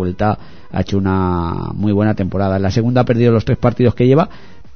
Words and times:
vuelta 0.00 0.38
ha 0.72 0.80
hecho 0.80 0.98
una 0.98 1.70
muy 1.74 1.92
buena 1.92 2.14
temporada. 2.14 2.56
En 2.56 2.62
la 2.62 2.70
segunda 2.70 3.02
ha 3.02 3.04
perdido 3.04 3.32
los 3.32 3.44
tres 3.44 3.58
partidos 3.58 3.94
que 3.94 4.06
lleva, 4.06 4.28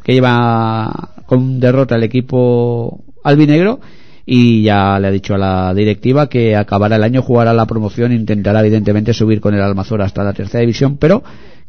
que 0.03 0.13
lleva 0.13 1.11
con 1.27 1.59
derrota 1.61 1.97
el 1.97 2.03
equipo 2.03 3.01
albinegro 3.25 3.81
y 4.27 4.63
ya 4.63 4.99
le 4.99 5.09
ha 5.09 5.11
dicho 5.11 5.35
a 5.35 5.39
la 5.39 5.75
directiva 5.75 6.29
que 6.29 6.57
acabará 6.57 6.97
el 6.97 7.05
año, 7.05 7.23
jugará 7.23 7.53
la 7.53 7.67
promoción, 7.67 8.13
intentará 8.13 8.61
evidentemente 8.61 9.13
subir 9.13 9.41
con 9.41 9.55
el 9.55 9.63
Almazora 9.63 10.05
hasta 10.05 10.25
la 10.25 10.33
tercera 10.33 10.61
división, 10.61 10.97
pero 10.99 11.23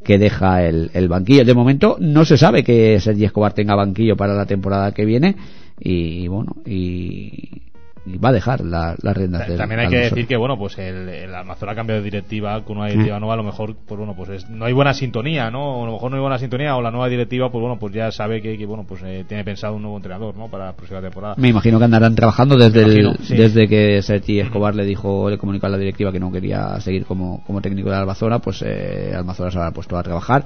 que 0.03 0.17
deja 0.17 0.63
el, 0.63 0.91
el 0.93 1.07
banquillo. 1.07 1.45
De 1.45 1.53
momento 1.53 1.97
no 1.99 2.25
se 2.25 2.37
sabe 2.37 2.63
que 2.63 2.99
Sergi 2.99 3.25
Escobar 3.25 3.53
tenga 3.53 3.75
banquillo 3.75 4.15
para 4.15 4.33
la 4.33 4.45
temporada 4.45 4.91
que 4.91 5.05
viene 5.05 5.35
y 5.79 6.27
bueno, 6.27 6.55
y 6.65 7.63
y 8.05 8.17
va 8.19 8.29
a 8.29 8.33
dejar 8.33 8.61
la, 8.61 8.95
las 9.01 9.17
riendas 9.17 9.47
del 9.47 9.57
También 9.57 9.79
hay 9.79 9.87
que 9.87 9.97
decir 9.97 10.27
que, 10.27 10.37
bueno, 10.37 10.57
pues 10.59 10.77
el, 10.77 11.09
el 11.09 11.33
Almazora 11.33 11.71
ha 11.71 11.75
cambiado 11.75 12.01
de 12.01 12.05
directiva 12.05 12.63
con 12.63 12.77
una 12.77 12.87
directiva 12.87 13.19
nueva, 13.19 13.33
a 13.33 13.37
lo 13.37 13.43
mejor, 13.43 13.75
pues 13.87 13.97
bueno, 13.97 14.13
pues 14.15 14.29
es- 14.29 14.49
no 14.49 14.65
hay 14.65 14.73
buena 14.73 14.93
sintonía, 14.93 15.49
¿no? 15.49 15.83
A 15.83 15.85
lo 15.87 15.93
mejor 15.93 16.11
no 16.11 16.17
hay 16.17 16.21
buena 16.21 16.37
sintonía 16.37 16.75
o 16.75 16.81
la 16.83 16.91
nueva 16.91 17.09
directiva, 17.09 17.49
pues 17.51 17.61
bueno, 17.61 17.79
pues 17.79 17.93
ya 17.93 18.11
sabe 18.11 18.41
que, 18.41 18.57
que, 18.57 18.65
bueno, 18.67 18.85
pues 18.87 19.01
eh, 19.03 19.25
tiene 19.27 19.43
pensado 19.43 19.75
un 19.75 19.81
nuevo 19.81 19.97
entrenador, 19.97 20.35
¿no? 20.37 20.47
Para 20.49 20.65
la 20.67 20.73
próxima 20.73 21.01
temporada. 21.01 21.33
Me 21.37 21.47
imagino 21.49 21.79
que 21.79 21.85
andarán 21.85 22.13
trabajando 22.15 22.57
desde 22.57 22.83
el- 22.83 23.17
sí. 23.23 23.35
desde 23.35 23.67
que 23.67 24.01
Sergi 24.03 24.39
Escobar 24.39 24.75
le 24.75 24.85
dijo, 24.85 25.29
le 25.29 25.37
comunicó 25.39 25.65
a 25.65 25.69
la 25.69 25.77
directiva 25.77 26.11
que 26.11 26.19
no 26.19 26.31
quería 26.31 26.79
seguir 26.81 27.05
como, 27.05 27.43
como 27.47 27.59
técnico 27.61 27.89
de 27.89 27.95
Almazora, 27.95 28.37
pues 28.39 28.61
eh, 28.65 29.13
Almazora 29.15 29.49
se 29.49 29.57
habrá 29.57 29.71
puesto 29.71 29.97
a 29.97 30.03
trabajar. 30.03 30.43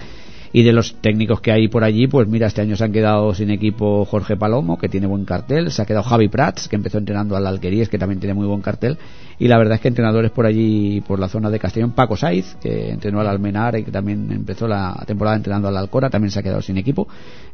Y 0.51 0.63
de 0.63 0.73
los 0.73 0.95
técnicos 0.95 1.41
que 1.41 1.51
hay 1.51 1.67
por 1.67 1.83
allí, 1.83 2.07
pues 2.07 2.27
mira, 2.27 2.47
este 2.47 2.61
año 2.61 2.75
se 2.75 2.83
han 2.83 2.91
quedado 2.91 3.33
sin 3.35 3.51
equipo 3.51 4.05
Jorge 4.05 4.35
Palomo, 4.35 4.79
que 4.79 4.89
tiene 4.89 5.05
buen 5.05 5.25
cartel, 5.25 5.71
se 5.71 5.81
ha 5.81 5.85
quedado 5.85 6.03
Javi 6.03 6.27
Prats, 6.27 6.67
que 6.67 6.75
empezó 6.75 6.97
entrenando 6.97 7.35
al 7.35 7.45
Alqueríes, 7.45 7.89
que 7.89 7.99
también 7.99 8.19
tiene 8.19 8.33
muy 8.33 8.47
buen 8.47 8.61
cartel, 8.61 8.97
y 9.37 9.47
la 9.47 9.57
verdad 9.57 9.75
es 9.75 9.81
que 9.81 9.87
entrenadores 9.87 10.31
por 10.31 10.45
allí, 10.45 11.01
por 11.01 11.19
la 11.19 11.29
zona 11.29 11.49
de 11.49 11.59
Castellón, 11.59 11.91
Paco 11.91 12.17
Saiz, 12.17 12.55
que 12.61 12.89
entrenó 12.89 13.19
al 13.19 13.27
Almenar 13.27 13.77
y 13.77 13.83
que 13.83 13.91
también 13.91 14.31
empezó 14.31 14.67
la 14.67 15.03
temporada 15.05 15.37
entrenando 15.37 15.67
al 15.67 15.77
Alcora, 15.77 16.09
también 16.09 16.31
se 16.31 16.39
ha 16.39 16.43
quedado 16.43 16.61
sin 16.61 16.77
equipo. 16.77 17.07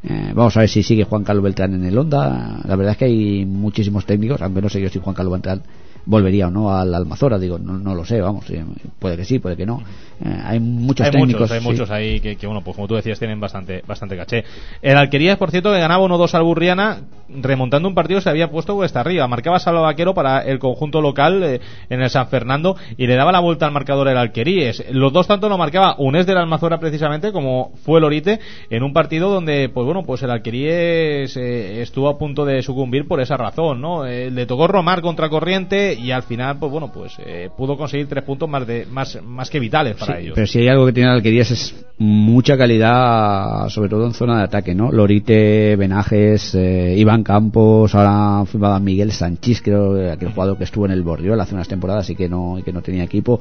Eh, 0.03 0.31
vamos 0.33 0.55
a 0.55 0.61
ver 0.61 0.69
si 0.69 0.81
sigue 0.81 1.03
Juan 1.03 1.23
Carlos 1.23 1.43
Beltrán 1.43 1.73
en 1.73 1.83
el 1.83 1.97
Honda. 1.97 2.61
La 2.63 2.75
verdad 2.75 2.93
es 2.93 2.97
que 2.97 3.05
hay 3.05 3.45
muchísimos 3.45 4.05
técnicos, 4.05 4.39
no 4.39 4.69
sé 4.69 4.81
yo 4.81 4.89
si 4.89 4.99
Juan 4.99 5.15
Carlos 5.15 5.33
Beltrán 5.33 5.61
volvería 6.05 6.47
o 6.47 6.51
no 6.51 6.75
al 6.75 6.93
Almazora, 6.93 7.39
digo, 7.39 7.57
no, 7.57 7.73
no 7.73 7.95
lo 7.95 8.05
sé, 8.05 8.21
vamos, 8.21 8.49
eh, 8.49 8.63
puede 8.99 9.17
que 9.17 9.25
sí, 9.25 9.39
puede 9.39 9.57
que 9.57 9.65
no. 9.65 9.81
Eh, 10.23 10.41
hay 10.43 10.59
muchos 10.59 11.05
hay 11.05 11.11
técnicos. 11.11 11.41
muchos, 11.41 11.51
hay 11.51 11.59
sí. 11.59 11.67
muchos 11.67 11.91
ahí 11.91 12.19
que, 12.19 12.35
que, 12.35 12.47
bueno, 12.47 12.61
pues 12.63 12.75
como 12.75 12.87
tú 12.87 12.95
decías, 12.95 13.19
tienen 13.19 13.39
bastante, 13.39 13.83
bastante 13.85 14.15
caché. 14.15 14.43
El 14.81 14.97
Alquerías, 14.97 15.37
por 15.37 15.51
cierto, 15.51 15.71
que 15.71 15.79
ganaba 15.79 16.05
1-2 16.05 16.33
al 16.33 16.43
Burriana, 16.43 17.01
remontando 17.29 17.87
un 17.89 17.95
partido 17.95 18.21
se 18.21 18.29
había 18.29 18.49
puesto 18.49 18.75
cuesta 18.75 19.01
arriba. 19.01 19.27
Marcaba 19.27 19.59
Salva 19.59 19.81
Vaquero 19.81 20.13
para 20.13 20.41
el 20.41 20.59
conjunto 20.59 21.01
local 21.01 21.43
eh, 21.43 21.61
en 21.89 22.01
el 22.01 22.09
San 22.09 22.27
Fernando 22.27 22.75
y 22.97 23.07
le 23.07 23.15
daba 23.15 23.31
la 23.31 23.39
vuelta 23.39 23.65
al 23.65 23.71
marcador 23.71 24.07
el 24.07 24.17
Alqueríes. 24.17 24.85
Los 24.91 25.11
dos 25.11 25.27
tanto 25.27 25.49
lo 25.49 25.57
marcaba 25.57 25.95
Unés 25.97 26.25
del 26.25 26.37
Almazora 26.37 26.79
precisamente, 26.79 27.31
como 27.31 27.71
fue 27.83 27.99
el 27.99 28.05
Orite, 28.05 28.39
en 28.69 28.83
un 28.83 28.93
partido 28.93 29.29
donde, 29.29 29.69
pues 29.69 29.85
bueno, 29.85 30.03
pues 30.03 30.21
el 30.23 30.31
Alqueríes 30.31 31.35
eh, 31.37 31.81
estuvo 31.81 32.09
a 32.09 32.17
punto 32.17 32.45
de 32.45 32.61
sucumbir 32.61 33.07
por 33.07 33.19
esa 33.21 33.37
razón, 33.37 33.81
¿no? 33.81 34.05
Eh, 34.05 34.31
le 34.31 34.45
tocó 34.45 34.67
romar 34.67 35.01
contra 35.01 35.29
corriente 35.29 35.94
y 35.99 36.11
al 36.11 36.23
final, 36.23 36.57
pues 36.59 36.71
bueno, 36.71 36.91
pues 36.91 37.13
eh, 37.25 37.49
pudo 37.55 37.77
conseguir 37.77 38.07
tres 38.07 38.23
puntos 38.23 38.49
más 38.49 38.65
de 38.65 38.85
más, 38.85 39.19
más 39.23 39.49
que 39.49 39.59
vitales 39.59 39.95
para 39.95 40.17
Sí, 40.17 40.23
ellos. 40.23 40.35
Pero 40.35 40.47
si 40.47 40.59
hay 40.59 40.67
algo 40.67 40.85
que 40.85 40.93
tiene 40.93 41.09
Alquerías 41.09 41.51
es 41.51 41.85
mucha 41.97 42.57
calidad, 42.57 43.69
sobre 43.69 43.89
todo 43.89 44.05
en 44.05 44.13
zona 44.13 44.37
de 44.37 44.43
ataque, 44.43 44.75
¿no? 44.75 44.91
Lorite, 44.91 45.75
Benajes, 45.75 46.53
eh, 46.55 46.95
Iván 46.97 47.23
Campos, 47.23 47.95
ahora 47.95 48.45
firmaba 48.45 48.79
Miguel 48.79 49.11
Sanchís, 49.11 49.61
creo, 49.61 49.97
eh, 49.97 50.11
aquel 50.11 50.31
jugador 50.31 50.57
que 50.57 50.65
estuvo 50.65 50.85
en 50.85 50.91
el 50.91 51.03
Borriol 51.03 51.39
hace 51.39 51.55
unas 51.55 51.67
temporadas 51.67 52.09
y 52.09 52.15
que 52.15 52.27
no, 52.27 52.59
y 52.59 52.63
que 52.63 52.73
no 52.73 52.81
tenía 52.81 53.03
equipo. 53.03 53.39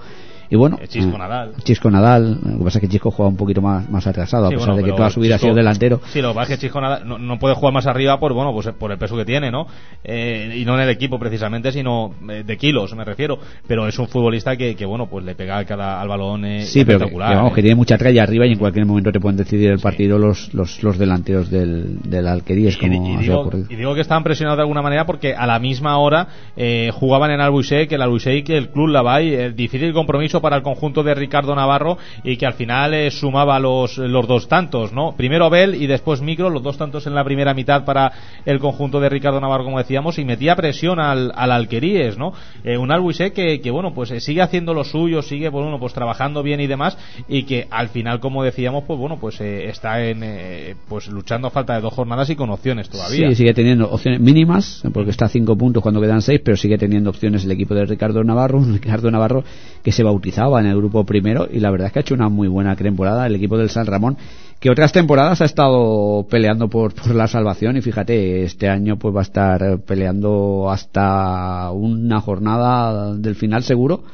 Y 0.50 0.56
bueno, 0.56 0.78
Eh, 0.81 0.89
Chisco 0.89 1.17
Nadal. 1.19 1.53
Chisco 1.62 1.91
Nadal, 1.91 2.39
lo 2.45 2.59
que 2.59 2.64
pasa 2.64 2.78
es 2.78 2.83
que 2.83 2.89
Chisco 2.89 3.11
juega 3.11 3.28
un 3.31 3.37
poquito 3.37 3.61
más, 3.62 3.89
más 3.91 4.06
atrasado, 4.06 4.48
Sí, 4.48 4.55
a 4.55 4.56
pesar 4.59 4.73
bueno, 4.75 4.87
de 4.87 4.91
que 4.92 4.97
toda 4.97 5.11
su 5.11 5.20
vida 5.20 5.37
ha 5.37 5.39
sido 5.39 5.55
delantero. 5.55 6.00
Sí, 6.12 6.20
lo 6.20 6.28
que 6.31 6.34
pasa 6.34 6.53
es 6.55 6.59
que 6.59 6.67
Chisco 6.67 6.81
nada- 6.81 7.00
no, 7.05 7.19
no 7.19 7.39
puede 7.39 7.55
jugar 7.55 7.73
más 7.75 7.87
arriba 7.87 8.19
por 8.20 8.33
bueno 8.34 8.53
pues 8.53 8.69
por 8.78 8.92
el 8.92 8.98
peso 8.98 9.17
que 9.17 9.25
tiene, 9.25 9.50
¿no? 9.50 9.67
Eh, 10.03 10.56
y 10.59 10.65
no 10.65 10.75
en 10.75 10.81
el 10.81 10.88
equipo 10.91 11.19
precisamente, 11.19 11.72
sino 11.72 12.15
eh, 12.31 12.43
de 12.44 12.56
kilos 12.56 12.94
me 12.94 13.04
refiero. 13.04 13.38
Pero 13.66 13.87
es 13.88 13.99
un 13.99 14.06
futbolista 14.09 14.56
que, 14.56 14.75
que 14.77 14.84
bueno 14.84 15.06
pues 15.06 15.25
le 15.25 15.34
pega 15.34 15.65
cada, 15.65 16.00
al 16.00 16.09
balón 16.09 16.44
eh, 16.44 16.62
Sí, 16.62 16.84
pero 16.84 16.99
que, 16.99 17.04
espectacular. 17.04 17.31
que 17.31 17.37
vamos, 17.37 17.53
¿eh? 17.53 17.54
que 17.54 17.62
tiene 17.62 17.77
mucha 17.77 17.97
tralla 17.99 18.22
arriba 18.22 18.47
y 18.47 18.53
en 18.53 18.59
cualquier 18.59 18.87
momento 18.87 19.10
te 19.12 19.21
pueden 19.21 19.37
decidir 19.37 19.71
el 19.71 19.78
partido 19.81 20.19
los, 20.19 20.53
los, 20.54 20.83
los 20.83 20.99
delanteros 20.99 21.50
del, 21.50 22.00
del 22.03 22.27
Alquerías, 22.27 22.75
Y, 22.75 22.78
como 22.78 23.09
y 23.10 23.16
ha 23.16 23.19
digo, 23.21 23.41
ocurrido. 23.41 23.66
y 23.71 23.77
digo 23.77 23.94
que 23.94 24.00
estaban 24.00 24.22
presionados 24.25 24.59
de 24.59 24.62
alguna 24.62 24.83
manera 24.83 25.06
porque 25.06 25.34
a 25.34 25.47
la 25.47 25.59
misma 25.59 25.99
hora 25.99 26.27
eh, 26.56 26.91
jugaban 26.93 27.31
en 27.31 27.41
Albuisec, 27.41 27.88
que 27.88 27.94
el 27.94 28.03
Albuisec 28.03 28.49
y 28.49 28.53
el 28.53 28.69
Club 28.71 28.88
Lavay, 28.88 29.34
eh, 29.34 29.50
difícil 29.53 29.93
compromiso 29.93 30.34
para 30.41 30.56
el 30.56 30.62
conjunto 30.62 31.03
de 31.03 31.15
Ricardo 31.15 31.55
Navarro 31.55 31.99
y 32.22 32.37
que 32.37 32.47
al 32.47 32.55
final 32.55 32.95
eh, 32.95 33.11
sumaba 33.11 33.59
los, 33.59 33.99
los 33.99 34.27
dos 34.27 34.49
tantos, 34.49 34.93
¿no? 34.93 35.15
Primero 35.17 35.47
Abel 35.47 35.75
y 35.75 35.87
después 35.87 36.21
Micro, 36.21 36.50
los 36.50 36.62
dos 36.62 36.78
tantos 36.78 37.06
en 37.06 37.15
la 37.15 37.25
primera 37.25 37.55
mitad 37.55 37.84
para 37.84 38.12
el 38.45 38.59
conjunto 38.59 39.00
de 39.00 39.09
Ricardo 39.09 39.41
Navarro, 39.41 39.65
como 39.65 39.78
decíamos, 39.78 40.19
y 40.19 40.25
metía 40.25 40.56
presión 40.56 41.00
al, 41.00 41.33
al 41.34 41.53
Alqueríes, 41.53 42.19
¿no? 42.19 42.33
Eh, 42.65 42.77
un 42.77 42.91
Albuisec 42.93 43.33
que, 43.33 43.61
que, 43.61 43.71
bueno, 43.71 43.95
pues 43.95 44.11
eh, 44.11 44.21
sigue 44.21 44.43
haciendo 44.43 44.75
lo 44.75 44.84
suyo, 44.84 45.22
sigue, 45.22 45.50
pues, 45.50 45.62
bueno, 45.62 45.78
pues 45.78 45.93
trabajando 45.93 46.43
bien 46.43 46.61
y 46.61 46.66
demás, 46.66 46.99
y 47.28 47.45
que 47.45 47.66
al 47.71 47.89
final, 47.89 48.21
como 48.21 48.43
decíamos, 48.43 48.84
pues 48.87 48.99
bueno, 48.99 49.19
pues 49.21 49.41
está 49.41 50.05
en, 50.05 50.77
pues 50.89 51.09
luchando 51.09 51.49
a 51.49 51.51
falta 51.51 51.75
de 51.75 51.81
dos 51.81 51.95
jornadas 51.95 52.31
y 52.31 52.37
con 52.37 52.51
opciones 52.51 52.89
todavía. 52.89 53.28
Sí, 53.31 53.37
sigue 53.37 53.55
teniendo 53.55 53.91
opciones 53.91 54.21
mínimas, 54.21 54.83
porque 54.93 55.11
está 55.11 55.27
a 55.27 55.28
cinco 55.28 55.56
puntos 55.56 55.83
cuando 55.83 56.01
quedan 56.01 56.22
seis, 56.22 56.41
pero 56.45 56.56
sigue 56.56 56.78
teniendo 56.78 57.11
opciones 57.11 57.45
el 57.45 57.51
equipo 57.51 57.75
de 57.75 57.84
Ricardo 57.84 58.22
Navarro, 58.22 58.61
Ricardo 58.72 59.11
Navarro 59.11 59.45
que 59.83 59.93
se 59.93 60.03
en 60.26 60.66
el 60.66 60.76
grupo 60.76 61.04
primero 61.04 61.46
y 61.50 61.60
la 61.60 61.70
verdad 61.70 61.88
es 61.88 61.92
que 61.92 61.98
ha 61.98 62.02
hecho 62.02 62.14
una 62.14 62.28
muy 62.28 62.48
buena 62.48 62.74
temporada 62.76 63.26
el 63.26 63.34
equipo 63.34 63.58
del 63.58 63.68
San 63.68 63.86
Ramón, 63.86 64.16
que 64.58 64.70
otras 64.70 64.92
temporadas 64.92 65.40
ha 65.42 65.44
estado 65.44 66.26
peleando 66.30 66.68
por, 66.68 66.94
por 66.94 67.14
la 67.14 67.28
salvación 67.28 67.76
y 67.76 67.82
fíjate, 67.82 68.44
este 68.44 68.68
año 68.68 68.98
pues 68.98 69.14
va 69.14 69.20
a 69.20 69.22
estar 69.22 69.78
peleando 69.86 70.70
hasta 70.70 71.70
una 71.72 72.20
jornada 72.20 73.14
del 73.14 73.34
final 73.34 73.62
seguro 73.64 74.04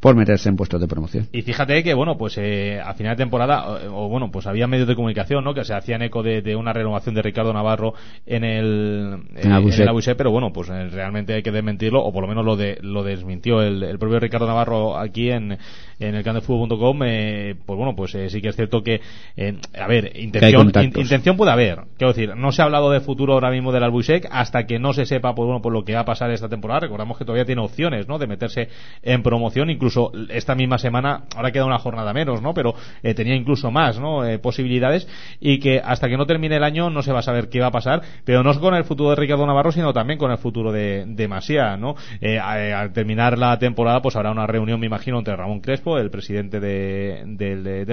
por 0.00 0.14
meterse 0.14 0.48
en 0.48 0.56
puestos 0.56 0.80
de 0.80 0.86
promoción. 0.86 1.26
Y 1.32 1.42
fíjate 1.42 1.82
que, 1.82 1.92
bueno, 1.94 2.16
pues 2.16 2.38
eh, 2.38 2.80
a 2.80 2.94
final 2.94 3.16
de 3.16 3.22
temporada, 3.24 3.68
o, 3.68 4.04
o, 4.04 4.08
bueno, 4.08 4.30
pues 4.30 4.46
había 4.46 4.66
medios 4.68 4.86
de 4.86 4.94
comunicación, 4.94 5.42
¿no? 5.42 5.54
Que 5.54 5.64
se 5.64 5.74
hacían 5.74 6.02
eco 6.02 6.22
de, 6.22 6.40
de 6.40 6.54
una 6.54 6.72
renovación 6.72 7.16
de 7.16 7.22
Ricardo 7.22 7.52
Navarro 7.52 7.94
en 8.24 8.44
el, 8.44 9.18
En 9.34 9.52
Albuisec. 9.52 9.80
el 9.80 9.88
Albuisec, 9.88 10.16
pero 10.16 10.30
bueno, 10.30 10.52
pues 10.52 10.68
eh, 10.70 10.88
realmente 10.88 11.34
hay 11.34 11.42
que 11.42 11.50
desmentirlo, 11.50 12.00
o 12.04 12.12
por 12.12 12.22
lo 12.22 12.28
menos 12.28 12.44
lo 12.44 12.56
de, 12.56 12.78
lo 12.80 13.02
desmintió 13.02 13.60
el, 13.60 13.82
el 13.82 13.98
propio 13.98 14.20
Ricardo 14.20 14.46
Navarro 14.46 14.96
aquí 14.96 15.30
en, 15.30 15.58
en 15.98 16.14
el 16.14 16.22
candefutbol.com, 16.22 17.00
eh, 17.04 17.56
pues 17.66 17.76
bueno, 17.76 17.96
pues 17.96 18.14
eh, 18.14 18.30
sí 18.30 18.40
que 18.40 18.50
es 18.50 18.56
cierto 18.56 18.82
que, 18.84 19.00
eh, 19.36 19.54
a 19.76 19.88
ver, 19.88 20.12
intención, 20.16 20.70
in- 20.80 20.92
intención 21.00 21.36
puede 21.36 21.50
haber, 21.50 21.80
quiero 21.96 22.12
decir, 22.12 22.36
no 22.36 22.52
se 22.52 22.62
ha 22.62 22.66
hablado 22.66 22.90
de 22.92 23.00
futuro 23.00 23.32
ahora 23.32 23.50
mismo 23.50 23.72
del 23.72 23.82
Albuisec 23.82 24.28
hasta 24.30 24.64
que 24.64 24.78
no 24.78 24.92
se 24.92 25.06
sepa, 25.06 25.34
pues 25.34 25.46
bueno, 25.46 25.60
por 25.60 25.72
lo 25.72 25.84
que 25.84 25.94
va 25.94 26.00
a 26.00 26.04
pasar 26.04 26.30
esta 26.30 26.48
temporada, 26.48 26.80
recordamos 26.80 27.18
que 27.18 27.24
todavía 27.24 27.44
tiene 27.44 27.62
opciones, 27.62 28.06
¿no? 28.06 28.18
De 28.18 28.28
meterse 28.28 28.68
en 29.02 29.24
promoción, 29.24 29.70
incluso 29.70 29.87
esta 30.30 30.54
misma 30.54 30.78
semana, 30.78 31.22
ahora 31.34 31.50
queda 31.52 31.64
una 31.64 31.78
jornada 31.78 32.12
menos, 32.12 32.42
¿no? 32.42 32.52
Pero 32.54 32.74
eh, 33.02 33.14
tenía 33.14 33.34
incluso 33.34 33.70
más, 33.70 33.98
¿no? 33.98 34.24
Eh, 34.24 34.38
posibilidades 34.38 35.08
y 35.40 35.58
que 35.58 35.80
hasta 35.82 36.08
que 36.08 36.16
no 36.16 36.26
termine 36.26 36.56
el 36.56 36.64
año 36.64 36.90
no 36.90 37.02
se 37.02 37.12
va 37.12 37.20
a 37.20 37.22
saber 37.22 37.48
qué 37.48 37.60
va 37.60 37.68
a 37.68 37.70
pasar, 37.70 38.02
pero 38.24 38.42
no 38.42 38.58
con 38.60 38.74
el 38.74 38.84
futuro 38.84 39.10
de 39.10 39.16
Ricardo 39.16 39.46
Navarro, 39.46 39.70
sino 39.72 39.92
también 39.92 40.18
con 40.18 40.30
el 40.30 40.38
futuro 40.38 40.72
de, 40.72 41.04
de 41.06 41.28
Masía, 41.28 41.76
¿no? 41.76 41.94
Eh, 42.20 42.36
eh, 42.36 42.72
al 42.72 42.92
terminar 42.92 43.38
la 43.38 43.58
temporada, 43.58 44.02
pues 44.02 44.16
habrá 44.16 44.30
una 44.32 44.46
reunión, 44.46 44.80
me 44.80 44.86
imagino, 44.86 45.18
entre 45.18 45.36
Ramón 45.36 45.60
Crespo, 45.60 45.98
el 45.98 46.10
presidente 46.10 46.58
de, 46.60 47.22
del, 47.26 47.62
de- 47.64 47.84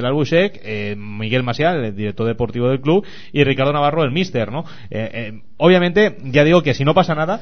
eh, 0.63 0.95
Miguel 0.97 1.44
Masía, 1.44 1.72
el 1.73 1.95
director 1.95 2.25
deportivo 2.25 2.69
del 2.69 2.81
club, 2.81 3.06
y 3.31 3.44
Ricardo 3.44 3.73
Navarro, 3.73 4.03
el 4.03 4.12
míster, 4.12 4.51
¿no? 4.51 4.63
Eh, 4.89 5.41
obviamente, 5.57 6.17
ya 6.23 6.44
digo 6.44 6.62
que 6.63 6.73
si 6.73 6.83
no 6.83 6.94
pasa 6.94 7.16
nada, 7.16 7.41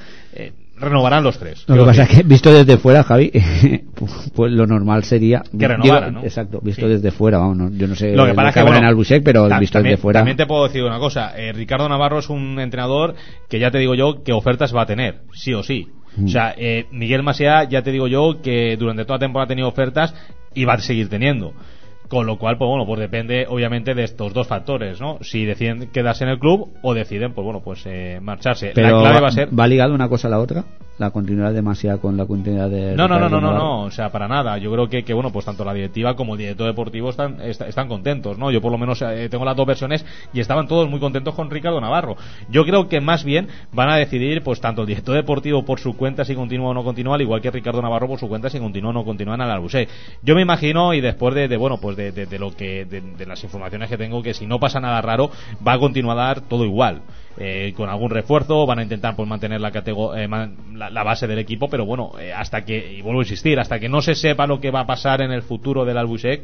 renovarán 0.78 1.24
los 1.24 1.38
tres. 1.38 1.64
Lo 1.68 1.76
que 1.76 1.84
pasa 1.86 2.04
es 2.04 2.10
que 2.10 2.24
visto 2.24 2.52
desde 2.54 2.78
fuera, 2.78 3.04
Javi, 3.04 3.32
pues 4.36 4.52
lo 4.52 4.66
normal 4.68 5.04
sería 5.04 5.44
Que 5.58 5.68
renovara, 5.68 6.12
¿no? 6.12 6.24
Exacto, 6.24 6.60
visto 6.62 6.86
Sí. 6.88 6.94
desde 6.94 7.12
fuera, 7.12 7.38
vamos, 7.38 7.58
no- 7.58 7.70
yo 7.72 7.88
no 7.88 7.96
sé 7.96 8.16
Lo 8.16 8.26
que 8.26 8.34
pasa 8.34 8.50
es 8.50 8.56
que, 8.56 8.62
bueno, 8.64 8.78
en 8.78 8.86
Albuisec, 8.86 9.24
pero 9.24 9.48
ta- 9.48 9.60
visto 9.60 9.74
también, 9.78 9.94
desde 9.94 10.02
fuera. 10.02 10.20
También 10.20 10.38
te 10.38 10.46
puedo 10.46 10.64
decir 10.66 10.84
una 10.84 11.00
cosa. 11.00 11.34
eh, 11.38 11.54
Ricardo 11.54 11.88
Navarro 11.88 12.20
es 12.20 12.30
un 12.30 12.60
entrenador 12.60 13.16
que 13.50 13.60
ya 13.60 13.72
te 13.72 13.78
digo 13.78 13.96
yo 13.96 14.24
que 14.24 14.34
ofertas 14.34 14.76
va 14.76 14.82
a 14.82 14.86
tener, 14.86 15.22
sí 15.34 15.54
o 15.54 15.64
sí. 15.64 15.88
Mm. 16.18 16.26
O 16.26 16.28
sea, 16.28 16.54
eh, 16.58 16.86
Miguel 16.92 17.24
Masía 17.24 17.64
ya 17.64 17.82
te 17.82 17.92
digo 17.92 18.08
yo 18.08 18.42
que 18.42 18.76
durante 18.78 19.04
toda 19.06 19.16
la 19.16 19.22
temporada 19.22 19.46
ha 19.46 19.48
tenido 19.48 19.68
ofertas 19.68 20.14
y 20.54 20.66
va 20.66 20.74
a 20.74 20.80
seguir 20.80 21.10
teniendo. 21.10 21.54
Con 22.14 22.28
lo 22.28 22.38
cual, 22.38 22.60
pues 22.60 22.70
bueno, 22.70 22.86
pues 22.86 23.00
depende 23.00 23.48
obviamente 23.50 23.96
de 23.96 24.04
estos 24.04 24.36
dos 24.36 24.46
factores, 24.46 25.02
¿no? 25.02 25.18
Si 25.22 25.46
deciden 25.46 25.90
quedarse 25.92 26.26
en 26.26 26.30
el 26.30 26.38
club 26.38 26.72
o 26.84 26.94
deciden, 26.94 27.34
pues 27.34 27.44
bueno, 27.44 27.62
pues 27.64 27.88
eh, 27.88 28.20
marcharse. 28.22 28.72
Pero 28.76 28.98
la 28.98 29.02
clave 29.02 29.20
va 29.20 29.28
a 29.30 29.32
ser... 29.32 29.50
¿va 29.60 29.66
ligado 29.66 29.96
una 29.96 30.08
cosa 30.08 30.28
a 30.28 30.32
la 30.32 30.38
otra? 30.38 30.64
La 30.98 31.10
continuidad 31.12 31.54
demasiada 31.54 31.98
con 31.98 32.18
la 32.18 32.26
continuidad 32.26 32.70
de 32.70 32.96
no 32.96 33.08
no 33.08 33.20
no 33.20 33.28
no 33.28 33.42
no 33.42 33.54
no 33.54 33.82
o 33.84 33.92
sea 33.92 34.12
para 34.12 34.28
nada. 34.28 34.58
Yo 34.58 34.72
creo 34.72 34.88
que, 34.88 35.04
que 35.04 35.14
bueno 35.14 35.32
pues 35.32 35.46
tanto 35.46 35.66
la 35.66 35.74
directiva 35.74 36.16
como 36.16 36.34
el 36.34 36.40
director 36.40 36.68
deportivo 36.68 37.10
están 37.10 37.42
están 37.42 37.88
contentos 37.88 38.38
no 38.38 38.52
yo 38.52 38.62
por 38.62 38.72
lo 38.72 38.78
menos 38.78 39.02
eh, 39.02 39.28
tengo 39.30 39.46
las 39.46 39.56
dos 39.56 39.66
versiones 39.66 40.06
y 40.34 40.40
estaban 40.40 40.68
todos 40.68 40.90
muy 40.90 41.00
contentos 41.00 41.34
con 41.34 41.50
Ricardo 41.50 41.82
Navarro. 41.82 42.16
Yo 42.50 42.64
creo 42.64 42.88
que 42.88 43.02
más 43.02 43.24
bien 43.24 43.48
van 43.72 43.90
a 43.90 43.96
decidir 43.96 44.44
pues 44.44 44.62
tanto 44.62 44.82
el 44.82 44.88
director 44.88 45.16
deportivo 45.16 45.66
por 45.66 45.80
su 45.80 45.98
cuenta 45.98 46.26
si 46.26 46.36
continúa 46.36 46.70
o 46.70 46.74
no 46.74 46.84
continúa 46.84 47.16
al 47.16 47.22
igual 47.22 47.42
que 47.42 47.50
Ricardo 47.50 47.82
Navarro 47.82 48.08
por 48.08 48.20
su 48.20 48.28
cuenta 48.28 48.50
si 48.50 48.60
continúa 48.60 48.92
o 48.92 48.94
no 48.94 49.04
continúa 49.04 49.36
en 49.36 49.42
el 49.42 49.50
Albusé. 49.50 49.88
Yo 50.22 50.36
me 50.36 50.42
imagino 50.42 50.94
y 50.94 51.02
después 51.02 51.34
de, 51.34 51.58
bueno 51.58 51.78
pues 51.78 51.98
de, 51.98 52.12
de, 52.12 52.40
lo 52.40 52.56
que 52.56 52.86
de, 52.86 53.26
las 53.26 53.44
informaciones 53.44 53.90
que 53.90 53.98
tengo 53.98 54.22
que 54.22 54.34
si 54.34 54.46
no 54.46 54.60
pasa 54.60 54.80
nada 54.80 55.02
raro 55.02 55.32
va 55.66 55.74
a 55.74 55.80
continuar 55.80 56.42
todo 56.42 56.66
igual 56.66 57.02
eh, 57.38 57.74
con 57.76 57.90
algún 57.90 58.10
refuerzo, 58.10 58.66
van 58.66 58.80
a 58.80 58.84
intentar 58.84 59.16
pues 59.16 59.28
mantener 59.28 59.62
la, 59.62 59.70
eh, 59.70 60.28
la, 60.76 61.04
base 61.04 61.28
del 61.28 61.40
equipo, 61.40 61.68
pero 61.70 61.86
bueno, 61.86 62.12
eh, 62.20 62.34
hasta 62.34 62.64
que, 62.64 62.94
y 62.94 63.02
vuelvo 63.02 63.22
a 63.22 63.24
insistir, 63.24 63.60
hasta 63.60 63.80
que 63.80 63.90
no 63.90 64.02
se 64.02 64.16
sepa 64.16 64.48
lo 64.48 64.60
que 64.60 64.72
va 64.72 64.82
a 64.82 64.86
pasar 64.86 65.22
en 65.22 65.32
el 65.32 65.42
futuro 65.42 65.86
del 65.86 65.98
Albusec, 65.98 66.44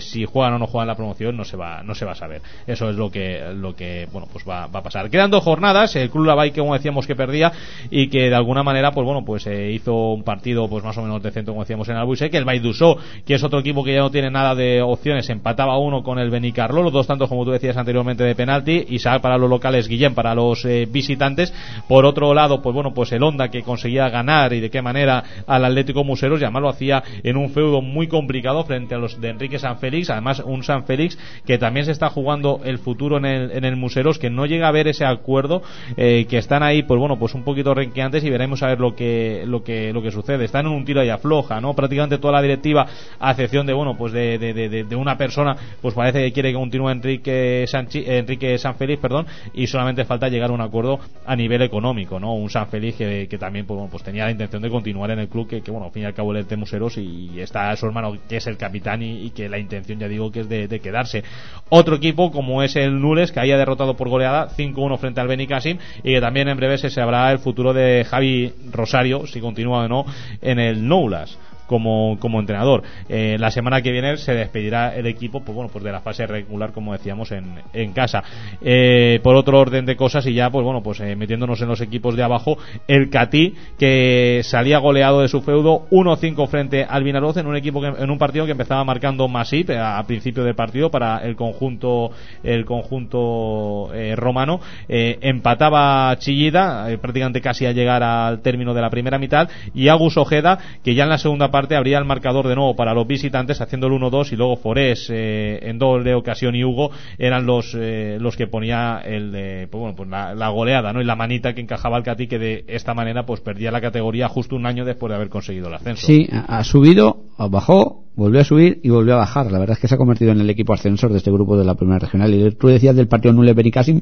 si 0.00 0.24
juegan 0.24 0.54
o 0.54 0.58
no 0.58 0.66
juegan 0.66 0.88
la 0.88 0.94
promoción, 0.94 1.36
no 1.36 1.44
se 1.44 1.56
va, 1.56 1.82
no 1.82 1.94
se 1.94 2.04
va 2.04 2.12
a 2.12 2.14
saber. 2.14 2.42
Eso 2.66 2.88
es 2.90 2.96
lo 2.96 3.10
que, 3.10 3.40
lo 3.54 3.74
que 3.74 4.08
bueno, 4.12 4.28
pues 4.32 4.48
va, 4.48 4.66
va 4.66 4.80
a 4.80 4.82
pasar. 4.82 5.10
Quedan 5.10 5.30
dos 5.30 5.44
jornadas, 5.44 5.94
el 5.96 6.10
Club 6.10 6.26
Lavay 6.26 6.52
que 6.52 6.60
como 6.60 6.74
decíamos 6.74 7.06
que 7.06 7.16
perdía 7.16 7.52
y 7.90 8.08
que 8.08 8.30
de 8.30 8.34
alguna 8.34 8.62
manera, 8.62 8.92
pues 8.92 9.04
bueno, 9.04 9.24
pues 9.24 9.46
hizo 9.46 10.12
un 10.12 10.22
partido 10.22 10.68
pues 10.68 10.84
más 10.84 10.96
o 10.98 11.02
menos 11.02 11.22
decente 11.22 11.50
como 11.50 11.62
decíamos 11.62 11.88
en 11.88 11.96
el 11.96 12.00
Albusec, 12.00 12.32
el 12.34 12.44
Baidusó, 12.44 12.98
que 13.26 13.34
es 13.34 13.42
otro 13.42 13.60
equipo 13.60 13.84
que 13.84 13.94
ya 13.94 14.00
no 14.00 14.10
tiene 14.10 14.30
nada 14.30 14.54
de 14.54 14.82
opciones, 14.82 15.28
empataba 15.28 15.78
uno 15.78 16.02
con 16.02 16.18
el 16.18 16.30
Benicarlo, 16.30 16.82
los 16.82 16.92
dos 16.92 17.06
tantos 17.06 17.28
como 17.28 17.44
tú 17.44 17.50
decías 17.50 17.76
anteriormente 17.76 18.24
de 18.24 18.34
penalti, 18.34 18.86
y 18.88 18.98
para 19.20 19.38
los 19.38 19.50
locales 19.50 19.88
Guillén 19.88 20.14
para 20.20 20.34
los 20.34 20.66
eh, 20.66 20.86
visitantes. 20.86 21.50
Por 21.88 22.04
otro 22.04 22.34
lado, 22.34 22.60
pues 22.60 22.74
bueno, 22.74 22.92
pues 22.92 23.10
el 23.12 23.22
Honda 23.22 23.48
que 23.48 23.62
conseguía 23.62 24.10
ganar 24.10 24.52
y 24.52 24.60
de 24.60 24.68
qué 24.68 24.82
manera 24.82 25.24
al 25.46 25.64
Atlético 25.64 26.04
Museros, 26.04 26.40
ya 26.40 26.50
más 26.50 26.60
lo 26.60 26.68
hacía 26.68 27.02
en 27.22 27.38
un 27.38 27.48
feudo 27.48 27.80
muy 27.80 28.06
complicado 28.06 28.62
frente 28.64 28.94
a 28.94 28.98
los 28.98 29.18
de 29.18 29.30
Enrique 29.30 29.58
San 29.58 29.78
Félix, 29.78 30.10
además 30.10 30.42
un 30.44 30.62
San 30.62 30.84
Félix 30.84 31.18
que 31.46 31.56
también 31.56 31.86
se 31.86 31.92
está 31.92 32.10
jugando 32.10 32.60
el 32.64 32.78
futuro 32.78 33.16
en 33.16 33.24
el, 33.24 33.50
en 33.52 33.64
el 33.64 33.76
Museros, 33.76 34.18
que 34.18 34.28
no 34.28 34.44
llega 34.44 34.68
a 34.68 34.72
ver 34.72 34.88
ese 34.88 35.06
acuerdo, 35.06 35.62
eh, 35.96 36.26
que 36.28 36.36
están 36.36 36.62
ahí, 36.62 36.82
pues 36.82 37.00
bueno, 37.00 37.18
pues 37.18 37.34
un 37.34 37.42
poquito 37.42 37.72
renqueantes 37.72 38.22
y 38.22 38.28
veremos 38.28 38.62
a 38.62 38.66
ver 38.66 38.78
lo 38.78 38.94
que, 38.94 39.44
lo 39.46 39.64
que, 39.64 39.90
lo 39.94 40.02
que 40.02 40.10
sucede. 40.10 40.44
Están 40.44 40.66
en 40.66 40.72
un 40.72 40.84
tiro 40.84 41.02
y 41.02 41.08
afloja, 41.08 41.62
¿no? 41.62 41.72
Prácticamente 41.72 42.18
toda 42.18 42.34
la 42.34 42.42
directiva, 42.42 42.86
a 43.18 43.30
excepción 43.30 43.64
de, 43.64 43.72
bueno, 43.72 43.96
pues 43.96 44.12
de, 44.12 44.36
de, 44.38 44.52
de, 44.52 44.84
de 44.84 44.96
una 44.96 45.16
persona, 45.16 45.56
pues 45.80 45.94
parece 45.94 46.22
que 46.24 46.32
quiere 46.32 46.50
que 46.50 46.58
continúe 46.58 46.90
Enrique, 46.90 47.64
Sanchi, 47.66 48.04
Enrique 48.06 48.58
San 48.58 48.74
Félix, 48.74 49.00
perdón, 49.00 49.26
y 49.54 49.66
solamente 49.66 50.04
falta 50.10 50.28
llegar 50.28 50.50
a 50.50 50.52
un 50.52 50.60
acuerdo 50.60 50.98
a 51.24 51.36
nivel 51.36 51.62
económico, 51.62 52.18
¿no? 52.18 52.34
Un 52.34 52.50
San 52.50 52.66
Félix 52.66 52.96
que, 52.98 53.38
también 53.38 53.64
pues, 53.64 53.80
pues 53.92 54.02
tenía 54.02 54.24
la 54.24 54.32
intención 54.32 54.60
de 54.60 54.68
continuar 54.68 55.12
en 55.12 55.20
el 55.20 55.28
club, 55.28 55.46
que, 55.46 55.70
bueno, 55.70 55.86
al 55.86 55.92
fin 55.92 56.02
y 56.02 56.06
al 56.06 56.14
cabo 56.14 56.34
el 56.34 56.44
Museros 56.56 56.98
y, 56.98 57.40
está 57.40 57.76
su 57.76 57.86
hermano 57.86 58.16
que 58.28 58.38
es 58.38 58.46
el 58.48 58.56
capitán 58.56 59.04
y, 59.04 59.30
que 59.30 59.48
la 59.48 59.56
intención 59.56 60.00
ya 60.00 60.08
digo 60.08 60.32
que 60.32 60.40
es 60.40 60.48
de, 60.48 60.80
quedarse. 60.80 61.22
Otro 61.68 61.94
equipo 61.94 62.32
como 62.32 62.64
es 62.64 62.74
el 62.74 63.00
Nules 63.00 63.30
que 63.30 63.38
haya 63.38 63.56
derrotado 63.56 63.94
por 63.94 64.08
goleada 64.08 64.48
5-1 64.48 64.98
frente 64.98 65.20
al 65.20 65.28
Benicassim 65.28 65.78
y 66.02 66.12
que 66.14 66.20
también 66.20 66.48
en 66.48 66.56
breve 66.56 66.76
se 66.76 66.90
sabrá 66.90 67.30
el 67.30 67.38
futuro 67.38 67.72
de 67.72 68.04
Javi 68.04 68.52
Rosario 68.72 69.28
si 69.28 69.40
continúa 69.40 69.84
o 69.84 69.88
no 69.88 70.06
en 70.42 70.58
el 70.58 70.88
Noulas 70.88 71.38
como, 71.70 72.18
como 72.18 72.40
entrenador. 72.40 72.82
Eh, 73.08 73.36
la 73.38 73.52
semana 73.52 73.80
que 73.80 73.92
viene 73.92 74.16
se 74.16 74.34
despedirá 74.34 74.92
el 74.96 75.06
equipo, 75.06 75.40
pues 75.44 75.54
bueno, 75.54 75.70
pues 75.72 75.84
de 75.84 75.92
la 75.92 76.00
fase 76.00 76.26
regular, 76.26 76.72
como 76.72 76.94
decíamos, 76.94 77.30
en, 77.30 77.44
en 77.72 77.92
casa. 77.92 78.24
Eh, 78.60 79.20
por 79.22 79.36
otro 79.36 79.60
orden 79.60 79.86
de 79.86 79.94
cosas, 79.94 80.26
y 80.26 80.34
ya, 80.34 80.50
pues 80.50 80.64
bueno, 80.64 80.82
pues 80.82 80.98
eh, 80.98 81.14
metiéndonos 81.14 81.62
en 81.62 81.68
los 81.68 81.80
equipos 81.80 82.16
de 82.16 82.24
abajo, 82.24 82.58
el 82.88 83.08
Catí, 83.08 83.54
que 83.78 84.40
salía 84.42 84.78
goleado 84.78 85.20
de 85.20 85.28
su 85.28 85.42
feudo 85.42 85.86
1-5 85.92 86.48
frente 86.48 86.82
al 86.82 87.04
Vinaroz 87.04 87.36
en 87.36 87.46
un 87.46 87.54
equipo 87.54 87.80
que, 87.80 87.86
en 87.86 88.10
un 88.10 88.18
partido 88.18 88.46
que 88.46 88.52
empezaba 88.52 88.82
marcando 88.82 89.28
Masip 89.28 89.70
a, 89.70 90.02
principio 90.08 90.42
del 90.42 90.56
partido 90.56 90.90
para 90.90 91.18
el 91.18 91.36
conjunto, 91.36 92.10
el 92.42 92.64
conjunto 92.64 93.92
romano. 94.16 94.60
empataba 94.88 96.16
Chillida, 96.18 96.88
prácticamente 97.00 97.40
casi 97.40 97.64
a 97.64 97.70
llegar 97.70 98.02
al 98.02 98.40
término 98.40 98.74
de 98.74 98.80
la 98.80 98.90
primera 98.90 99.20
mitad, 99.20 99.48
y 99.72 99.86
Agus 99.86 100.16
Ojeda, 100.16 100.58
que 100.82 100.96
ya 100.96 101.04
en 101.04 101.10
la 101.10 101.18
segunda 101.18 101.52
parte 101.52 101.59
habría 101.76 101.98
el 101.98 102.04
marcador 102.04 102.48
de 102.48 102.54
nuevo 102.54 102.74
para 102.76 102.94
los 102.94 103.06
visitantes 103.06 103.60
haciendo 103.60 103.86
el 103.86 103.94
1-2 103.94 104.32
y 104.32 104.36
luego 104.36 104.56
Forés 104.56 105.08
eh, 105.10 105.58
en 105.62 105.78
doble 105.78 106.14
ocasión 106.14 106.54
y 106.54 106.64
Hugo 106.64 106.90
eran 107.18 107.46
los 107.46 107.76
eh, 107.78 108.18
los 108.20 108.36
que 108.36 108.46
ponía 108.46 109.00
el 109.04 109.68
pues 109.70 109.80
bueno, 109.80 109.96
pues 109.96 110.08
la, 110.08 110.48
goleada 110.48 110.92
¿no? 110.92 111.00
y 111.00 111.04
la 111.04 111.16
manita 111.16 111.54
que 111.54 111.60
encajaba 111.60 111.96
al 111.96 112.02
Cati 112.02 112.26
que 112.26 112.38
de 112.38 112.64
esta 112.68 112.94
manera 112.94 113.24
pues 113.24 113.40
perdía 113.40 113.70
la 113.70 113.80
categoría 113.80 114.28
justo 114.28 114.56
un 114.56 114.66
año 114.66 114.84
después 114.84 115.10
de 115.10 115.16
haber 115.16 115.28
conseguido 115.28 115.68
el 115.68 115.74
ascenso. 115.74 116.06
Sí, 116.06 116.28
ha 116.30 116.62
subido, 116.64 117.24
bajó, 117.38 118.04
volvió 118.16 118.40
a 118.40 118.44
subir 118.44 118.80
y 118.82 118.90
volvió 118.90 119.14
a 119.14 119.18
bajar. 119.18 119.50
La 119.50 119.58
verdad 119.58 119.76
es 119.76 119.80
que 119.80 119.88
se 119.88 119.94
ha 119.94 119.98
convertido 119.98 120.32
en 120.32 120.40
el 120.40 120.50
equipo 120.50 120.72
ascensor 120.72 121.10
de 121.10 121.18
este 121.18 121.30
grupo 121.30 121.56
de 121.56 121.64
la 121.64 121.74
primera 121.74 121.98
regional. 121.98 122.32
Y 122.34 122.50
tú 122.52 122.68
decías 122.68 122.94
del 122.96 123.08
partido 123.08 123.32
Nule 123.34 123.54
Benicassim 123.54 124.00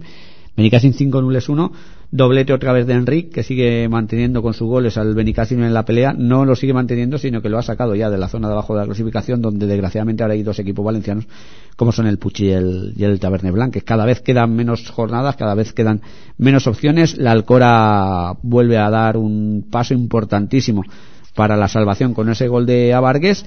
Benicassim 0.59 0.93
5 0.93 1.23
nules 1.23 1.49
1, 1.49 1.71
doblete 2.11 2.53
otra 2.53 2.73
vez 2.73 2.85
de 2.85 2.95
Enrique, 2.95 3.31
que 3.31 3.45
sigue 3.45 3.89
manteniendo 3.89 4.43
con 4.43 4.55
sus 4.55 4.67
goles 4.67 4.99
al 4.99 5.15
Benicassim 5.15 5.63
en 5.63 5.73
la 5.73 5.85
pelea, 5.85 6.13
no 6.19 6.45
lo 6.45 6.57
sigue 6.57 6.75
manteniendo, 6.75 7.17
sino 7.17 7.41
que 7.41 7.49
lo 7.49 7.59
ha 7.59 7.63
sacado 7.63 7.95
ya 7.95 8.11
de 8.11 8.19
la 8.19 8.27
zona 8.27 8.49
de 8.49 8.55
abajo 8.55 8.75
de 8.75 8.81
la 8.81 8.87
clasificación, 8.87 9.41
donde 9.41 9.69
desgraciadamente 9.69 10.25
ahora 10.25 10.35
hay 10.35 10.43
dos 10.43 10.59
equipos 10.59 10.85
valencianos, 10.85 11.29
como 11.77 11.93
son 11.93 12.09
el 12.09 12.19
Puchi 12.19 12.47
y 12.47 12.51
el, 12.51 12.93
y 12.97 13.05
el 13.05 13.21
Taberne 13.21 13.53
Blanque. 13.53 13.83
Cada 13.83 14.05
vez 14.05 14.21
quedan 14.21 14.53
menos 14.57 14.91
jornadas, 14.91 15.37
cada 15.37 15.55
vez 15.55 15.73
quedan 15.73 16.03
menos 16.39 16.67
opciones, 16.67 17.17
la 17.19 17.31
Alcora 17.31 18.35
vuelve 18.43 18.79
a 18.79 18.91
dar 18.91 19.17
un 19.17 19.69
paso 19.71 19.95
importantísimo 19.95 20.83
para 21.37 21.57
la 21.57 21.69
salvación 21.69 22.15
con 22.15 22.31
ese 22.31 22.49
gol 22.49 22.67
de 22.67 22.93
Abargues, 22.95 23.47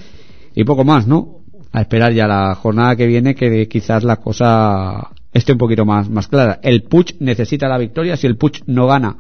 y 0.56 0.64
poco 0.64 0.86
más, 0.86 1.08
¿no? 1.08 1.42
A 1.74 1.82
esperar 1.82 2.14
ya 2.14 2.26
la 2.26 2.56
jornada 2.56 2.96
que 2.96 3.06
viene, 3.06 3.36
que 3.36 3.68
quizás 3.68 4.06
la 4.06 4.16
cosa 4.16 5.10
esté 5.34 5.54
un 5.54 5.58
poquito 5.58 5.86
más, 5.86 6.10
más 6.10 6.28
clara. 6.28 6.60
El 6.62 6.84
Puch 6.84 7.16
necesita 7.20 7.68
la 7.68 7.78
victoria. 7.78 8.18
Si 8.18 8.28
el 8.28 8.38
Puch 8.38 8.62
no 8.66 8.88
gana, 8.88 9.16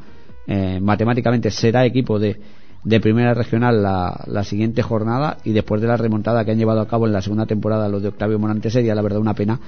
eh, 0.48 0.80
matemáticamente 0.82 1.52
será 1.52 1.86
equipo 1.86 2.20
de, 2.20 2.40
de 2.84 3.00
primera 3.00 3.34
regional 3.34 3.82
la, 3.82 4.24
la, 4.28 4.44
siguiente 4.44 4.82
jornada 4.82 5.38
y 5.44 5.52
después 5.52 5.82
de 5.82 5.88
la 5.88 5.98
remontada 5.98 6.44
que 6.44 6.52
han 6.52 6.58
llevado 6.58 6.82
a 6.82 6.88
cabo 6.88 7.06
en 7.06 7.14
la 7.14 7.22
segunda 7.22 7.46
temporada 7.46 7.88
los 7.88 8.02
de 8.02 8.10
Octavio 8.10 8.40
Monante 8.40 8.72
sería 8.72 8.96
la 8.96 9.02
verdad 9.02 9.20
una 9.20 9.36
pena 9.36 9.60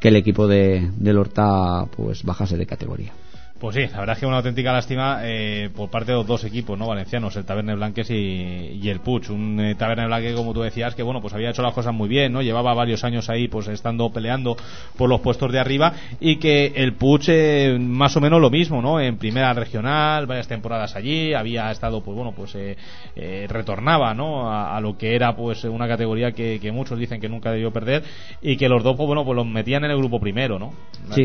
que 0.00 0.08
el 0.08 0.16
equipo 0.16 0.48
de, 0.48 0.90
del 0.96 1.18
Horta 1.18 1.86
pues 1.94 2.22
bajase 2.22 2.56
de 2.56 2.66
categoría. 2.66 3.12
Pues 3.62 3.76
sí, 3.76 3.82
la 3.92 4.00
verdad 4.00 4.14
es 4.14 4.18
que 4.18 4.26
una 4.26 4.38
auténtica 4.38 4.72
lástima 4.72 5.20
eh, 5.22 5.70
por 5.72 5.88
parte 5.88 6.10
de 6.10 6.18
los 6.18 6.26
dos 6.26 6.42
equipos 6.42 6.76
no 6.76 6.88
valencianos, 6.88 7.36
el 7.36 7.44
Taberne 7.44 7.76
Blanques 7.76 8.10
y, 8.10 8.88
el 8.88 8.98
Puch. 8.98 9.30
Un 9.30 9.60
eh, 9.60 9.76
Taberne 9.76 10.04
Blanque, 10.06 10.34
como 10.34 10.52
tú 10.52 10.62
decías, 10.62 10.96
que 10.96 11.04
bueno, 11.04 11.20
pues 11.20 11.32
había 11.32 11.50
hecho 11.50 11.62
las 11.62 11.72
cosas 11.72 11.94
muy 11.94 12.08
bien, 12.08 12.32
no 12.32 12.42
llevaba 12.42 12.74
varios 12.74 13.04
años 13.04 13.30
ahí, 13.30 13.46
pues 13.46 13.68
estando 13.68 14.10
peleando 14.10 14.56
por 14.96 15.08
los 15.08 15.20
puestos 15.20 15.52
de 15.52 15.60
arriba 15.60 15.92
y 16.18 16.38
que 16.38 16.72
el 16.74 16.94
Puch 16.94 17.28
eh, 17.28 17.78
más 17.78 18.16
o 18.16 18.20
menos 18.20 18.40
lo 18.40 18.50
mismo, 18.50 18.82
no, 18.82 18.98
en 18.98 19.16
primera 19.16 19.52
regional, 19.52 20.26
varias 20.26 20.48
temporadas 20.48 20.96
allí, 20.96 21.32
había 21.32 21.70
estado, 21.70 22.02
pues 22.02 22.16
bueno, 22.16 22.32
pues 22.32 22.56
retornaba, 23.48 24.12
no, 24.12 24.50
a, 24.52 24.80
lo 24.80 24.98
que 24.98 25.14
era 25.14 25.36
pues 25.36 25.62
una 25.62 25.86
categoría 25.86 26.32
que, 26.32 26.72
muchos 26.72 26.98
dicen 26.98 27.20
que 27.20 27.28
nunca 27.28 27.52
debió 27.52 27.70
perder 27.70 28.02
y 28.40 28.56
que 28.56 28.68
los 28.68 28.82
dos, 28.82 28.96
pues 28.96 29.06
bueno, 29.06 29.24
pues 29.24 29.36
los 29.36 29.46
metían 29.46 29.84
en 29.84 29.92
el 29.92 29.98
grupo 29.98 30.18
primero, 30.18 30.58
no. 30.58 30.72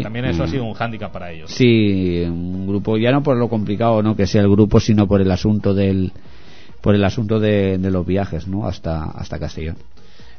También 0.03 0.25
eso 0.25 0.43
ha 0.43 0.45
mm. 0.45 0.49
sido 0.49 0.65
un 0.65 0.73
hándicap 0.73 1.11
para 1.11 1.31
ellos. 1.31 1.49
Sí 1.49 2.26
un 2.29 2.67
grupo 2.67 2.97
ya 2.97 3.11
no 3.11 3.23
por 3.23 3.37
lo 3.37 3.49
complicado 3.49 4.01
no 4.03 4.15
que 4.15 4.27
sea 4.27 4.41
el 4.41 4.49
grupo 4.49 4.79
sino 4.79 5.07
por 5.07 5.21
el 5.21 5.31
asunto 5.31 5.73
del 5.73 6.11
por 6.81 6.95
el 6.95 7.03
asunto 7.03 7.39
de, 7.39 7.77
de 7.77 7.91
los 7.91 8.05
viajes 8.05 8.47
no 8.47 8.67
hasta 8.67 9.03
hasta 9.03 9.39
Castellón. 9.39 9.77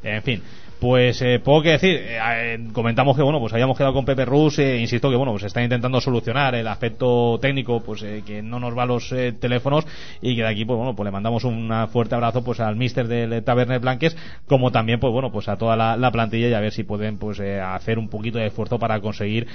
En 0.02 0.22
fin 0.22 0.42
pues 0.80 1.20
eh, 1.22 1.40
puedo 1.40 1.62
que 1.62 1.70
decir, 1.70 1.96
eh, 1.96 2.18
eh, 2.18 2.68
comentamos 2.72 3.16
que 3.16 3.22
bueno, 3.22 3.40
pues 3.40 3.52
habíamos 3.52 3.76
quedado 3.76 3.92
con 3.92 4.04
Pepe 4.04 4.24
Rus, 4.24 4.58
e 4.60 4.78
insisto 4.78 5.10
que 5.10 5.16
bueno, 5.16 5.32
pues 5.32 5.44
está 5.44 5.62
intentando 5.62 6.00
solucionar 6.00 6.54
el 6.54 6.68
aspecto 6.68 7.38
técnico, 7.40 7.80
pues 7.80 8.04
que 8.24 8.42
no 8.42 8.60
nos 8.60 8.76
va 8.76 8.86
los 8.86 9.12
teléfonos 9.40 9.86
y 10.22 10.36
que 10.36 10.42
de 10.42 10.48
aquí 10.48 10.64
pues 10.64 10.76
bueno, 10.76 10.94
pues 10.94 11.04
le 11.04 11.10
mandamos 11.10 11.44
un 11.44 11.72
fuerte 11.88 12.14
abrazo 12.14 12.44
pues 12.44 12.60
al 12.60 12.76
mister 12.76 13.08
del 13.08 13.42
Tabernet 13.42 13.82
Blanques, 13.82 14.16
como 14.46 14.70
también 14.70 15.00
pues 15.00 15.12
bueno, 15.12 15.32
pues 15.32 15.48
a 15.48 15.56
toda 15.56 15.76
la, 15.76 16.10
plantilla 16.10 16.48
y 16.48 16.54
a 16.54 16.60
ver 16.60 16.72
si 16.72 16.84
pueden 16.84 17.18
pues 17.18 17.40
hacer 17.40 17.98
un 17.98 18.08
poquito 18.08 18.38
de 18.38 18.46
esfuerzo 18.46 18.78
para 18.78 19.00
conseguir 19.00 19.46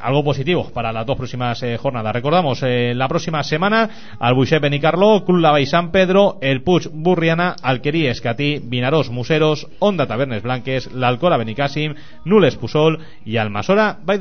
algo 0.00 0.24
positivo 0.24 0.70
para 0.72 0.92
las 0.92 1.04
dos 1.06 1.16
próximas 1.16 1.62
jornadas. 1.78 2.14
Recordamos, 2.14 2.62
la 2.62 3.08
próxima 3.08 3.42
semana 3.42 3.90
Albuixé 4.18 4.58
Benicarlo, 4.58 5.24
Club 5.24 5.40
Lavay 5.40 5.66
San 5.66 5.90
Pedro, 5.90 6.38
el 6.40 6.62
Puig 6.62 6.88
Burriana, 6.92 7.56
Alquerí 7.62 8.06
Escatí, 8.06 8.60
Vinaros 8.62 9.10
Museros, 9.10 9.68
Onda 9.80 10.06
Tabernet 10.06 10.35
Blanques, 10.42 10.90
la 10.92 11.08
Alcola 11.08 11.38
Benicàssim, 11.38 11.94
Nules 12.24 12.56
Pusol 12.60 13.00
i 13.24 13.38
Almasora 13.38 13.96
Vall 14.04 14.20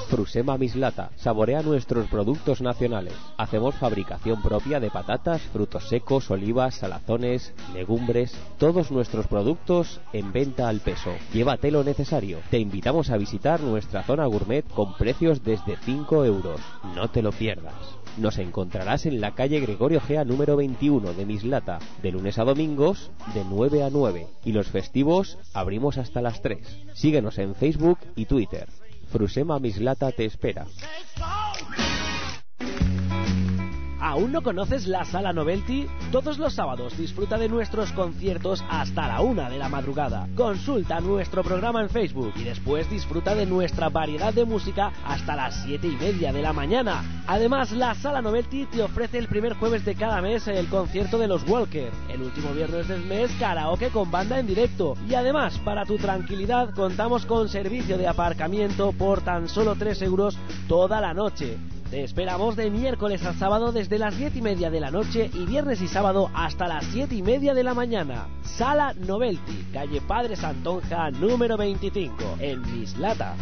Frusema 0.10 0.58
Mislata. 0.58 1.12
Saborea 1.18 1.62
nuestros 1.62 2.08
productos 2.08 2.62
nacionales. 2.62 3.14
Hacemos 3.38 3.76
fabricación 3.76 4.42
propia 4.42 4.80
de 4.80 4.90
patatas, 4.90 5.40
frutos 5.54 5.88
secos, 5.88 6.32
olivas, 6.32 6.76
salazones, 6.76 7.54
legumbres. 7.76 8.36
Todos 8.58 8.90
nuestros 8.90 9.28
productos 9.28 10.02
en 10.12 10.34
venta 10.34 10.68
al 10.68 10.80
peso. 10.80 11.12
Llévate 11.32 11.70
lo 11.70 11.84
necesario. 11.84 12.40
Te 12.50 12.58
invitamos 12.58 13.12
a 13.12 13.18
visitar 13.18 13.62
nuestra 13.62 14.02
zona 14.02 14.26
gourmet 14.26 14.68
con 14.68 14.96
precios 14.96 15.44
desde 15.44 15.78
5 15.78 16.26
euros. 16.26 16.60
No 16.96 17.10
te 17.10 17.22
lo 17.22 17.32
pierdas. 17.32 17.76
Nos 18.18 18.40
encontrarás 18.40 19.06
en 19.06 19.22
la 19.22 19.36
calle 19.36 19.60
Gregorio 19.60 20.02
Gea 20.02 20.26
número 20.26 20.58
21 20.58 21.14
de 21.14 21.26
Mislata, 21.26 21.78
de 22.02 22.12
lunes 22.12 22.40
a 22.40 22.44
domingos, 22.44 23.12
de 23.36 23.46
9 23.46 23.84
a 23.84 23.92
9. 23.92 24.28
Y 24.44 24.54
los 24.54 24.68
festivos 24.68 25.38
abrimos 25.54 26.00
hasta 26.00 26.22
las 26.22 26.42
3. 26.42 26.60
Síguenos 26.94 27.38
en 27.38 27.54
Facebook 27.54 28.00
y 28.16 28.26
Twitter. 28.26 28.68
Frusema 29.12 29.60
Mislata 29.60 30.12
te 30.12 30.26
espera. 30.26 30.66
¿Aún 34.02 34.32
no 34.32 34.42
conoces 34.42 34.88
la 34.88 35.04
Sala 35.04 35.34
Novelty? 35.34 35.88
Todos 36.12 36.38
los 36.38 36.54
sábados 36.54 36.98
disfruta 36.98 37.38
de 37.38 37.50
nuestros 37.50 37.92
conciertos 37.92 38.64
hasta 38.70 39.08
la 39.08 39.22
una 39.22 39.50
de 39.50 39.58
la 39.58 39.68
madrugada. 39.68 40.28
Consulta 40.36 41.02
nuestro 41.02 41.44
programa 41.44 41.82
en 41.82 41.90
Facebook 41.90 42.34
y 42.38 42.44
después 42.44 42.90
disfruta 42.90 43.36
de 43.36 43.46
nuestra 43.46 43.90
variedad 43.90 44.34
de 44.34 44.46
música 44.46 44.94
hasta 45.06 45.36
las 45.36 45.64
siete 45.64 45.88
y 45.88 45.98
media 45.98 46.32
de 46.32 46.42
la 46.42 46.54
mañana. 46.54 47.24
Además, 47.28 47.72
la 47.72 47.94
Sala 47.94 48.22
Novelty 48.22 48.66
te 48.68 48.82
ofrece 48.82 49.18
el 49.18 49.28
primer 49.28 49.56
jueves 49.56 49.84
de 49.84 49.96
cada 49.96 50.22
mes 50.22 50.48
el 50.48 50.68
concierto 50.68 51.18
de 51.18 51.28
los 51.28 51.48
Walker. 51.48 51.92
El 52.10 52.22
último 52.22 52.54
viernes 52.54 52.88
del 52.88 53.04
mes, 53.04 53.32
karaoke 53.38 53.90
con 53.90 54.10
banda 54.10 54.40
en 54.40 54.48
directo. 54.48 54.96
Y 55.10 55.16
además, 55.16 55.60
para 55.60 55.86
tu 55.86 55.98
tranquilidad, 55.98 56.74
contamos 56.74 57.26
con 57.26 57.50
servicio 57.50 57.98
de 57.98 58.08
aparcamiento 58.08 58.94
por 58.94 59.22
tan 59.22 59.50
solo 59.50 59.76
3 59.76 60.02
euros 60.04 60.38
toda 60.68 61.02
la 61.02 61.14
noche. 61.14 61.58
Te 61.90 62.04
esperamos 62.04 62.56
de 62.56 62.70
miércoles 62.70 63.26
a 63.26 63.34
sábado 63.34 63.72
desde 63.72 63.98
las 63.98 64.16
10 64.16 64.36
y 64.36 64.42
media 64.44 64.70
de 64.70 64.80
la 64.80 64.92
noche 64.92 65.32
y 65.34 65.46
viernes 65.48 65.82
y 65.82 65.88
sábado 65.88 66.30
hasta 66.36 66.68
las 66.68 66.86
7 66.86 67.16
y 67.16 67.24
media 67.24 67.56
de 67.56 67.64
la 67.64 67.74
mañana. 67.74 68.28
Sala 68.44 68.94
Novelty, 68.94 69.66
calle 69.74 70.00
Padre 70.00 70.36
Santonja, 70.36 71.10
número 71.10 71.58
25, 71.58 72.38
en 72.40 72.62
Mislata. 72.62 73.36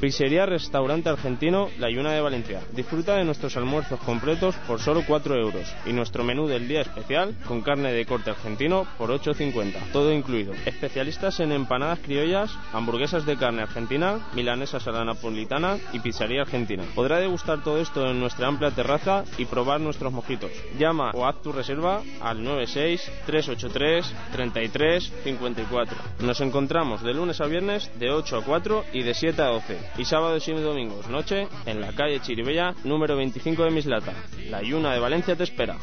Pizzería 0.00 0.44
Restaurante 0.46 1.08
Argentino 1.08 1.68
La 1.78 1.90
Yuna 1.90 2.12
de 2.12 2.20
Valencia. 2.20 2.60
Disfruta 2.72 3.16
de 3.16 3.24
nuestros 3.24 3.56
almuerzos 3.56 4.00
completos 4.00 4.54
por 4.66 4.80
solo 4.80 5.02
4 5.06 5.36
euros 5.36 5.72
y 5.86 5.92
nuestro 5.92 6.24
menú 6.24 6.46
del 6.46 6.68
día 6.68 6.82
especial 6.82 7.34
con 7.46 7.62
carne 7.62 7.92
de 7.92 8.04
corte 8.04 8.30
argentino 8.30 8.86
por 8.98 9.10
8,50. 9.10 9.92
Todo 9.92 10.12
incluido. 10.12 10.52
Especialistas 10.66 11.40
en 11.40 11.52
empanadas 11.52 12.00
criollas, 12.00 12.56
hamburguesas 12.72 13.24
de 13.24 13.36
carne 13.36 13.62
argentina, 13.62 14.18
milanesas 14.34 14.86
a 14.86 14.92
la 14.92 15.04
napolitana 15.04 15.78
y 15.92 16.00
pizzería 16.00 16.42
argentina. 16.42 16.84
Podrá 16.94 17.20
degustar 17.20 17.62
todo 17.62 17.78
esto 17.78 18.06
en 18.06 18.20
nuestra 18.20 18.48
amplia 18.48 18.70
terraza 18.72 19.24
y 19.38 19.46
probar 19.46 19.80
nuestros 19.80 20.12
mojitos. 20.12 20.50
Llama 20.78 21.12
o 21.14 21.26
haz 21.26 21.40
tu 21.40 21.52
reserva 21.52 22.02
al 22.20 22.42
96 22.42 23.10
383 23.26 24.14
33 24.32 25.12
54. 25.24 25.96
Nos 26.20 26.40
encontramos 26.40 27.02
de 27.02 27.14
lunes 27.14 27.40
a 27.40 27.46
viernes 27.46 27.90
de 27.98 28.10
8 28.10 28.38
a 28.38 28.44
4 28.44 28.84
y 28.92 29.02
de 29.02 29.14
7 29.14 29.40
a 29.40 29.46
12 29.46 29.83
y 29.96 30.04
sábados 30.04 30.46
y 30.48 30.52
domingos 30.52 31.08
noche 31.08 31.48
en 31.66 31.80
la 31.80 31.92
calle 31.92 32.20
Chiribella 32.20 32.74
número 32.84 33.16
25 33.16 33.64
de 33.64 33.70
Mislata. 33.70 34.12
La 34.48 34.62
Yuna 34.62 34.92
de 34.92 35.00
Valencia 35.00 35.36
te 35.36 35.44
espera. 35.44 35.76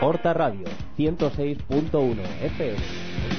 Horta 0.00 0.32
Radio 0.32 0.66
106.1 0.96 2.16
FM. 2.42 3.37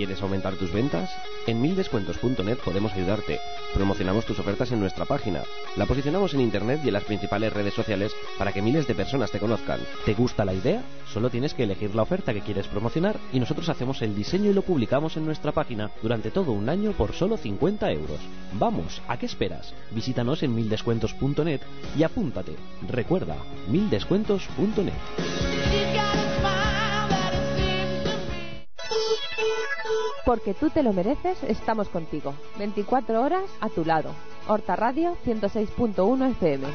¿Quieres 0.00 0.22
aumentar 0.22 0.54
tus 0.54 0.72
ventas? 0.72 1.10
En 1.46 1.60
mildescuentos.net 1.60 2.56
podemos 2.64 2.90
ayudarte. 2.94 3.38
Promocionamos 3.74 4.24
tus 4.24 4.38
ofertas 4.38 4.72
en 4.72 4.80
nuestra 4.80 5.04
página. 5.04 5.42
La 5.76 5.84
posicionamos 5.84 6.32
en 6.32 6.40
internet 6.40 6.80
y 6.82 6.88
en 6.88 6.94
las 6.94 7.04
principales 7.04 7.52
redes 7.52 7.74
sociales 7.74 8.10
para 8.38 8.50
que 8.50 8.62
miles 8.62 8.86
de 8.86 8.94
personas 8.94 9.30
te 9.30 9.38
conozcan. 9.38 9.78
¿Te 10.06 10.14
gusta 10.14 10.46
la 10.46 10.54
idea? 10.54 10.82
Solo 11.12 11.28
tienes 11.28 11.52
que 11.52 11.64
elegir 11.64 11.94
la 11.94 12.00
oferta 12.00 12.32
que 12.32 12.40
quieres 12.40 12.66
promocionar 12.66 13.18
y 13.30 13.40
nosotros 13.40 13.68
hacemos 13.68 14.00
el 14.00 14.14
diseño 14.14 14.50
y 14.50 14.54
lo 14.54 14.62
publicamos 14.62 15.18
en 15.18 15.26
nuestra 15.26 15.52
página 15.52 15.90
durante 16.00 16.30
todo 16.30 16.52
un 16.52 16.70
año 16.70 16.92
por 16.92 17.12
solo 17.12 17.36
50 17.36 17.92
euros. 17.92 18.20
Vamos, 18.54 19.02
¿a 19.06 19.18
qué 19.18 19.26
esperas? 19.26 19.74
Visítanos 19.90 20.42
en 20.42 20.54
mildescuentos.net 20.54 21.60
y 21.94 22.04
apúntate. 22.04 22.56
Recuerda, 22.88 23.36
mildescuentos.net. 23.68 24.94
Porque 30.24 30.54
tú 30.54 30.70
te 30.70 30.82
lo 30.82 30.92
mereces, 30.92 31.42
estamos 31.44 31.88
contigo. 31.88 32.34
24 32.58 33.22
horas 33.22 33.44
a 33.60 33.68
tu 33.68 33.84
lado. 33.84 34.10
Horta 34.48 34.76
Radio 34.76 35.16
106.1 35.24 36.30
FM. 36.32 36.66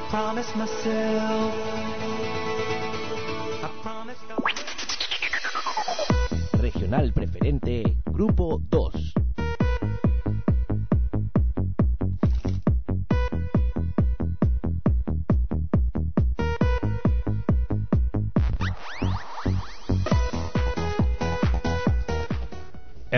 Regional 6.53 7.13
Preferente, 7.13 7.83
Grupo 8.05 8.59
2. 8.69 9.14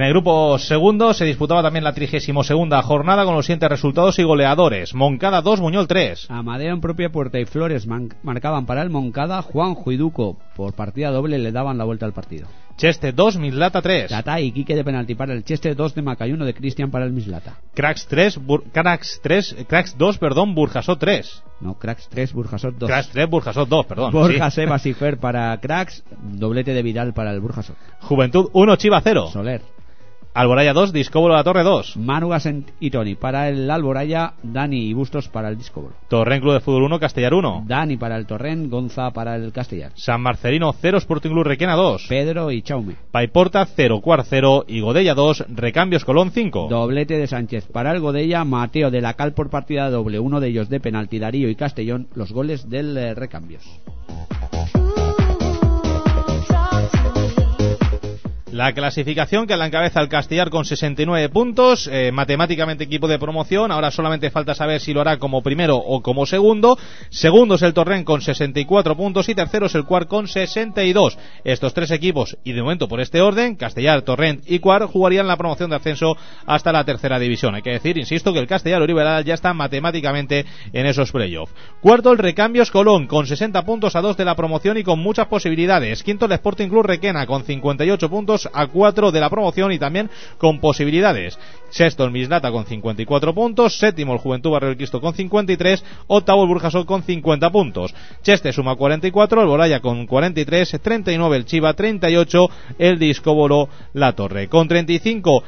El 0.08 0.14
grupo 0.14 0.58
segundo 0.58 1.14
se 1.14 1.26
disputaba 1.26 1.62
también 1.62 1.84
la 1.84 1.92
32 1.94 2.48
segunda 2.48 2.82
jornada 2.82 3.26
con 3.26 3.36
los 3.36 3.46
siguientes 3.46 3.68
resultados 3.70 4.18
y 4.20 4.24
goleadores. 4.24 4.94
Moncada 4.94 5.42
2, 5.42 5.60
Buñol 5.60 5.86
3. 5.88 6.28
Amadeo 6.30 6.74
en 6.74 6.80
propia 6.80 7.10
puerta 7.10 7.40
y 7.40 7.46
Flores 7.46 7.86
marcaban 8.24 8.66
para 8.66 8.84
el 8.84 8.90
Moncada, 8.90 9.42
Juanjo 9.42 9.92
y 9.92 9.98
Duco 9.98 10.38
por 10.56 10.74
partida 10.76 11.12
doble 11.12 11.38
le 11.40 11.52
daban 11.52 11.78
la 11.78 11.84
vuelta 11.84 12.06
al 12.06 12.14
partido. 12.14 12.48
Cheste 12.78 13.12
2, 13.12 13.38
Mislata 13.38 13.82
3. 13.82 14.10
Tata 14.10 14.40
y 14.40 14.52
Quique 14.52 14.76
de 14.76 14.84
penalti 14.86 15.16
para 15.16 15.34
el 15.34 15.44
Cheste, 15.44 15.74
2 15.76 15.96
de 15.96 16.02
Macayuno 16.04 16.46
de 16.46 16.54
Cristian 16.54 16.90
para 16.92 17.06
el 17.06 17.12
Mislata. 17.12 17.58
Cracks 17.74 18.06
3, 18.08 18.40
Bur- 18.40 18.64
Cracks 18.72 19.20
3, 19.24 19.66
Cracks 19.68 19.98
2, 19.98 20.18
perdón, 20.20 20.54
Burjasot 20.56 21.00
3. 21.00 21.44
No, 21.60 21.74
Cracks 21.74 22.08
3, 22.08 22.32
Burjasot 22.34 22.76
2. 22.78 22.88
Cracks 22.88 23.10
3, 23.10 23.30
Burjasot 23.30 23.68
2, 23.68 23.86
perdón. 23.88 24.12
Borja 24.14 24.52
sí. 24.52 24.62
Sebas 24.62 24.86
y 24.86 24.94
Fer 24.94 25.18
para 25.18 25.60
Cracks, 25.60 26.04
doblete 26.22 26.74
de 26.74 26.84
Vidal 26.84 27.14
para 27.14 27.32
el 27.34 27.40
Burjasot. 27.42 27.76
Juventud 28.00 28.50
1, 28.54 28.76
Chiva 28.78 29.02
0. 29.04 29.32
Soler. 29.34 29.62
Alboraya 30.38 30.72
2, 30.72 30.94
Discóbolo 30.94 31.34
La 31.34 31.44
Torre 31.44 31.64
2. 31.64 31.98
Manu 31.98 32.30
Gasent 32.30 32.70
y 32.80 32.92
Tony 32.92 33.16
para 33.16 33.50
el 33.50 33.72
Alboraya, 33.72 34.34
Dani 34.44 34.86
y 34.88 34.94
Bustos 34.94 35.30
para 35.30 35.50
el 35.50 35.58
Discobolo. 35.58 35.96
Torren 36.10 36.42
Club 36.42 36.54
de 36.54 36.60
Fútbol 36.60 36.84
1, 36.84 37.00
Castellar 37.00 37.34
1. 37.34 37.64
Dani 37.66 37.98
para 37.98 38.18
el 38.18 38.28
Torrent, 38.28 38.70
Gonza 38.70 39.10
para 39.10 39.36
el 39.36 39.52
Castellar. 39.52 39.94
San 39.96 40.22
Marcelino 40.22 40.72
0, 40.80 41.00
Sporting 41.00 41.32
Club 41.32 41.44
Requena 41.44 41.74
2. 41.74 42.06
Pedro 42.08 42.52
y 42.52 42.62
Chaume. 42.62 42.98
Paiporta 43.10 43.66
0, 43.66 44.00
Cuar 44.00 44.26
0 44.26 44.66
y 44.68 44.80
Godella 44.80 45.16
2, 45.16 45.46
Recambios 45.56 46.06
Colón 46.06 46.30
5. 46.30 46.68
Doblete 46.70 47.18
de 47.18 47.26
Sánchez 47.26 47.66
para 47.74 47.92
el 47.92 48.00
Godella, 48.00 48.44
Mateo 48.44 48.92
de 48.92 49.02
la 49.02 49.16
Cal 49.16 49.34
por 49.34 49.50
partida 49.50 49.90
doble, 49.90 50.20
uno 50.20 50.40
de 50.40 50.50
ellos 50.50 50.70
de 50.70 50.80
penalti, 50.80 51.18
Darío 51.18 51.50
y 51.50 51.56
Castellón, 51.56 52.10
los 52.14 52.32
goles 52.32 52.70
del 52.70 52.96
eh, 52.96 53.16
recambios. 53.16 53.64
La 58.58 58.74
clasificación 58.74 59.46
que 59.46 59.56
la 59.56 59.68
encabeza 59.68 60.02
el 60.02 60.10
Castellar 60.10 60.50
con 60.50 60.66
69 60.66 61.30
puntos, 61.30 61.88
eh, 61.94 62.12
matemáticamente 62.12 62.86
equipo 62.86 63.08
de 63.08 63.20
promoción, 63.20 63.72
ahora 63.72 63.92
solamente 63.92 64.32
falta 64.32 64.56
saber 64.56 64.82
si 64.82 64.96
lo 64.96 65.02
hará 65.02 65.20
como 65.20 65.44
primero 65.44 65.76
o 65.76 66.02
como 66.02 66.26
segundo. 66.26 66.76
Segundo 67.12 67.54
es 67.54 67.62
el 67.62 67.76
Torrent 67.76 68.04
con 68.04 68.20
64 68.20 68.98
puntos 68.98 69.30
y 69.30 69.36
tercero 69.36 69.68
es 69.68 69.76
el 69.76 69.86
Cuar 69.86 70.08
con 70.08 70.28
62. 70.28 71.20
Estos 71.44 71.76
tres 71.76 71.92
equipos, 71.92 72.36
y 72.44 72.54
de 72.54 72.64
momento 72.64 72.88
por 72.88 73.00
este 73.00 73.22
orden, 73.22 73.58
Castellar, 73.58 74.02
Torrent 74.02 74.42
y 74.48 74.58
Cuar, 74.58 74.88
jugarían 74.88 75.28
la 75.28 75.38
promoción 75.38 75.70
de 75.70 75.76
ascenso 75.76 76.18
hasta 76.48 76.72
la 76.72 76.84
tercera 76.84 77.20
división. 77.20 77.54
Hay 77.54 77.62
que 77.62 77.74
decir, 77.74 78.00
insisto, 78.00 78.34
que 78.34 78.40
el 78.40 78.48
Castellar 78.48 78.82
Oriberal 78.82 79.24
ya 79.24 79.36
está 79.36 79.54
matemáticamente 79.54 80.48
en 80.74 80.88
esos 80.88 81.12
playoffs. 81.12 81.54
Cuarto, 81.80 82.12
el 82.12 82.18
Recambios 82.18 82.72
Colón 82.72 83.06
con 83.06 83.28
60 83.28 83.62
puntos 83.66 83.96
a 83.96 84.02
dos 84.02 84.18
de 84.18 84.26
la 84.26 84.34
promoción 84.34 84.80
y 84.80 84.84
con 84.84 84.98
muchas 84.98 85.28
posibilidades. 85.28 86.02
Quinto, 86.02 86.26
el 86.26 86.32
Sporting 86.32 86.70
Club 86.70 86.88
Requena 86.88 87.28
con 87.28 87.44
58 87.44 88.10
puntos 88.10 88.47
a 88.54 88.68
4 88.68 89.12
de 89.12 89.20
la 89.20 89.30
promoción 89.30 89.72
y 89.72 89.80
también 89.80 90.10
con 90.38 90.60
posibilidades. 90.60 91.38
Sexto 91.70 92.06
el 92.06 92.12
Mislata 92.12 92.52
con 92.52 92.66
54 92.66 93.34
puntos, 93.34 93.78
séptimo 93.78 94.14
el 94.14 94.20
Juventud 94.20 94.52
Barrio 94.52 94.70
del 94.70 94.78
Cristo 94.78 95.02
con 95.02 95.14
53, 95.14 95.84
octavo 96.08 96.44
el 96.44 96.48
Burjasot 96.48 96.86
con 96.86 97.04
50 97.04 97.50
puntos. 97.50 97.94
Cheste 98.22 98.54
suma 98.54 98.76
44, 98.76 99.42
el 99.42 99.48
Boraya 99.48 99.80
con 99.80 100.06
43, 100.06 100.80
39 100.82 101.36
el 101.36 101.46
Chiva, 101.46 101.74
38 101.74 102.50
el 102.80 103.00
Discóbolo 103.00 103.70
La 103.94 104.14
Torre. 104.14 104.48
Con 104.48 104.68
35 104.68 105.44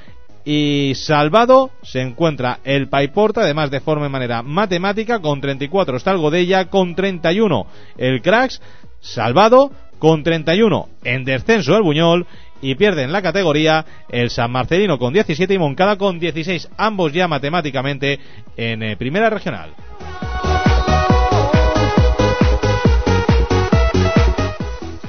y 0.46 0.94
salvado 0.96 1.72
se 1.84 2.02
encuentra 2.02 2.60
el 2.64 2.88
Paiporta, 2.88 3.42
además 3.42 3.72
de 3.72 3.82
forma 3.82 4.08
y 4.08 4.10
manera 4.10 4.42
matemática, 4.42 5.20
con 5.20 5.42
34 5.42 5.98
está 5.98 6.12
el 6.12 6.18
Godella, 6.18 6.66
con 6.66 6.96
31 6.96 7.68
el 7.98 8.22
Cracks, 8.22 8.62
salvado, 9.00 9.72
con 10.00 10.24
31 10.24 10.90
en 11.04 11.26
descenso 11.26 11.76
el 11.76 11.84
Buñol 11.84 12.26
y 12.62 12.76
pierden 12.76 13.12
la 13.12 13.22
categoría 13.22 13.86
el 14.10 14.30
San 14.30 14.52
Marcelino 14.52 14.98
con 14.98 15.14
17 15.14 15.54
y 15.54 15.58
Moncada 15.58 15.98
con 15.98 16.20
16, 16.20 16.70
ambos 16.78 17.14
ya 17.14 17.28
matemáticamente 17.28 18.20
en 18.58 18.84
eh, 18.84 18.98
primera 18.98 19.30
regional. 19.30 19.74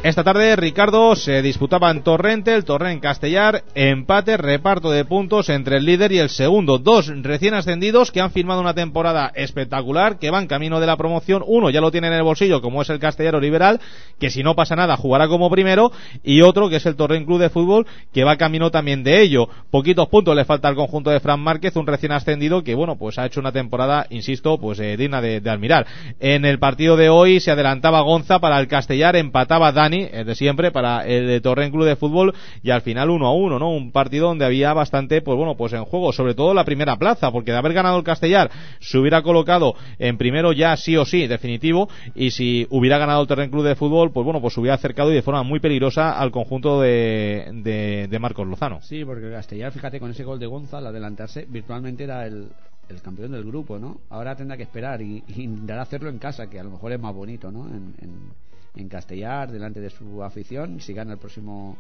Esta 0.02 0.24
tarde, 0.24 0.56
Ricardo, 0.56 1.14
se 1.14 1.42
disputaba 1.42 1.90
en 1.90 2.02
Torrente, 2.02 2.54
el 2.54 2.64
Torrent 2.64 3.02
Castellar, 3.02 3.64
empate, 3.74 4.38
reparto 4.38 4.90
de 4.90 5.04
puntos 5.04 5.50
entre 5.50 5.76
el 5.76 5.84
líder 5.84 6.10
y 6.12 6.18
el 6.18 6.30
segundo. 6.30 6.78
Dos 6.78 7.12
recién 7.22 7.52
ascendidos 7.52 8.10
que 8.10 8.22
han 8.22 8.30
firmado 8.30 8.62
una 8.62 8.72
temporada 8.72 9.30
espectacular, 9.34 10.18
que 10.18 10.30
van 10.30 10.46
camino 10.46 10.80
de 10.80 10.86
la 10.86 10.96
promoción. 10.96 11.44
Uno 11.46 11.68
ya 11.68 11.82
lo 11.82 11.90
tiene 11.90 12.06
en 12.06 12.14
el 12.14 12.22
bolsillo, 12.22 12.62
como 12.62 12.80
es 12.80 12.88
el 12.88 12.98
Castellaro 12.98 13.40
Liberal, 13.40 13.78
que 14.18 14.30
si 14.30 14.42
no 14.42 14.54
pasa 14.54 14.74
nada 14.74 14.96
jugará 14.96 15.28
como 15.28 15.50
primero, 15.50 15.92
y 16.24 16.40
otro 16.40 16.70
que 16.70 16.76
es 16.76 16.86
el 16.86 16.96
Torrent 16.96 17.26
Club 17.26 17.38
de 17.38 17.50
Fútbol, 17.50 17.86
que 18.14 18.24
va 18.24 18.38
camino 18.38 18.70
también 18.70 19.04
de 19.04 19.20
ello. 19.20 19.50
Poquitos 19.70 20.08
puntos 20.08 20.34
le 20.34 20.46
falta 20.46 20.68
al 20.68 20.76
conjunto 20.76 21.10
de 21.10 21.20
Fran 21.20 21.40
Márquez, 21.40 21.76
un 21.76 21.86
recién 21.86 22.12
ascendido 22.12 22.64
que, 22.64 22.74
bueno, 22.74 22.96
pues 22.96 23.18
ha 23.18 23.26
hecho 23.26 23.40
una 23.40 23.52
temporada, 23.52 24.06
insisto, 24.08 24.56
pues 24.58 24.80
eh, 24.80 24.96
digna 24.96 25.20
de, 25.20 25.42
de 25.42 25.50
admirar. 25.50 25.86
En 26.20 26.46
el 26.46 26.58
partido 26.58 26.96
de 26.96 27.10
hoy 27.10 27.38
se 27.38 27.50
adelantaba 27.50 28.00
Gonza 28.00 28.38
para 28.38 28.58
el 28.58 28.66
Castellar, 28.66 29.14
empataba 29.14 29.72
Dani 29.72 29.89
el 29.92 30.26
de 30.26 30.34
siempre, 30.34 30.70
para 30.70 31.06
el 31.06 31.26
de 31.26 31.40
Torrent 31.40 31.72
Club 31.72 31.84
de 31.84 31.96
Fútbol 31.96 32.34
y 32.62 32.70
al 32.70 32.82
final 32.82 33.10
uno 33.10 33.26
a 33.26 33.34
uno, 33.34 33.58
¿no? 33.58 33.70
Un 33.70 33.92
partido 33.92 34.28
donde 34.28 34.44
había 34.44 34.72
bastante, 34.72 35.22
pues 35.22 35.36
bueno, 35.36 35.56
pues 35.56 35.72
en 35.72 35.84
juego, 35.84 36.12
sobre 36.12 36.34
todo 36.34 36.54
la 36.54 36.64
primera 36.64 36.96
plaza, 36.96 37.30
porque 37.30 37.52
de 37.52 37.58
haber 37.58 37.72
ganado 37.72 37.98
el 37.98 38.04
Castellar 38.04 38.50
se 38.80 38.98
hubiera 38.98 39.22
colocado 39.22 39.74
en 39.98 40.18
primero 40.18 40.52
ya 40.52 40.76
sí 40.76 40.96
o 40.96 41.04
sí, 41.04 41.26
definitivo, 41.26 41.88
y 42.14 42.30
si 42.30 42.66
hubiera 42.70 42.98
ganado 42.98 43.22
el 43.22 43.28
Torrent 43.28 43.52
Club 43.52 43.64
de 43.64 43.74
Fútbol, 43.74 44.12
pues 44.12 44.24
bueno, 44.24 44.40
pues 44.40 44.54
se 44.54 44.60
hubiera 44.60 44.74
acercado 44.74 45.10
y 45.10 45.14
de 45.14 45.22
forma 45.22 45.42
muy 45.42 45.60
peligrosa 45.60 46.18
al 46.18 46.30
conjunto 46.30 46.80
de, 46.80 48.08
de, 48.08 48.18
Marcos 48.18 48.46
Lozano. 48.46 48.80
Sí, 48.82 49.04
porque 49.04 49.26
el 49.26 49.32
Castellar, 49.32 49.72
fíjate, 49.72 49.98
con 49.98 50.10
ese 50.10 50.24
gol 50.24 50.38
de 50.38 50.46
Gonzalo, 50.46 50.88
adelantarse, 50.88 51.46
virtualmente 51.48 52.04
era 52.04 52.26
el, 52.26 52.48
el 52.88 53.00
campeón 53.00 53.32
del 53.32 53.44
grupo, 53.44 53.78
¿no? 53.78 54.00
Ahora 54.10 54.36
tendrá 54.36 54.56
que 54.56 54.64
esperar 54.64 55.00
y, 55.00 55.24
y 55.28 55.42
intentar 55.42 55.78
hacerlo 55.78 56.10
en 56.10 56.18
casa, 56.18 56.48
que 56.48 56.60
a 56.60 56.64
lo 56.64 56.70
mejor 56.70 56.92
es 56.92 57.00
más 57.00 57.14
bonito, 57.14 57.50
¿no? 57.50 57.66
En, 57.66 57.94
en 58.02 58.49
Castellar 58.88 59.50
delante 59.50 59.80
de 59.80 59.90
su 59.90 60.22
afición. 60.22 60.80
Si 60.80 60.92
gana 60.92 61.12
el 61.12 61.18
próximo 61.18 61.76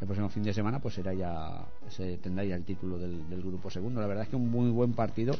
el 0.00 0.06
próximo 0.06 0.30
fin 0.30 0.42
de 0.42 0.54
semana, 0.54 0.78
pues 0.78 0.94
será 0.94 1.12
ya 1.12 1.66
se 1.88 2.16
tendrá 2.18 2.44
ya 2.44 2.56
el 2.56 2.64
título 2.64 2.98
del, 2.98 3.42
grupo 3.42 3.70
segundo. 3.70 4.00
La 4.00 4.06
verdad 4.06 4.24
es 4.24 4.30
que 4.30 4.36
un 4.36 4.50
muy 4.50 4.70
buen 4.70 4.94
partido 4.94 5.34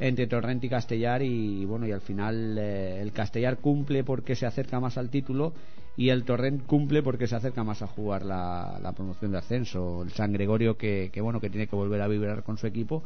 entre 0.00 0.26
Torrent 0.26 0.64
y 0.64 0.68
Castellar 0.68 1.22
y 1.22 1.64
bueno 1.64 1.86
y 1.86 1.92
al 1.92 2.00
final 2.00 2.56
eh, 2.58 3.00
el 3.00 3.12
Castellar 3.12 3.58
cumple 3.58 4.02
porque 4.02 4.34
se 4.34 4.46
acerca 4.46 4.80
más 4.80 4.98
al 4.98 5.10
título 5.10 5.52
y 5.96 6.08
el 6.08 6.24
Torrent 6.24 6.66
cumple 6.66 7.02
porque 7.02 7.26
se 7.26 7.36
acerca 7.36 7.62
más 7.62 7.82
a 7.82 7.86
jugar 7.86 8.24
la, 8.24 8.92
promoción 8.96 9.30
de 9.30 9.38
ascenso. 9.38 10.02
El 10.02 10.10
San 10.10 10.32
Gregorio 10.32 10.76
que, 10.76 11.10
que, 11.12 11.20
bueno 11.20 11.40
que 11.40 11.50
tiene 11.50 11.68
que 11.68 11.76
volver 11.76 12.00
a 12.02 12.08
vibrar 12.08 12.42
con 12.42 12.58
su 12.58 12.66
equipo 12.66 13.04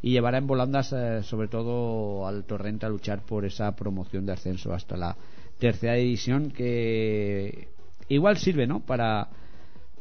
y 0.00 0.12
llevará 0.12 0.38
en 0.38 0.46
volandas 0.46 0.92
eh, 0.92 1.22
sobre 1.22 1.48
todo 1.48 2.26
al 2.26 2.44
Torrent 2.44 2.84
a 2.84 2.88
luchar 2.88 3.22
por 3.22 3.44
esa 3.44 3.74
promoción 3.76 4.24
de 4.24 4.32
ascenso 4.32 4.72
hasta 4.72 4.96
la 4.96 5.16
tercera 5.58 5.94
división 5.94 6.50
que 6.50 7.68
igual 8.08 8.38
sirve, 8.38 8.66
¿no? 8.66 8.80
Para, 8.80 9.28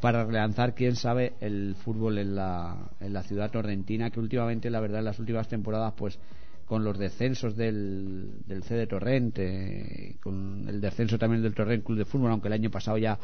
para 0.01 0.25
relanzar, 0.25 0.75
quién 0.75 0.95
sabe, 0.95 1.33
el 1.39 1.75
fútbol 1.75 2.17
en 2.17 2.35
la, 2.35 2.91
en 2.99 3.13
la 3.13 3.23
ciudad 3.23 3.51
torrentina, 3.51 4.09
que 4.09 4.19
últimamente, 4.19 4.69
la 4.69 4.79
verdad, 4.79 4.99
en 4.99 5.05
las 5.05 5.19
últimas 5.19 5.47
temporadas, 5.47 5.93
pues 5.97 6.19
con 6.65 6.83
los 6.83 6.97
descensos 6.97 7.55
del, 7.55 8.39
del 8.45 8.63
C 8.63 8.75
de 8.75 8.87
Torrente, 8.87 10.17
con 10.21 10.67
el 10.67 10.81
descenso 10.81 11.17
también 11.17 11.43
del 11.43 11.53
Torrent 11.53 11.83
Club 11.83 11.99
de 11.99 12.05
Fútbol, 12.05 12.31
aunque 12.31 12.47
el 12.47 12.53
año 12.53 12.71
pasado 12.71 12.97
ya 12.97 13.19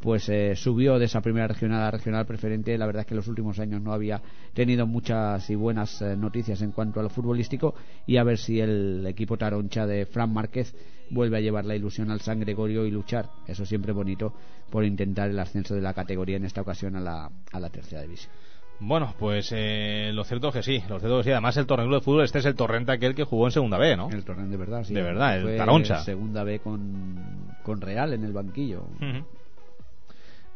pues 0.00 0.28
eh, 0.28 0.56
subió 0.56 0.98
de 0.98 1.04
esa 1.04 1.20
primera 1.20 1.46
regional 1.46 1.82
a 1.82 1.90
regional 1.90 2.26
preferente. 2.26 2.76
La 2.76 2.86
verdad 2.86 3.02
es 3.02 3.06
que 3.06 3.14
en 3.14 3.18
los 3.18 3.28
últimos 3.28 3.60
años 3.60 3.80
no 3.80 3.92
había 3.92 4.20
tenido 4.54 4.86
muchas 4.86 5.48
y 5.50 5.54
buenas 5.54 6.02
eh, 6.02 6.16
noticias 6.16 6.62
en 6.62 6.72
cuanto 6.72 6.98
a 6.98 7.02
lo 7.02 7.10
futbolístico 7.10 7.74
y 8.06 8.16
a 8.16 8.24
ver 8.24 8.38
si 8.38 8.60
el 8.60 9.06
equipo 9.06 9.36
taroncha 9.36 9.86
de 9.86 10.06
Fran 10.06 10.32
Márquez 10.32 10.74
vuelve 11.10 11.36
a 11.36 11.40
llevar 11.40 11.66
la 11.66 11.76
ilusión 11.76 12.10
al 12.10 12.20
San 12.20 12.40
Gregorio 12.40 12.86
y 12.86 12.90
luchar, 12.90 13.28
eso 13.46 13.64
siempre 13.66 13.92
bonito, 13.92 14.32
por 14.70 14.84
intentar 14.84 15.30
el 15.30 15.38
ascenso 15.38 15.74
de 15.74 15.80
la 15.80 15.92
categoría 15.92 16.36
en 16.36 16.44
esta 16.44 16.62
ocasión 16.62 16.96
a 16.96 17.00
la 17.00 17.70
tercera 17.70 18.02
división. 18.02 18.32
Bueno, 18.80 19.14
pues 19.18 19.52
eh, 19.54 20.10
lo 20.14 20.24
cierto 20.24 20.48
es 20.48 20.54
que 20.54 20.62
sí, 20.62 20.82
lo 20.88 20.98
cierto 20.98 21.20
es 21.20 21.24
que 21.24 21.30
sí. 21.30 21.32
Además, 21.32 21.56
el 21.58 21.66
Torrent 21.66 21.92
de 21.92 22.00
Fútbol, 22.00 22.24
este 22.24 22.38
es 22.38 22.46
el 22.46 22.54
Torrente 22.54 22.92
aquel 22.92 23.14
que 23.14 23.24
jugó 23.24 23.46
en 23.46 23.52
Segunda 23.52 23.76
B, 23.76 23.94
¿no? 23.94 24.08
El 24.10 24.24
Torrent 24.24 24.50
de 24.50 24.56
verdad, 24.56 24.84
sí. 24.84 24.94
De 24.94 25.02
verdad, 25.02 25.38
el 25.38 25.56
Taroncha. 25.56 26.02
Segunda 26.02 26.44
B 26.44 26.60
con, 26.60 27.54
con 27.62 27.80
Real 27.80 28.14
en 28.14 28.24
el 28.24 28.32
banquillo. 28.32 28.84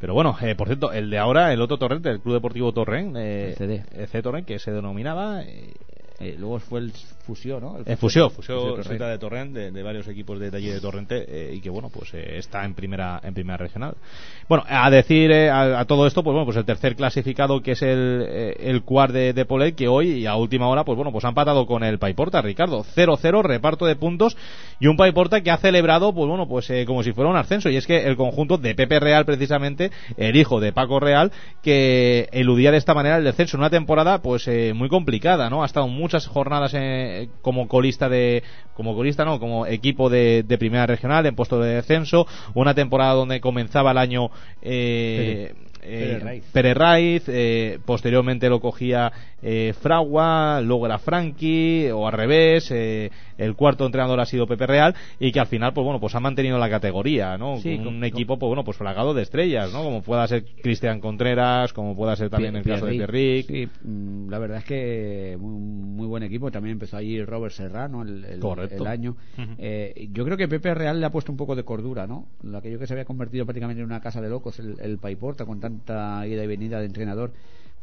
Pero 0.01 0.15
bueno, 0.15 0.37
eh, 0.41 0.55
por 0.55 0.69
cierto, 0.69 0.93
el 0.93 1.11
de 1.11 1.19
ahora, 1.19 1.53
el 1.53 1.61
otro 1.61 1.77
Torrente, 1.77 2.11
el 2.11 2.21
Club 2.21 2.35
Deportivo 2.35 2.73
Torrent, 2.73 3.17
eh, 3.17 3.49
el 3.49 3.55
CD. 3.55 3.85
El 3.93 4.09
CD 4.09 4.23
Torrent, 4.23 4.47
que 4.47 4.59
se 4.59 4.73
denominaba... 4.73 5.43
Eh, 6.21 6.35
eh, 6.35 6.37
luego 6.39 6.59
fue 6.61 6.81
el 6.81 6.93
Fusio, 6.93 7.59
¿no? 7.59 7.79
El 7.85 7.97
Fusio, 7.97 8.29
Fusio, 8.29 8.77
de 8.77 9.19
Torrent, 9.19 9.55
de, 9.55 9.83
varios 9.83 10.07
equipos 10.09 10.39
de 10.39 10.55
allí 10.55 10.69
de 10.69 10.81
Torrente, 10.81 11.25
eh, 11.27 11.55
y 11.55 11.61
que 11.61 11.71
bueno, 11.71 11.89
pues 11.89 12.13
eh, 12.13 12.37
está 12.37 12.65
en 12.65 12.75
primera 12.75 13.19
en 13.23 13.33
primera 13.33 13.57
regional. 13.57 13.95
Bueno, 14.47 14.65
a 14.69 14.91
decir 14.91 15.33
a, 15.33 15.83
todo 15.87 16.07
esto, 16.07 16.23
pues 16.23 16.33
bueno, 16.35 16.45
pues 16.45 16.59
el 16.59 16.67
tercer 16.67 16.97
clasificado 16.97 17.63
que 17.63 17.73
es 17.73 17.83
el, 17.83 18.55
el 18.61 18.83
Cuar 18.83 19.13
de, 19.13 19.33
de 19.33 19.75
que 19.75 19.89
hoy 19.89 20.11
y 20.11 20.27
a 20.27 20.37
última 20.37 20.69
hora, 20.69 20.85
pues 20.85 20.97
bueno, 20.97 21.13
pues 21.13 21.25
ha 21.25 21.29
empatado 21.29 21.67
con 21.67 21.83
el 21.83 21.99
Paiporta, 21.99 22.43
Ricardo. 22.43 22.85
0-0, 22.95 23.43
reparto 23.43 23.87
de 23.87 23.97
puntos, 23.97 24.37
y 24.79 24.87
un 24.87 24.97
Paiporta 24.97 25.41
que 25.41 25.51
ha 25.51 25.57
celebrado, 25.57 26.15
pues 26.15 26.29
bueno, 26.29 26.47
pues 26.47 26.71
como 26.87 27.03
si 27.03 27.13
fuera 27.13 27.31
un 27.31 27.37
ascenso, 27.37 27.71
y 27.71 27.77
es 27.77 27.87
que 27.87 28.07
el 28.07 28.17
conjunto 28.17 28.59
de 28.59 28.75
Pepe 28.75 29.01
Real, 29.01 29.25
precisamente, 29.25 29.91
el 30.19 30.37
hijo 30.37 30.61
de 30.61 30.73
Paco 30.73 31.01
Real, 31.01 31.33
que 31.63 32.29
eludía 32.33 32.71
de 32.71 32.79
esta 32.79 32.93
manera 32.93 33.17
el 33.17 33.25
descenso 33.25 33.57
en 33.57 33.63
una 33.63 33.71
temporada, 33.71 34.21
pues 34.21 34.49
muy 34.75 34.91
complicada, 34.91 35.49
¿no? 35.49 35.63
Ha 35.63 35.67
estado 35.67 35.89
muy 35.89 36.04
muchas 36.05 36.27
jornadas 36.27 36.73
eh, 36.75 37.31
como 37.41 37.67
colista 37.67 38.11
de 38.11 38.43
como 38.75 38.95
colista 38.95 39.25
no 39.25 39.41
como 39.41 39.67
equipo 39.67 40.11
de, 40.11 40.45
primera 40.59 40.87
regional 40.87 41.25
en 41.25 41.35
puesto 41.35 41.59
de 41.59 41.77
descenso. 41.77 42.27
Una 42.53 42.75
temporada 42.75 43.15
donde 43.15 43.41
comenzaba 43.41 43.93
el 43.93 43.99
año 43.99 44.31
eh, 44.61 45.55
eh, 45.85 46.43
Pérez 46.53 46.77
Raiz, 46.77 47.25
eh, 47.29 47.79
posteriormente 47.85 48.49
lo 48.49 48.61
cogía 48.61 49.13
eh, 49.43 49.75
Fragua, 49.81 50.61
luego 50.63 50.87
era 50.87 50.99
Frankie, 50.99 51.91
o 51.91 52.07
al 52.07 52.15
revés, 52.15 52.71
eh, 52.71 53.11
el 53.37 53.55
cuarto 53.55 53.85
entrenador 53.85 54.19
ha 54.21 54.25
sido 54.25 54.47
Pepe 54.47 54.67
Real, 54.67 54.95
y 55.21 55.33
que 55.33 55.41
al 55.41 55.47
final, 55.47 55.75
pues 55.75 55.85
bueno, 55.85 56.01
pues 56.01 56.15
ha 56.15 56.21
mantenido 56.21 56.57
la 56.59 56.71
categoría, 56.71 57.37
¿no? 57.37 57.57
con 57.63 57.87
un 57.87 58.05
equipo, 58.05 58.39
pues 58.39 58.49
bueno, 58.49 58.65
pues 58.65 58.79
plagado 58.79 59.13
de 59.13 59.23
estrellas, 59.23 59.73
¿no? 59.73 59.83
Como 59.83 60.03
pueda 60.03 60.27
ser 60.27 60.45
Cristian 60.63 61.01
Contreras, 61.01 61.73
como 61.73 61.95
pueda 61.95 62.17
ser 62.17 62.31
también 62.31 62.57
el 62.57 62.65
caso 62.65 62.87
de 62.87 62.93
Pierrick. 62.93 63.47
Sí, 63.47 63.69
mm, 63.83 64.31
la 64.31 64.39
verdad 64.39 64.59
es 64.59 64.65
que 64.65 65.37
muy, 65.39 65.59
muy, 65.59 66.07
buen 66.07 66.23
equipo, 66.23 66.51
también 66.51 66.73
empezó 66.73 66.97
allí 66.97 67.23
Robert 67.23 67.55
Serrano 67.55 68.03
el, 68.03 68.25
el, 68.25 68.87
año. 68.87 69.17
yo 70.11 70.25
creo 70.25 70.37
que 70.37 70.49
Pepe 70.49 70.75
Real 70.75 71.01
le 71.01 71.07
ha 71.07 71.11
puesto 71.11 71.31
un 71.31 71.37
poco 71.37 71.55
de 71.55 71.65
cordura, 71.65 72.07
¿no? 72.07 72.29
La 72.43 72.63
que 72.63 72.87
se 72.87 72.93
había 72.93 73.05
convertido 73.05 73.45
prácticamente 73.45 73.81
en 73.81 73.87
una 73.87 74.01
casa 74.01 74.23
de 74.23 74.31
locos, 74.31 74.59
el, 74.59 74.77
el 74.81 74.99
Paiporta, 74.99 75.45
con 75.45 75.61
tanta 75.79 76.27
ida 76.27 76.45
y 76.45 76.47
venida 76.47 76.79
de 76.81 76.87
entrenador 76.87 77.33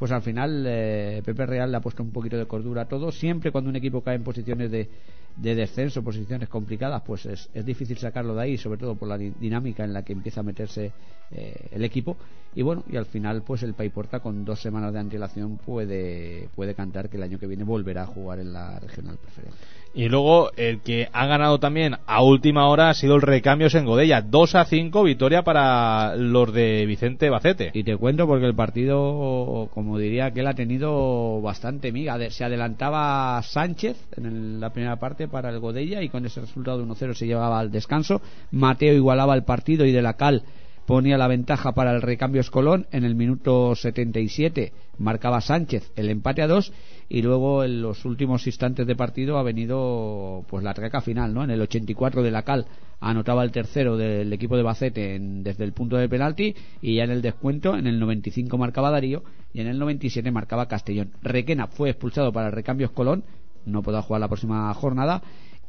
pues 0.02 0.12
al 0.12 0.24
final 0.24 0.66
eh, 0.68 1.22
Pepe 1.24 1.46
Real 1.46 1.70
le 1.70 1.78
ha 1.78 1.80
puesto 1.80 2.02
un 2.02 2.10
poquito 2.10 2.36
de 2.36 2.48
cordura 2.48 2.82
a 2.82 2.86
todo. 2.88 3.12
Siempre 3.12 3.52
cuando 3.52 3.70
un 3.70 3.76
equipo 3.76 4.02
cae 4.02 4.16
en 4.16 4.24
posiciones 4.24 4.72
de, 4.72 4.90
de 5.38 5.54
descenso, 5.54 6.04
posiciones 6.04 6.50
complicadas, 6.50 7.04
pues 7.06 7.28
es, 7.28 7.66
difícil 7.66 8.00
sacarlo 8.00 8.34
de 8.34 8.42
ahí, 8.42 8.58
sobre 8.58 8.80
todo 8.80 8.96
por 8.96 9.08
la 9.08 9.20
dinámica 9.20 9.84
en 9.84 9.94
la 9.94 10.04
que 10.04 10.14
empieza 10.14 10.40
a 10.40 10.44
meterse 10.44 10.92
eh, 11.30 11.68
el 11.72 11.84
equipo. 11.84 12.18
Y 12.56 12.64
bueno, 12.64 12.84
y 12.90 12.98
al 12.98 13.06
final, 13.06 13.44
pues 13.44 13.62
el 13.62 13.76
Paiporta 13.76 14.22
con 14.22 14.44
dos 14.44 14.60
semanas 14.60 14.92
de 14.92 15.00
antelación 15.00 15.58
puede, 15.58 16.50
puede 16.56 16.74
cantar 16.74 17.08
que 17.08 17.18
el 17.18 17.24
año 17.24 17.38
que 17.38 17.46
viene 17.46 17.64
volverá 17.64 18.02
a 18.02 18.08
jugar 18.08 18.40
en 18.40 18.54
la 18.54 18.80
regional 18.80 19.18
preferente. 19.18 19.56
Y 19.94 20.08
luego 20.08 20.52
el 20.56 20.80
que 20.80 21.10
ha 21.12 21.26
ganado 21.26 21.60
también 21.60 21.98
a 22.06 22.24
última 22.24 22.68
hora 22.68 22.90
ha 22.90 22.94
sido 22.94 23.16
el 23.16 23.22
recambios 23.22 23.76
en 23.76 23.86
Godella. 23.86 24.22
2 24.22 24.56
a 24.56 24.66
5, 24.66 25.04
victoria 25.04 25.44
para 25.44 26.16
los 26.16 26.54
de 26.54 26.86
Vicente 26.86 27.30
Bacete. 27.30 27.72
Y 27.74 27.84
te 27.84 27.98
cuento 27.98 28.26
porque 28.26 28.46
el 28.46 28.56
partido, 28.56 29.70
como 29.74 29.98
diría 29.98 30.32
que 30.32 30.40
él 30.40 30.48
ha 30.48 30.54
tenido 30.54 31.42
bastante 31.42 31.92
miga. 31.92 32.18
Se 32.30 32.46
adelantaba 32.46 33.42
Sánchez 33.44 33.98
en 34.16 34.60
la 34.62 34.72
primera 34.72 34.96
parte 34.98 35.28
para 35.28 35.50
el 35.50 35.60
Godella 35.60 36.02
y 36.02 36.10
con 36.10 36.26
ese 36.26 36.42
resultado 36.42 36.78
de 36.78 36.86
1-0 36.86 37.14
se 37.14 37.28
llevaba 37.28 37.60
al 37.60 37.72
descanso. 37.72 38.22
Mateo 38.52 38.94
igualaba 38.94 39.36
el 39.36 39.44
partido 39.44 39.86
y 39.86 39.92
de 39.92 40.02
la 40.02 40.14
Cal 40.14 40.44
ponía 40.92 41.18
la 41.18 41.30
ventaja 41.30 41.72
para 41.72 41.96
el 41.96 42.02
recambio 42.02 42.42
Colón 42.52 42.86
en 42.92 43.06
el 43.06 43.16
minuto 43.16 43.76
77 43.76 44.74
marcaba 44.98 45.40
Sánchez 45.40 45.90
el 45.96 46.10
empate 46.10 46.42
a 46.42 46.48
dos 46.48 46.74
y 47.08 47.22
luego 47.22 47.64
en 47.64 47.82
los 47.82 48.04
últimos 48.04 48.46
instantes 48.46 48.86
de 48.86 48.98
partido 48.98 49.38
ha 49.38 49.44
venido 49.44 50.44
pues 50.50 50.66
la 50.66 50.74
traca 50.74 51.00
final 51.00 51.34
no 51.34 51.46
en 51.46 51.52
el 51.52 51.62
84 51.62 52.22
de 52.22 52.32
la 52.32 52.42
Cal 52.42 52.66
anotaba 53.00 53.46
el 53.46 53.54
tercero 53.54 53.96
del 53.96 54.34
equipo 54.34 54.58
de 54.58 54.64
Bacete 54.64 55.18
desde 55.18 55.64
el 55.64 55.72
punto 55.72 55.96
de 55.96 56.10
penalti 56.10 56.54
y 56.82 56.96
ya 56.96 57.06
en 57.06 57.12
el 57.12 57.22
descuento 57.22 57.78
en 57.78 57.88
el 57.88 57.98
95 57.98 58.58
marcaba 58.58 58.92
Darío 58.92 59.24
y 59.54 59.62
en 59.62 59.68
el 59.68 59.80
97 59.80 60.30
marcaba 60.30 60.68
Castellón. 60.68 61.12
Requena 61.22 61.68
fue 61.68 61.92
expulsado 61.92 62.34
para 62.34 62.48
el 62.48 62.54
recambio 62.54 62.92
Colón 62.92 63.24
no 63.66 63.82
podrá 63.82 64.02
jugar 64.02 64.20
la 64.20 64.28
próxima 64.28 64.74
jornada 64.74 65.22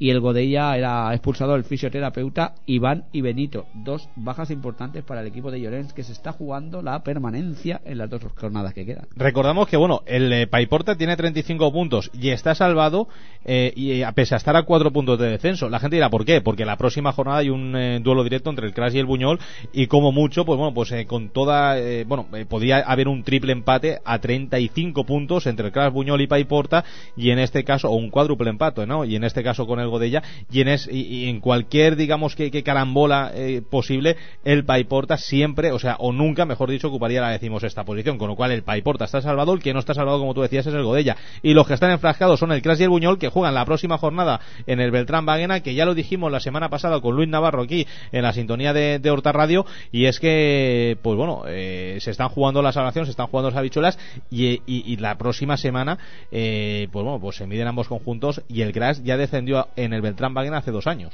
y 0.03 0.11
el 0.11 0.19
Godella 0.19 0.77
era 0.77 1.15
expulsado 1.15 1.55
el 1.55 1.63
fisioterapeuta 1.63 2.57
Iván 2.67 3.05
y 3.13 3.21
Benito. 3.21 3.67
Dos 3.73 4.09
bajas 4.17 4.51
importantes 4.51 5.05
para 5.05 5.21
el 5.21 5.29
equipo 5.29 5.53
de 5.53 5.61
Llorens 5.61 5.93
que 5.93 6.03
se 6.03 6.11
está 6.11 6.33
jugando 6.33 6.83
la 6.83 7.05
permanencia 7.05 7.81
en 7.85 7.99
las 7.99 8.11
dos 8.11 8.21
jornadas 8.35 8.75
que 8.75 8.85
quedan. 8.85 9.07
Recordamos 9.15 9.69
que 9.69 9.77
bueno, 9.77 10.03
el 10.07 10.33
eh, 10.33 10.49
Paiporta 10.49 10.97
tiene 10.97 11.17
35 11.17 11.73
puntos 11.73 12.11
y 12.15 12.31
está 12.31 12.57
salvado 12.57 13.07
eh, 13.45 13.73
y 13.77 13.93
eh, 13.93 14.05
a 14.05 14.11
pese 14.11 14.35
estar 14.35 14.57
a 14.57 14.65
4 14.65 14.91
puntos 14.91 15.21
de 15.21 15.31
descenso. 15.31 15.69
La 15.69 15.79
gente 15.79 15.95
dirá 15.95 16.11
¿por 16.11 16.25
qué? 16.25 16.41
Porque 16.41 16.65
la 16.65 16.77
próxima 16.77 17.13
jornada 17.13 17.39
hay 17.39 17.51
un 17.51 18.03
duelo 18.03 18.25
directo 18.25 18.51
entre 18.51 18.67
el 18.67 18.75
Crash 18.75 18.97
y 18.97 18.99
el 18.99 19.07
Buñol 19.07 19.39
y 19.73 19.87
como 19.87 20.11
mucho, 20.11 20.45
pues 20.45 20.59
bueno, 20.59 20.75
pues 20.75 20.93
con 21.07 21.29
toda 21.29 21.77
bueno, 22.07 22.27
podría 22.49 22.79
haber 22.79 23.07
un 23.07 23.23
triple 23.23 23.53
empate 23.53 24.01
a 24.05 24.19
35 24.19 25.05
puntos 25.05 25.47
entre 25.47 25.67
el 25.67 25.73
Crash, 25.73 25.93
Buñol 25.93 26.23
y 26.23 26.27
Paiporta 26.27 26.85
y 27.17 27.31
en 27.31 27.39
este 27.39 27.63
caso 27.63 27.89
o 27.89 27.95
un 27.95 28.11
cuádruple 28.11 28.51
empate, 28.51 28.85
¿no? 28.85 29.05
Y 29.05 29.15
en 29.15 29.23
este 29.23 29.45
caso 29.45 29.65
con 29.65 29.79
el 29.79 29.92
de 29.99 30.07
ella 30.09 30.23
y 30.51 30.61
en, 30.61 30.69
y, 30.91 31.29
en 31.29 31.41
cualquier, 31.41 31.97
digamos, 31.97 32.37
que, 32.37 32.63
carambola 32.63 33.33
eh, 33.35 33.63
posible, 33.69 34.17
el 34.45 34.65
Paiporta 34.65 35.17
siempre, 35.17 35.73
o 35.73 35.79
sea, 35.79 35.97
o 35.99 36.13
nunca, 36.13 36.45
mejor 36.45 36.71
dicho, 36.71 36.89
ocuparía 36.89 37.21
la 37.21 37.31
decimos 37.31 37.65
esta 37.65 37.85
posición, 37.85 38.19
con 38.19 38.29
lo 38.29 38.37
cual 38.37 38.53
el 38.53 38.63
Paiporta 38.63 39.05
está 39.05 39.21
salvado, 39.21 39.53
el 39.55 39.61
que 39.61 39.73
no 39.73 39.81
está 39.81 39.95
salvado, 39.95 40.19
como 40.19 40.35
tú 40.35 40.43
decías, 40.43 40.67
es 40.67 40.75
el 40.75 40.83
Godella. 40.83 41.17
Y 41.43 41.55
los 41.55 41.67
que 41.67 41.75
están 41.75 41.91
enfrascados 41.91 42.39
son 42.41 42.53
el 42.53 42.63
Crash 42.63 42.81
y 42.81 42.85
el 42.85 42.91
Buñol, 42.91 43.19
que 43.19 43.29
juegan 43.29 43.55
la 43.55 43.65
próxima 43.65 43.99
jornada 43.99 44.41
en 44.67 44.81
el 44.81 44.91
Beltrán 44.91 45.27
Baguena, 45.27 45.61
que 45.61 45.75
ya 45.75 45.85
lo 45.85 45.95
dijimos 45.95 46.31
la 46.31 46.41
semana 46.41 46.69
pasada 46.69 47.01
con 47.01 47.17
Luis 47.17 47.29
Navarro 47.29 47.63
aquí 47.63 47.87
en 48.13 48.23
la 48.23 48.33
sintonía 48.33 48.73
de, 48.73 48.99
de 48.99 49.11
Horta 49.11 49.33
Radio, 49.33 49.65
y 49.91 50.07
es 50.07 50.21
que, 50.21 50.97
pues 51.03 51.17
bueno, 51.17 51.43
eh, 51.47 51.99
se 52.01 52.11
están 52.11 52.29
jugando 52.29 52.63
la 52.63 52.73
salvación, 52.73 53.05
se 53.05 53.11
están 53.11 53.27
jugando 53.27 53.51
las 53.51 53.59
habichuelas, 53.59 53.99
y, 54.31 54.63
y, 54.67 54.97
la 54.97 55.17
próxima 55.19 55.57
semana, 55.57 55.99
eh, 56.31 56.89
pues 56.93 57.05
bueno, 57.05 57.21
pues 57.21 57.37
se 57.37 57.47
miden 57.47 57.67
ambos 57.67 57.89
conjuntos, 57.89 58.43
y 58.49 58.63
el 58.63 58.73
Crash 58.73 59.03
ya 59.03 59.17
descendió 59.17 59.69
en 59.85 59.93
el 59.93 60.03
Beltrán 60.03 60.35
Wagen 60.35 60.55
hace 60.55 60.71
dos 60.71 60.87
años. 60.87 61.13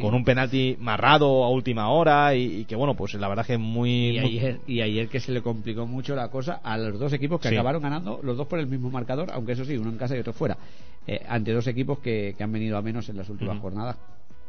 Con 0.00 0.12
un 0.12 0.24
penalti 0.24 0.76
marrado 0.80 1.44
a 1.44 1.50
última 1.50 1.88
hora 1.88 2.34
y, 2.34 2.64
que 2.64 2.74
bueno, 2.74 2.94
pues 2.94 3.14
la 3.14 3.28
verdad 3.28 3.46
que 3.46 3.56
muy 3.56 4.10
y 4.10 4.18
ayer, 4.18 4.60
y 4.66 4.80
ayer 4.80 5.08
que 5.08 5.20
se 5.20 5.32
le 5.32 5.40
complicó 5.40 5.86
mucho 5.86 6.14
la 6.16 6.28
cosa 6.28 6.60
a 6.62 6.76
los 6.76 6.98
dos 6.98 7.12
equipos 7.12 7.40
que 7.40 7.48
acabaron 7.48 7.80
ganando, 7.80 8.20
los 8.22 8.36
dos 8.36 8.46
por 8.48 8.58
el 8.58 8.66
mismo 8.66 8.90
marcador, 8.90 9.30
aunque 9.32 9.52
eso 9.52 9.64
sí, 9.64 9.76
uno 9.78 9.88
en 9.90 9.96
casa 9.96 10.16
y 10.16 10.18
otro 10.18 10.32
fuera, 10.32 10.58
eh, 11.06 11.24
ante 11.28 11.52
dos 11.52 11.66
equipos 11.68 12.00
que, 12.00 12.34
han 12.38 12.52
venido 12.52 12.76
a 12.76 12.82
menos 12.82 13.08
en 13.08 13.16
las 13.16 13.30
últimas 13.30 13.58
jornadas. 13.60 13.96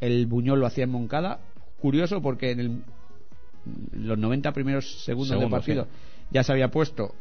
El 0.02 0.26
Buñol 0.26 0.60
lo 0.60 0.66
hacía 0.66 0.86
en 0.86 0.90
Moncada, 0.90 1.40
curioso 1.80 2.22
porque 2.22 2.52
en 2.52 2.60
el, 2.60 2.84
los 3.94 4.18
90 4.18 4.52
primeros 4.52 5.04
segundos 5.06 5.40
del 5.40 5.50
partido 5.50 5.88
ya 6.32 6.44
se 6.44 6.52
había 6.52 6.70
puesto 6.70 7.14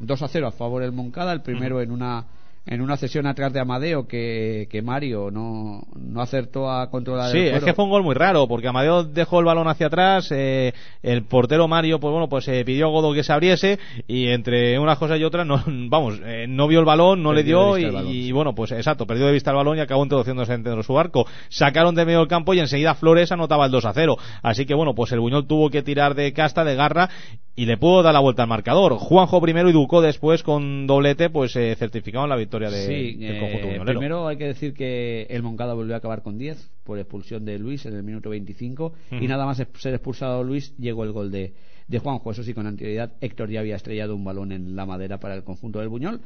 2 0.00 0.22
a 0.22 0.28
0 0.28 0.46
a 0.48 0.52
favor 0.52 0.82
del 0.82 0.92
Moncada, 0.92 1.32
el 1.32 1.42
primero 1.42 1.80
en 1.80 1.90
una 1.90 2.26
en 2.64 2.80
una 2.80 2.96
sesión 2.96 3.26
atrás 3.26 3.52
de 3.52 3.60
Amadeo 3.60 4.06
que, 4.06 4.68
que 4.70 4.82
Mario 4.82 5.30
no, 5.32 5.82
no 5.96 6.20
acertó 6.20 6.70
a 6.70 6.88
controlar 6.90 7.32
sí, 7.32 7.38
es 7.38 7.64
que 7.64 7.74
fue 7.74 7.84
un 7.84 7.90
gol 7.90 8.04
muy 8.04 8.14
raro 8.14 8.46
porque 8.46 8.68
Amadeo 8.68 9.02
dejó 9.02 9.40
el 9.40 9.46
balón 9.46 9.66
hacia 9.66 9.88
atrás 9.88 10.28
eh, 10.30 10.72
el 11.02 11.24
portero 11.24 11.66
Mario 11.66 11.98
pues 11.98 12.12
bueno 12.12 12.28
pues 12.28 12.46
eh, 12.46 12.64
pidió 12.64 12.86
a 12.86 12.90
Godo 12.90 13.14
que 13.14 13.24
se 13.24 13.32
abriese 13.32 13.80
y 14.06 14.28
entre 14.28 14.78
unas 14.78 14.96
cosas 14.98 15.18
y 15.18 15.24
otras 15.24 15.44
no 15.44 15.60
vamos 15.66 16.20
eh, 16.24 16.46
no 16.48 16.68
vio 16.68 16.78
el 16.78 16.84
balón 16.84 17.22
no 17.22 17.32
le 17.32 17.42
dio 17.42 17.78
y, 17.78 18.30
bueno 18.30 18.54
pues 18.54 18.70
exacto 18.70 19.06
perdió 19.06 19.26
de 19.26 19.32
vista 19.32 19.50
el 19.50 19.56
balón 19.56 19.78
y 19.78 19.80
acabó 19.80 20.04
introduciéndose 20.04 20.52
dentro 20.52 20.76
de 20.76 20.82
su 20.82 20.98
arco. 20.98 21.26
Sacaron 21.48 21.94
de 21.94 22.04
medio 22.04 22.20
del 22.20 22.28
campo 22.28 22.54
y 22.54 22.60
enseguida 22.60 22.94
Flores 22.94 23.32
anotaba 23.32 23.66
el 23.66 23.72
2 23.72 23.84
a 23.86 23.92
0 23.92 24.16
así 24.42 24.66
que 24.66 24.74
bueno 24.74 24.94
pues 24.94 25.10
el 25.12 25.20
Buñol 25.20 25.46
tuvo 25.46 25.68
que 25.68 25.82
tirar 25.82 26.14
de 26.14 26.32
casta 26.32 26.64
de 26.64 26.76
garra 26.76 27.10
y 27.54 27.66
le 27.66 27.76
pudo 27.76 28.02
dar 28.02 28.14
la 28.14 28.20
vuelta 28.20 28.44
al 28.44 28.48
marcador. 28.48 28.94
Juanjo 28.94 29.38
primero 29.42 29.68
y 29.68 29.72
Ducó 29.72 30.00
después 30.00 30.42
con 30.42 30.86
doblete 30.86 31.28
pues 31.28 31.52
certificaron 31.52 32.30
la 32.30 32.36
victoria 32.36 32.51
de, 32.58 32.86
sí, 32.86 33.14
del 33.16 33.38
conjunto 33.38 33.68
eh, 33.68 33.80
Primero 33.84 34.26
hay 34.28 34.36
que 34.36 34.46
decir 34.46 34.74
que 34.74 35.26
el 35.30 35.42
Moncada 35.42 35.74
volvió 35.74 35.94
a 35.94 35.98
acabar 35.98 36.22
con 36.22 36.38
10 36.38 36.70
por 36.84 36.98
expulsión 36.98 37.44
de 37.44 37.58
Luis 37.58 37.86
en 37.86 37.94
el 37.94 38.02
minuto 38.02 38.30
25 38.30 38.92
y 39.20 39.26
nada 39.26 39.46
más 39.46 39.56
ser 39.56 39.94
expulsado 39.94 40.42
Luis 40.42 40.76
llegó 40.76 41.04
el 41.04 41.12
gol 41.12 41.30
de, 41.30 41.54
de 41.88 41.98
Juanjo. 41.98 42.30
Eso 42.30 42.42
sí, 42.42 42.54
con 42.54 42.66
anterioridad 42.66 43.12
Héctor 43.20 43.50
ya 43.50 43.60
había 43.60 43.76
estrellado 43.76 44.14
un 44.14 44.24
balón 44.24 44.52
en 44.52 44.76
la 44.76 44.86
madera 44.86 45.18
para 45.18 45.34
el 45.34 45.44
conjunto 45.44 45.78
del 45.78 45.88
Buñol. 45.88 46.20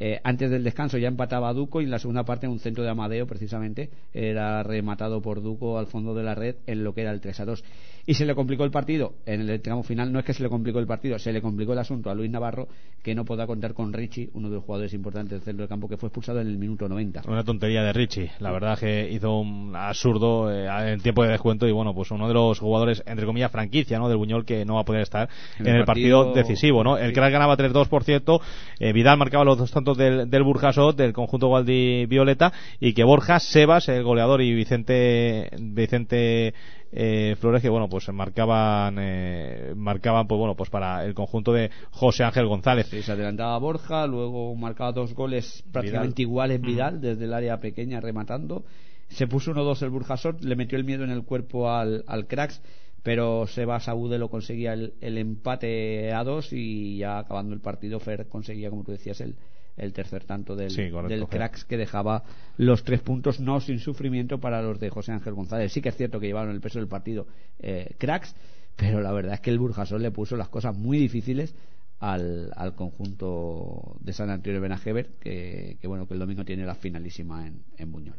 Eh, 0.00 0.20
antes 0.22 0.48
del 0.48 0.62
descanso 0.62 0.96
ya 0.96 1.08
empataba 1.08 1.52
Duco 1.52 1.80
y 1.80 1.84
en 1.84 1.90
la 1.90 1.98
segunda 1.98 2.24
parte 2.24 2.46
un 2.46 2.60
centro 2.60 2.84
de 2.84 2.90
Amadeo 2.90 3.26
precisamente 3.26 3.90
era 4.12 4.62
rematado 4.62 5.20
por 5.20 5.42
Duco 5.42 5.76
al 5.76 5.88
fondo 5.88 6.14
de 6.14 6.22
la 6.22 6.36
red 6.36 6.54
en 6.66 6.84
lo 6.84 6.94
que 6.94 7.00
era 7.00 7.10
el 7.10 7.20
3 7.20 7.40
a 7.40 7.44
2 7.46 7.64
y 8.08 8.14
se 8.14 8.24
le 8.24 8.34
complicó 8.34 8.64
el 8.64 8.70
partido 8.70 9.16
en 9.26 9.46
el 9.50 9.60
tramo 9.60 9.82
final. 9.82 10.10
No 10.10 10.18
es 10.18 10.24
que 10.24 10.32
se 10.32 10.42
le 10.42 10.48
complicó 10.48 10.78
el 10.78 10.86
partido 10.86 11.18
se 11.18 11.30
le 11.30 11.42
complicó 11.42 11.74
el 11.74 11.78
asunto 11.78 12.08
a 12.08 12.14
Luis 12.14 12.30
Navarro 12.30 12.66
que 13.02 13.14
no 13.14 13.26
podrá 13.26 13.46
contar 13.46 13.74
con 13.74 13.92
Richie 13.92 14.30
uno 14.32 14.48
de 14.48 14.54
los 14.54 14.64
jugadores 14.64 14.94
importantes 14.94 15.32
del 15.32 15.42
centro 15.42 15.64
de 15.64 15.68
campo 15.68 15.90
que 15.90 15.98
fue 15.98 16.06
expulsado 16.06 16.40
en 16.40 16.46
el 16.46 16.56
minuto 16.56 16.88
90 16.88 17.24
una 17.28 17.44
tontería 17.44 17.82
de 17.82 17.92
Richie. 17.92 18.30
La 18.40 18.50
verdad 18.50 18.78
que 18.78 19.10
hizo 19.10 19.38
un 19.38 19.76
absurdo 19.76 20.50
eh, 20.50 20.66
en 20.90 21.00
tiempo 21.00 21.22
de 21.22 21.32
descuento 21.32 21.68
y 21.68 21.72
bueno 21.72 21.94
pues 21.94 22.10
uno 22.10 22.26
de 22.28 22.32
los 22.32 22.58
jugadores 22.58 23.02
entre 23.04 23.26
comillas 23.26 23.52
franquicia 23.52 23.98
¿no? 23.98 24.08
del 24.08 24.16
Buñol 24.16 24.46
que 24.46 24.64
no 24.64 24.76
va 24.76 24.80
a 24.80 24.84
poder 24.84 25.02
estar 25.02 25.28
en, 25.58 25.66
el, 25.66 25.84
partido, 25.84 26.32
decisivo 26.32 26.82
¿no? 26.82 26.96
el 26.96 27.12
crack 27.12 27.30
ganaba 27.30 27.58
3-2 27.58 27.88
por 27.88 28.04
cierto. 28.04 28.40
Eh, 28.80 28.94
Vidal 28.94 29.18
marcaba 29.18 29.44
los 29.44 29.58
dos 29.58 29.70
tantos 29.70 29.98
del, 29.98 30.30
del 30.30 30.42
Burjasot 30.44 30.96
del 30.96 31.12
conjunto 31.12 31.48
Gualdi 31.48 32.06
Violeta 32.06 32.54
y 32.80 32.94
que 32.94 33.04
Borja 33.04 33.38
Sebas 33.38 33.90
el 33.90 34.02
goleador 34.02 34.40
y 34.40 34.54
Vicente 34.54 35.50
Vicente 35.60 36.54
eh, 36.90 37.36
Flores 37.38 37.60
que 37.60 37.68
bueno 37.68 37.88
pues 37.88 38.08
marcaban 38.10 38.96
eh, 38.98 39.72
marcaban 39.76 40.26
pues 40.26 40.38
bueno 40.38 40.54
pues 40.54 40.70
para 40.70 41.04
el 41.04 41.14
conjunto 41.14 41.52
de 41.52 41.70
José 41.90 42.24
Ángel 42.24 42.46
González. 42.46 42.86
Se 42.86 43.12
adelantaba 43.12 43.58
Borja 43.58 44.06
luego 44.06 44.54
marcaba 44.54 44.92
dos 44.92 45.14
goles 45.14 45.64
prácticamente 45.70 46.22
iguales 46.22 46.60
Vidal 46.60 46.96
mm. 46.96 47.00
desde 47.00 47.24
el 47.24 47.34
área 47.34 47.60
pequeña 47.60 48.00
rematando. 48.00 48.64
Se 49.08 49.26
puso 49.26 49.52
1-2 49.52 49.82
el 49.82 49.90
Burjasot 49.90 50.42
le 50.44 50.56
metió 50.56 50.78
el 50.78 50.84
miedo 50.84 51.04
en 51.04 51.10
el 51.10 51.24
cuerpo 51.24 51.70
al, 51.70 52.04
al 52.06 52.26
Cracks 52.26 52.60
pero 53.02 53.46
Seba 53.46 53.80
Saúde 53.80 54.18
lo 54.18 54.28
conseguía 54.28 54.72
el, 54.72 54.94
el, 55.00 55.18
empate 55.18 56.12
a 56.12 56.24
dos 56.24 56.52
y 56.52 56.98
ya 56.98 57.18
acabando 57.18 57.54
el 57.54 57.60
partido 57.60 58.00
Fer 58.00 58.26
conseguía 58.28 58.70
como 58.70 58.84
tú 58.84 58.92
decías 58.92 59.20
el, 59.20 59.36
el 59.78 59.92
tercer 59.92 60.24
tanto 60.24 60.56
del, 60.56 60.74
del 60.74 61.26
cracks 61.26 61.64
que 61.64 61.76
dejaba 61.76 62.24
los 62.56 62.84
tres 62.84 63.00
puntos 63.00 63.40
no 63.40 63.60
sin 63.60 63.78
sufrimiento 63.78 64.38
para 64.38 64.62
los 64.62 64.78
de 64.80 64.90
José 64.90 65.12
Ángel 65.12 65.34
González. 65.34 65.72
Sí 65.72 65.80
que 65.80 65.88
es 65.88 65.96
cierto 65.96 66.20
que 66.20 66.26
llevaron 66.26 66.54
el 66.54 66.60
peso 66.60 66.78
del 66.78 66.88
partido 66.88 67.26
eh, 67.58 67.94
cracks, 67.98 68.34
pero 68.76 69.00
la 69.00 69.12
verdad 69.12 69.34
es 69.34 69.40
que 69.40 69.50
el 69.50 69.58
Burjasol 69.58 70.02
le 70.02 70.10
puso 70.10 70.36
las 70.36 70.48
cosas 70.48 70.76
muy 70.76 70.98
difíciles 70.98 71.54
al, 72.00 72.52
al 72.54 72.74
conjunto 72.74 73.96
de 74.00 74.12
San 74.12 74.30
Antonio 74.30 74.60
Benajever, 74.60 75.10
que, 75.20 75.78
que, 75.80 75.88
bueno 75.88 76.06
que 76.06 76.14
el 76.14 76.20
domingo 76.20 76.44
tiene 76.44 76.64
la 76.64 76.74
finalísima 76.74 77.46
en, 77.46 77.62
en 77.76 77.90
Buñol. 77.90 78.16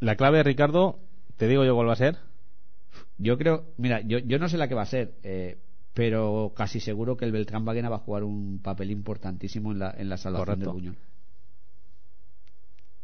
La 0.00 0.16
clave, 0.16 0.42
Ricardo, 0.42 0.98
te 1.36 1.46
digo 1.46 1.64
yo 1.64 1.74
cuál 1.74 1.88
va 1.88 1.92
a 1.92 1.96
ser. 1.96 2.16
Yo 3.18 3.38
creo, 3.38 3.66
mira, 3.76 4.00
yo, 4.00 4.18
yo 4.18 4.38
no 4.38 4.48
sé 4.48 4.58
la 4.58 4.66
que 4.66 4.74
va 4.74 4.82
a 4.82 4.86
ser. 4.86 5.14
Eh, 5.22 5.58
pero 5.94 6.52
casi 6.54 6.80
seguro 6.80 7.16
que 7.16 7.24
el 7.24 7.32
Beltrán 7.32 7.64
Baguena 7.64 7.88
va 7.88 7.96
a 7.96 8.00
jugar 8.00 8.24
un 8.24 8.60
papel 8.62 8.90
importantísimo 8.90 9.72
en 9.72 9.78
la, 9.78 9.94
en 9.96 10.08
la 10.08 10.16
salvación 10.16 10.60
del 10.60 10.68
Buñol. 10.68 10.96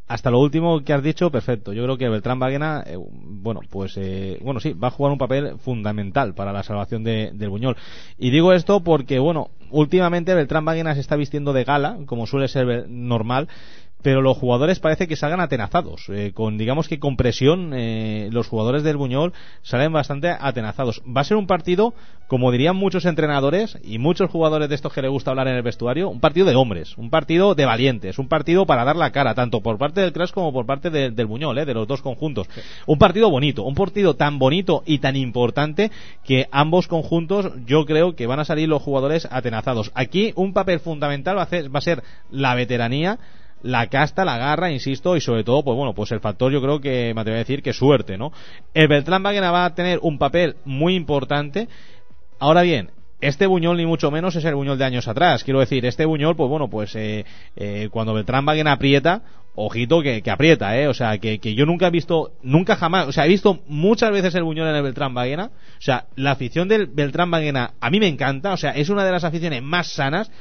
Hasta 0.07 0.31
lo 0.31 0.39
último 0.39 0.81
que 0.85 0.93
has 0.93 1.03
dicho, 1.03 1.29
perfecto. 1.29 1.73
Yo 1.73 1.83
creo 1.83 1.97
que 1.97 2.07
Beltrán 2.07 2.39
Baguena, 2.39 2.81
eh, 2.87 2.95
bueno, 2.97 3.59
pues, 3.69 3.97
eh, 3.97 4.39
bueno, 4.41 4.61
sí, 4.61 4.71
va 4.71 4.87
a 4.87 4.91
jugar 4.91 5.11
un 5.11 5.17
papel 5.17 5.57
fundamental 5.59 6.33
para 6.33 6.53
la 6.53 6.63
salvación 6.63 7.03
de, 7.03 7.31
del 7.33 7.49
Buñol. 7.49 7.75
Y 8.17 8.29
digo 8.29 8.53
esto 8.53 8.79
porque, 8.85 9.19
bueno, 9.19 9.49
últimamente 9.69 10.33
Beltrán 10.33 10.63
Baguena 10.63 10.93
se 10.93 11.01
está 11.01 11.17
vistiendo 11.17 11.51
de 11.51 11.65
gala, 11.65 11.97
como 12.05 12.25
suele 12.25 12.47
ser 12.47 12.87
normal, 12.87 13.49
pero 14.01 14.21
los 14.21 14.37
jugadores 14.37 14.79
parece 14.79 15.07
que 15.07 15.15
salgan 15.15 15.39
atenazados. 15.39 16.05
Eh, 16.09 16.31
con, 16.33 16.57
digamos 16.57 16.87
que 16.87 16.99
con 16.99 17.17
presión, 17.17 17.71
eh, 17.73 18.29
los 18.31 18.47
jugadores 18.47 18.83
del 18.83 18.97
Buñol 18.97 19.33
salen 19.63 19.91
bastante 19.91 20.29
atenazados. 20.29 21.01
Va 21.05 21.21
a 21.21 21.23
ser 21.23 21.37
un 21.37 21.47
partido, 21.47 21.93
como 22.27 22.51
dirían 22.51 22.75
muchos 22.75 23.05
entrenadores 23.05 23.77
y 23.83 23.97
muchos 23.97 24.29
jugadores 24.29 24.69
de 24.69 24.75
estos 24.75 24.93
que 24.93 25.01
le 25.01 25.07
gusta 25.07 25.31
hablar 25.31 25.47
en 25.47 25.55
el 25.55 25.63
vestuario, 25.63 26.09
un 26.09 26.19
partido 26.19 26.45
de 26.45 26.55
hombres, 26.55 26.97
un 26.97 27.09
partido 27.09 27.55
de 27.55 27.65
valientes, 27.65 28.19
un 28.19 28.27
partido 28.27 28.65
para 28.65 28.85
dar 28.85 28.95
la 28.95 29.11
cara, 29.11 29.33
tanto 29.33 29.61
por 29.61 29.77
parte 29.77 30.01
del 30.01 30.13
Crash 30.13 30.31
como 30.31 30.53
por 30.53 30.65
parte 30.65 30.89
del 30.89 31.25
Buñol, 31.25 31.57
eh, 31.57 31.65
de 31.65 31.73
los 31.73 31.87
dos 31.87 32.01
conjuntos. 32.01 32.47
Un 32.85 32.99
partido 32.99 33.29
bonito, 33.29 33.63
un 33.63 33.75
partido 33.75 34.15
tan 34.15 34.37
bonito 34.37 34.83
y 34.85 34.99
tan 34.99 35.15
importante 35.15 35.91
que 36.23 36.47
ambos 36.51 36.87
conjuntos 36.87 37.51
yo 37.65 37.85
creo 37.85 38.15
que 38.15 38.27
van 38.27 38.39
a 38.39 38.45
salir 38.45 38.69
los 38.69 38.83
jugadores 38.83 39.27
atenazados. 39.31 39.91
Aquí 39.95 40.33
un 40.35 40.53
papel 40.53 40.79
fundamental 40.79 41.37
va 41.37 41.43
a, 41.43 41.69
va 41.69 41.79
a 41.79 41.81
ser 41.81 42.03
la 42.29 42.53
veteranía 42.53 43.17
la 43.63 43.87
casta, 43.87 44.25
la 44.25 44.37
garra, 44.37 44.71
insisto, 44.71 45.15
y 45.15 45.21
sobre 45.21 45.43
todo, 45.43 45.63
pues 45.63 45.75
bueno, 45.75 45.93
pues 45.93 46.11
el 46.11 46.19
factor 46.19 46.51
yo 46.51 46.61
creo 46.61 46.79
que 46.79 47.13
me 47.13 47.21
atrevo 47.21 47.35
a 47.35 47.39
decir 47.39 47.61
que 47.61 47.73
suerte, 47.73 48.17
¿no? 48.17 48.31
El 48.73 48.87
Beltrán 48.87 49.23
Baguena 49.23 49.51
va 49.51 49.65
a 49.65 49.75
tener 49.75 49.99
un 50.01 50.17
papel 50.17 50.55
muy 50.65 50.95
importante. 50.95 51.67
Ahora 52.39 52.61
bien, 52.61 52.91
este 53.19 53.47
Buñol 53.47 53.77
ni 53.77 53.85
mucho 53.85 54.11
menos 54.11 54.35
es 54.35 54.45
el 54.45 54.55
Buñol 54.55 54.77
de 54.77 54.85
años 54.85 55.07
atrás. 55.07 55.43
Quiero 55.43 55.59
decir, 55.59 55.85
este 55.85 56.05
Buñol, 56.05 56.35
pues 56.35 56.49
bueno, 56.49 56.69
pues 56.69 56.95
eh, 56.95 57.25
eh, 57.55 57.89
cuando 57.91 58.13
Beltrán 58.13 58.45
Baguena 58.45 58.73
aprieta, 58.73 59.23
ojito 59.55 60.03
que, 60.03 60.21
aprieta, 60.29 60.77
¿eh? 60.77 60.87
O 60.87 60.93
sea, 60.93 61.17
que, 61.17 61.39
que, 61.39 61.55
yo 61.55 61.65
nunca 61.65 61.87
he 61.87 61.91
visto, 61.91 62.33
nunca 62.43 62.75
jamás, 62.75 63.07
o 63.07 63.11
sea, 63.11 63.25
he 63.25 63.29
visto 63.29 63.59
muchas 63.67 64.11
veces 64.11 64.35
el 64.35 64.43
Buñol 64.43 64.67
en 64.67 64.75
el 64.75 64.83
Beltrán 64.83 65.15
Baguena. 65.15 65.45
O 65.45 65.81
sea, 65.81 66.05
la 66.15 66.31
afición 66.31 66.67
del 66.67 66.85
Beltrán 66.85 67.31
Baguena 67.31 67.71
a 67.81 67.89
mí 67.89 67.99
me 67.99 68.07
encanta, 68.07 68.53
o 68.53 68.57
sea, 68.57 68.71
es 68.71 68.89
una 68.89 69.03
de 69.03 69.11
las 69.11 69.23
aficiones 69.23 69.63
más 69.63 69.87
sanas 69.87 70.31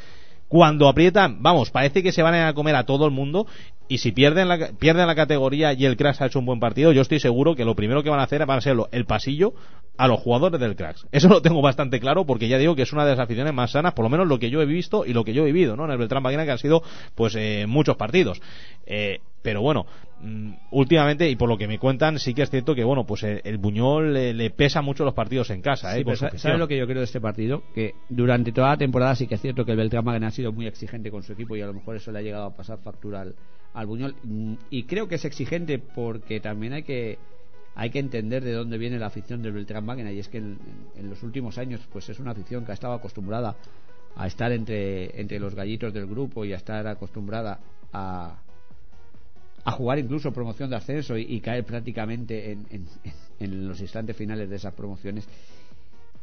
cuando 0.49 0.89
aprietan, 0.89 1.43
vamos, 1.43 1.71
parece 1.71 2.03
que 2.03 2.13
se 2.13 2.23
van 2.23 2.35
a 2.35 2.55
comer 2.55 2.77
a 2.77 2.85
todo 2.85 3.05
el 3.07 3.11
mundo 3.11 3.47
y 3.89 3.99
si 3.99 4.13
pierden 4.13 4.49
la, 4.49 4.71
pierden 4.79 5.07
la 5.07 5.15
categoría 5.15 5.73
y 5.73 5.85
el 5.85 5.97
Cracks 5.97 6.21
ha 6.21 6.27
hecho 6.27 6.39
un 6.39 6.47
buen 6.47 6.61
partido, 6.61 6.93
yo 6.93 7.03
estoy 7.03 7.21
seguro 7.21 7.55
que 7.55 7.65
lo 7.65 7.75
primero 7.75 8.03
que 8.03 8.11
van 8.11 8.21
a 8.21 8.25
hacer 8.25 8.45
van 8.47 8.59
a 8.59 8.61
ser 8.61 8.77
el 8.91 9.05
pasillo 9.05 9.55
a 9.97 10.09
los 10.09 10.21
jugadores 10.21 10.61
del 10.61 10.77
Cracks. 10.77 11.07
Eso 11.13 11.29
lo 11.29 11.43
tengo 11.43 11.63
bastante 11.63 12.01
claro 12.01 12.27
porque 12.27 12.49
ya 12.49 12.59
digo 12.59 12.77
que 12.77 12.83
es 12.83 12.93
una 12.93 13.05
de 13.05 13.13
las 13.13 13.21
aficiones 13.21 13.53
más 13.55 13.73
sanas, 13.73 13.95
por 13.95 14.05
lo 14.05 14.09
menos 14.09 14.27
lo 14.27 14.39
que 14.39 14.51
yo 14.51 14.61
he 14.61 14.67
visto 14.67 15.05
y 15.07 15.13
lo 15.13 15.25
que 15.25 15.33
yo 15.33 15.43
he 15.43 15.47
vivido, 15.47 15.77
¿no? 15.77 15.85
En 15.85 15.93
el 15.93 15.99
Beltrán 15.99 16.23
Baguena 16.23 16.45
que 16.45 16.51
han 16.51 16.59
sido, 16.59 16.83
pues, 17.15 17.35
eh, 17.37 17.67
muchos 17.67 17.97
partidos. 17.97 18.41
Eh, 18.87 19.21
pero 19.47 19.63
bueno, 19.63 19.87
mm, 20.23 20.53
últimamente, 20.73 21.31
y 21.31 21.37
por 21.37 21.49
lo 21.49 21.57
que 21.57 21.69
me 21.69 21.79
cuentan, 21.79 22.19
sí 22.19 22.35
que 22.35 22.43
es 22.43 22.51
cierto 22.51 22.75
que, 22.75 22.83
bueno, 22.83 23.07
pues 23.07 23.23
eh, 23.23 23.41
el, 23.45 23.59
Buñol 23.59 24.13
le, 24.13 24.51
pesa 24.51 24.83
mucho 24.83 25.05
los 25.05 25.15
partidos 25.15 25.51
en 25.51 25.63
casa. 25.63 25.97
¿eh? 25.97 26.05
¿Sabes 26.17 26.59
lo 26.59 26.67
que 26.67 26.77
yo 26.77 26.87
creo 26.87 26.99
de 26.99 27.05
este 27.05 27.21
partido? 27.21 27.63
Que 27.73 27.95
durante 28.09 28.51
toda 28.51 28.71
la 28.71 28.77
temporada 28.77 29.15
sí 29.15 29.29
que 29.29 29.37
es 29.37 29.41
cierto 29.41 29.65
que 29.65 29.71
el 29.71 29.77
Beltrán 29.77 30.05
Baguena 30.05 30.27
ha 30.27 30.33
sido 30.33 30.53
muy 30.53 30.67
exigente 30.67 31.13
con 31.13 31.23
su 31.23 31.33
equipo 31.33 31.55
y 31.55 31.63
a 31.63 31.67
lo 31.67 31.75
mejor 31.75 31.95
eso 31.95 32.11
le 32.11 32.19
ha 32.19 32.23
llegado 32.23 32.47
a 32.47 32.57
pasar 32.57 32.79
factura 32.79 33.21
al, 33.21 33.37
al 33.77 33.87
Buñol. 33.87 34.17
Mm, 34.23 34.55
y 34.71 34.85
creo 34.85 35.07
que 35.07 35.17
es 35.17 35.25
exigente 35.25 35.79
porque 35.79 36.41
también 36.41 36.73
hay 36.73 36.83
que 36.83 37.19
hay 37.75 37.91
que 37.91 37.99
entender 37.99 38.43
de 38.43 38.53
dónde 38.53 38.79
viene 38.79 38.99
la 38.99 39.09
afición 39.09 39.43
del 39.43 39.53
Beltrán 39.53 39.85
Magna 39.85 40.11
y 40.11 40.19
es 40.19 40.29
que 40.29 40.39
en, 40.39 40.59
los 41.03 41.23
últimos 41.23 41.59
años 41.59 41.87
pues 41.93 42.09
es 42.09 42.19
una 42.19 42.31
afición 42.31 42.65
que 42.65 42.71
ha 42.71 42.75
estado 42.75 42.95
acostumbrada 42.95 43.55
a 44.17 44.27
estar 44.27 44.51
entre, 44.51 45.21
entre 45.21 45.39
los 45.39 45.55
gallitos 45.55 45.93
del 45.93 46.07
grupo 46.07 46.47
y 46.47 46.55
a 46.55 46.57
estar 46.57 46.87
acostumbrada 46.87 47.61
a, 47.93 48.39
a 49.63 49.73
jugar 49.73 49.99
incluso 49.99 50.33
promoción 50.33 50.71
de 50.71 50.77
ascenso 50.77 51.19
y, 51.19 51.39
caer 51.41 51.67
prácticamente 51.67 52.53
en, 52.53 52.67
en, 52.71 52.87
en, 53.41 53.69
los 53.69 53.79
instantes 53.79 54.17
finales 54.17 54.49
de 54.49 54.57
esas 54.57 54.73
promociones 54.73 55.29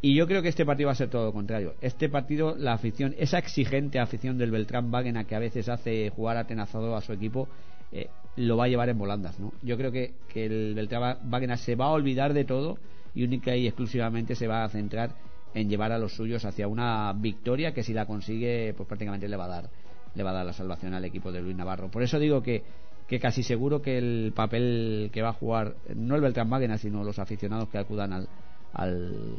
y 0.05 0.15
yo 0.15 0.27
creo 0.27 0.41
que 0.41 0.49
este 0.49 0.65
partido 0.65 0.87
va 0.87 0.91
a 0.91 0.95
ser 0.95 1.09
todo 1.09 1.27
lo 1.27 1.31
contrario. 1.31 1.75
Este 1.79 2.09
partido, 2.09 2.57
la 2.57 2.73
afición, 2.73 3.15
esa 3.17 3.37
exigente 3.37 3.99
afición 3.99 4.37
del 4.37 4.51
Beltrán 4.51 4.91
Wagner 4.91 5.25
que 5.25 5.33
a 5.33 5.39
veces 5.39 5.69
hace 5.69 6.09
jugar 6.09 6.35
atenazado 6.35 6.97
a 6.97 7.01
su 7.01 7.13
equipo, 7.13 7.47
eh, 7.93 8.09
lo 8.35 8.57
va 8.57 8.65
a 8.65 8.67
llevar 8.67 8.89
en 8.89 8.97
volandas. 8.97 9.39
¿no? 9.39 9.53
Yo 9.61 9.77
creo 9.77 9.93
que, 9.93 10.15
que 10.27 10.45
el 10.45 10.73
Beltrán 10.75 11.19
Wagner 11.29 11.57
se 11.57 11.75
va 11.75 11.85
a 11.85 11.91
olvidar 11.91 12.33
de 12.33 12.43
todo 12.43 12.77
y 13.15 13.23
única 13.23 13.55
y 13.55 13.65
exclusivamente 13.65 14.35
se 14.35 14.45
va 14.45 14.65
a 14.65 14.69
centrar 14.69 15.15
en 15.53 15.69
llevar 15.69 15.93
a 15.93 15.97
los 15.97 16.13
suyos 16.13 16.43
hacia 16.43 16.67
una 16.67 17.13
victoria 17.13 17.73
que 17.73 17.81
si 17.81 17.93
la 17.93 18.05
consigue, 18.05 18.73
pues 18.75 18.85
prácticamente 18.85 19.29
le 19.29 19.37
va 19.37 19.45
a 19.45 19.47
dar, 19.47 19.69
le 20.15 20.23
va 20.23 20.31
a 20.31 20.33
dar 20.33 20.45
la 20.45 20.51
salvación 20.51 20.93
al 20.95 21.05
equipo 21.05 21.31
de 21.31 21.41
Luis 21.41 21.55
Navarro. 21.55 21.89
Por 21.89 22.03
eso 22.03 22.19
digo 22.19 22.43
que, 22.43 22.61
que 23.07 23.21
casi 23.21 23.41
seguro 23.41 23.81
que 23.81 23.99
el 23.99 24.33
papel 24.35 25.11
que 25.13 25.21
va 25.21 25.29
a 25.29 25.33
jugar, 25.33 25.75
no 25.95 26.15
el 26.17 26.21
Beltrán 26.21 26.49
Wagner, 26.49 26.77
sino 26.77 27.05
los 27.05 27.19
aficionados 27.19 27.69
que 27.69 27.77
acudan 27.77 28.11
al, 28.11 28.27
al, 28.73 29.37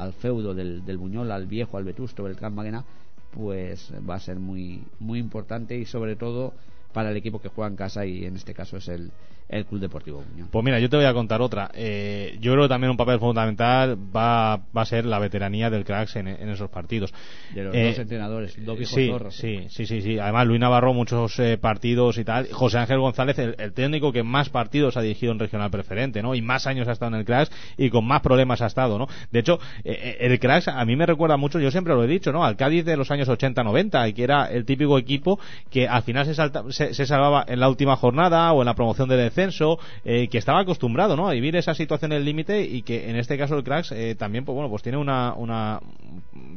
al 0.00 0.14
feudo 0.14 0.54
del, 0.54 0.84
del 0.84 0.98
Buñol, 0.98 1.30
al 1.30 1.46
viejo, 1.46 1.76
al 1.76 1.84
vetusto, 1.84 2.24
Beltrán 2.24 2.54
Magena, 2.54 2.84
pues 3.32 3.92
va 4.08 4.16
a 4.16 4.20
ser 4.20 4.38
muy, 4.38 4.82
muy 4.98 5.18
importante 5.18 5.76
y 5.76 5.84
sobre 5.84 6.16
todo 6.16 6.54
para 6.92 7.10
el 7.10 7.16
equipo 7.16 7.40
que 7.40 7.48
juega 7.48 7.68
en 7.68 7.76
casa 7.76 8.06
y 8.06 8.24
en 8.24 8.36
este 8.36 8.54
caso 8.54 8.78
es 8.78 8.88
el, 8.88 9.12
el 9.50 9.66
Club 9.66 9.80
Deportivo. 9.80 10.24
Pues 10.50 10.64
mira, 10.64 10.78
yo 10.78 10.88
te 10.88 10.96
voy 10.96 11.04
a 11.04 11.12
contar 11.12 11.42
otra. 11.42 11.70
Eh, 11.74 12.38
yo 12.40 12.52
creo 12.52 12.64
que 12.64 12.68
también 12.68 12.90
un 12.90 12.96
papel 12.96 13.18
fundamental 13.18 13.98
va, 14.14 14.56
va 14.56 14.82
a 14.82 14.86
ser 14.86 15.04
la 15.04 15.18
veteranía 15.18 15.70
del 15.70 15.84
Cracks 15.84 16.16
en, 16.16 16.28
esos 16.28 16.70
partidos. 16.70 17.12
De 17.52 17.64
los 17.64 17.72
dos 17.72 17.98
eh, 17.98 18.00
entrenadores, 18.00 18.64
dos 18.64 18.78
sí, 18.78 19.10
sí, 19.30 19.66
sí, 19.68 19.86
sí, 19.86 20.02
sí. 20.02 20.18
Además, 20.18 20.46
Luis 20.46 20.60
Navarro, 20.60 20.94
muchos 20.94 21.38
eh, 21.40 21.58
partidos 21.58 22.18
y 22.18 22.24
tal. 22.24 22.48
José 22.52 22.78
Ángel 22.78 23.00
González, 23.00 23.38
el, 23.38 23.72
técnico 23.72 24.12
que 24.12 24.22
más 24.22 24.48
partidos 24.48 24.96
ha 24.96 25.02
dirigido 25.02 25.32
en 25.32 25.38
regional 25.38 25.70
preferente, 25.70 26.22
¿no? 26.22 26.34
Y 26.34 26.42
más 26.42 26.66
años 26.66 26.86
ha 26.88 26.92
estado 26.92 27.14
en 27.14 27.20
el 27.20 27.24
Cracks 27.24 27.50
y 27.76 27.90
con 27.90 28.06
más 28.06 28.20
problemas 28.20 28.62
ha 28.62 28.66
estado, 28.66 28.98
¿no? 28.98 29.08
De 29.30 29.40
hecho, 29.40 29.58
el 29.84 30.38
Cracks 30.38 30.68
a 30.68 30.84
mí 30.84 30.96
me 30.96 31.06
recuerda 31.06 31.36
mucho, 31.36 31.58
yo 31.58 31.70
siempre 31.70 31.94
lo 31.94 32.04
he 32.04 32.06
dicho, 32.06 32.32
¿no? 32.32 32.44
Al 32.44 32.56
Cádiz 32.56 32.84
de 32.84 32.96
los 32.96 33.10
años 33.10 33.28
80-90, 33.28 34.14
que 34.14 34.22
era 34.22 34.46
el 34.46 34.64
típico 34.64 34.98
equipo 34.98 35.38
que 35.70 35.88
al 35.88 36.02
final 36.02 36.26
se, 36.26 36.34
salta, 36.34 36.64
se, 36.70 36.94
salvaba 37.06 37.44
en 37.46 37.60
la 37.60 37.68
última 37.68 37.96
jornada 37.96 38.52
o 38.52 38.62
en 38.62 38.66
la 38.66 38.74
promoción 38.74 39.08
de 39.40 39.78
eh, 40.04 40.28
que 40.28 40.38
estaba 40.38 40.60
acostumbrado 40.60 41.16
¿no? 41.16 41.28
a 41.28 41.32
vivir 41.32 41.56
esa 41.56 41.74
situación 41.74 42.12
en 42.12 42.18
el 42.18 42.24
límite 42.24 42.62
y 42.62 42.82
que 42.82 43.08
en 43.08 43.16
este 43.16 43.38
caso 43.38 43.56
el 43.56 43.64
Cracks 43.64 43.92
eh, 43.92 44.14
también 44.14 44.44
pues 44.44 44.54
bueno 44.54 44.68
pues 44.68 44.82
tiene 44.82 44.98
una, 44.98 45.34
una 45.34 45.80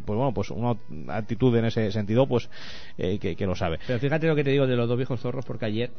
pues 0.06 0.18
bueno 0.18 0.34
pues 0.34 0.52
una 0.52 0.76
actitud 1.08 1.56
en 1.56 1.66
ese 1.66 1.92
sentido 1.92 2.28
pues 2.28 2.50
eh, 2.98 3.20
que, 3.20 3.46
lo 3.46 3.56
sabe. 3.56 3.80
Pero 3.86 4.00
fíjate 4.00 4.28
lo 4.28 4.36
que 4.36 4.44
te 4.44 4.52
digo 4.52 4.68
de 4.68 4.76
los 4.76 4.88
dos 4.88 4.98
viejos 4.98 5.20
zorros 5.20 5.46
porque 5.46 5.66
ayer 5.66 5.92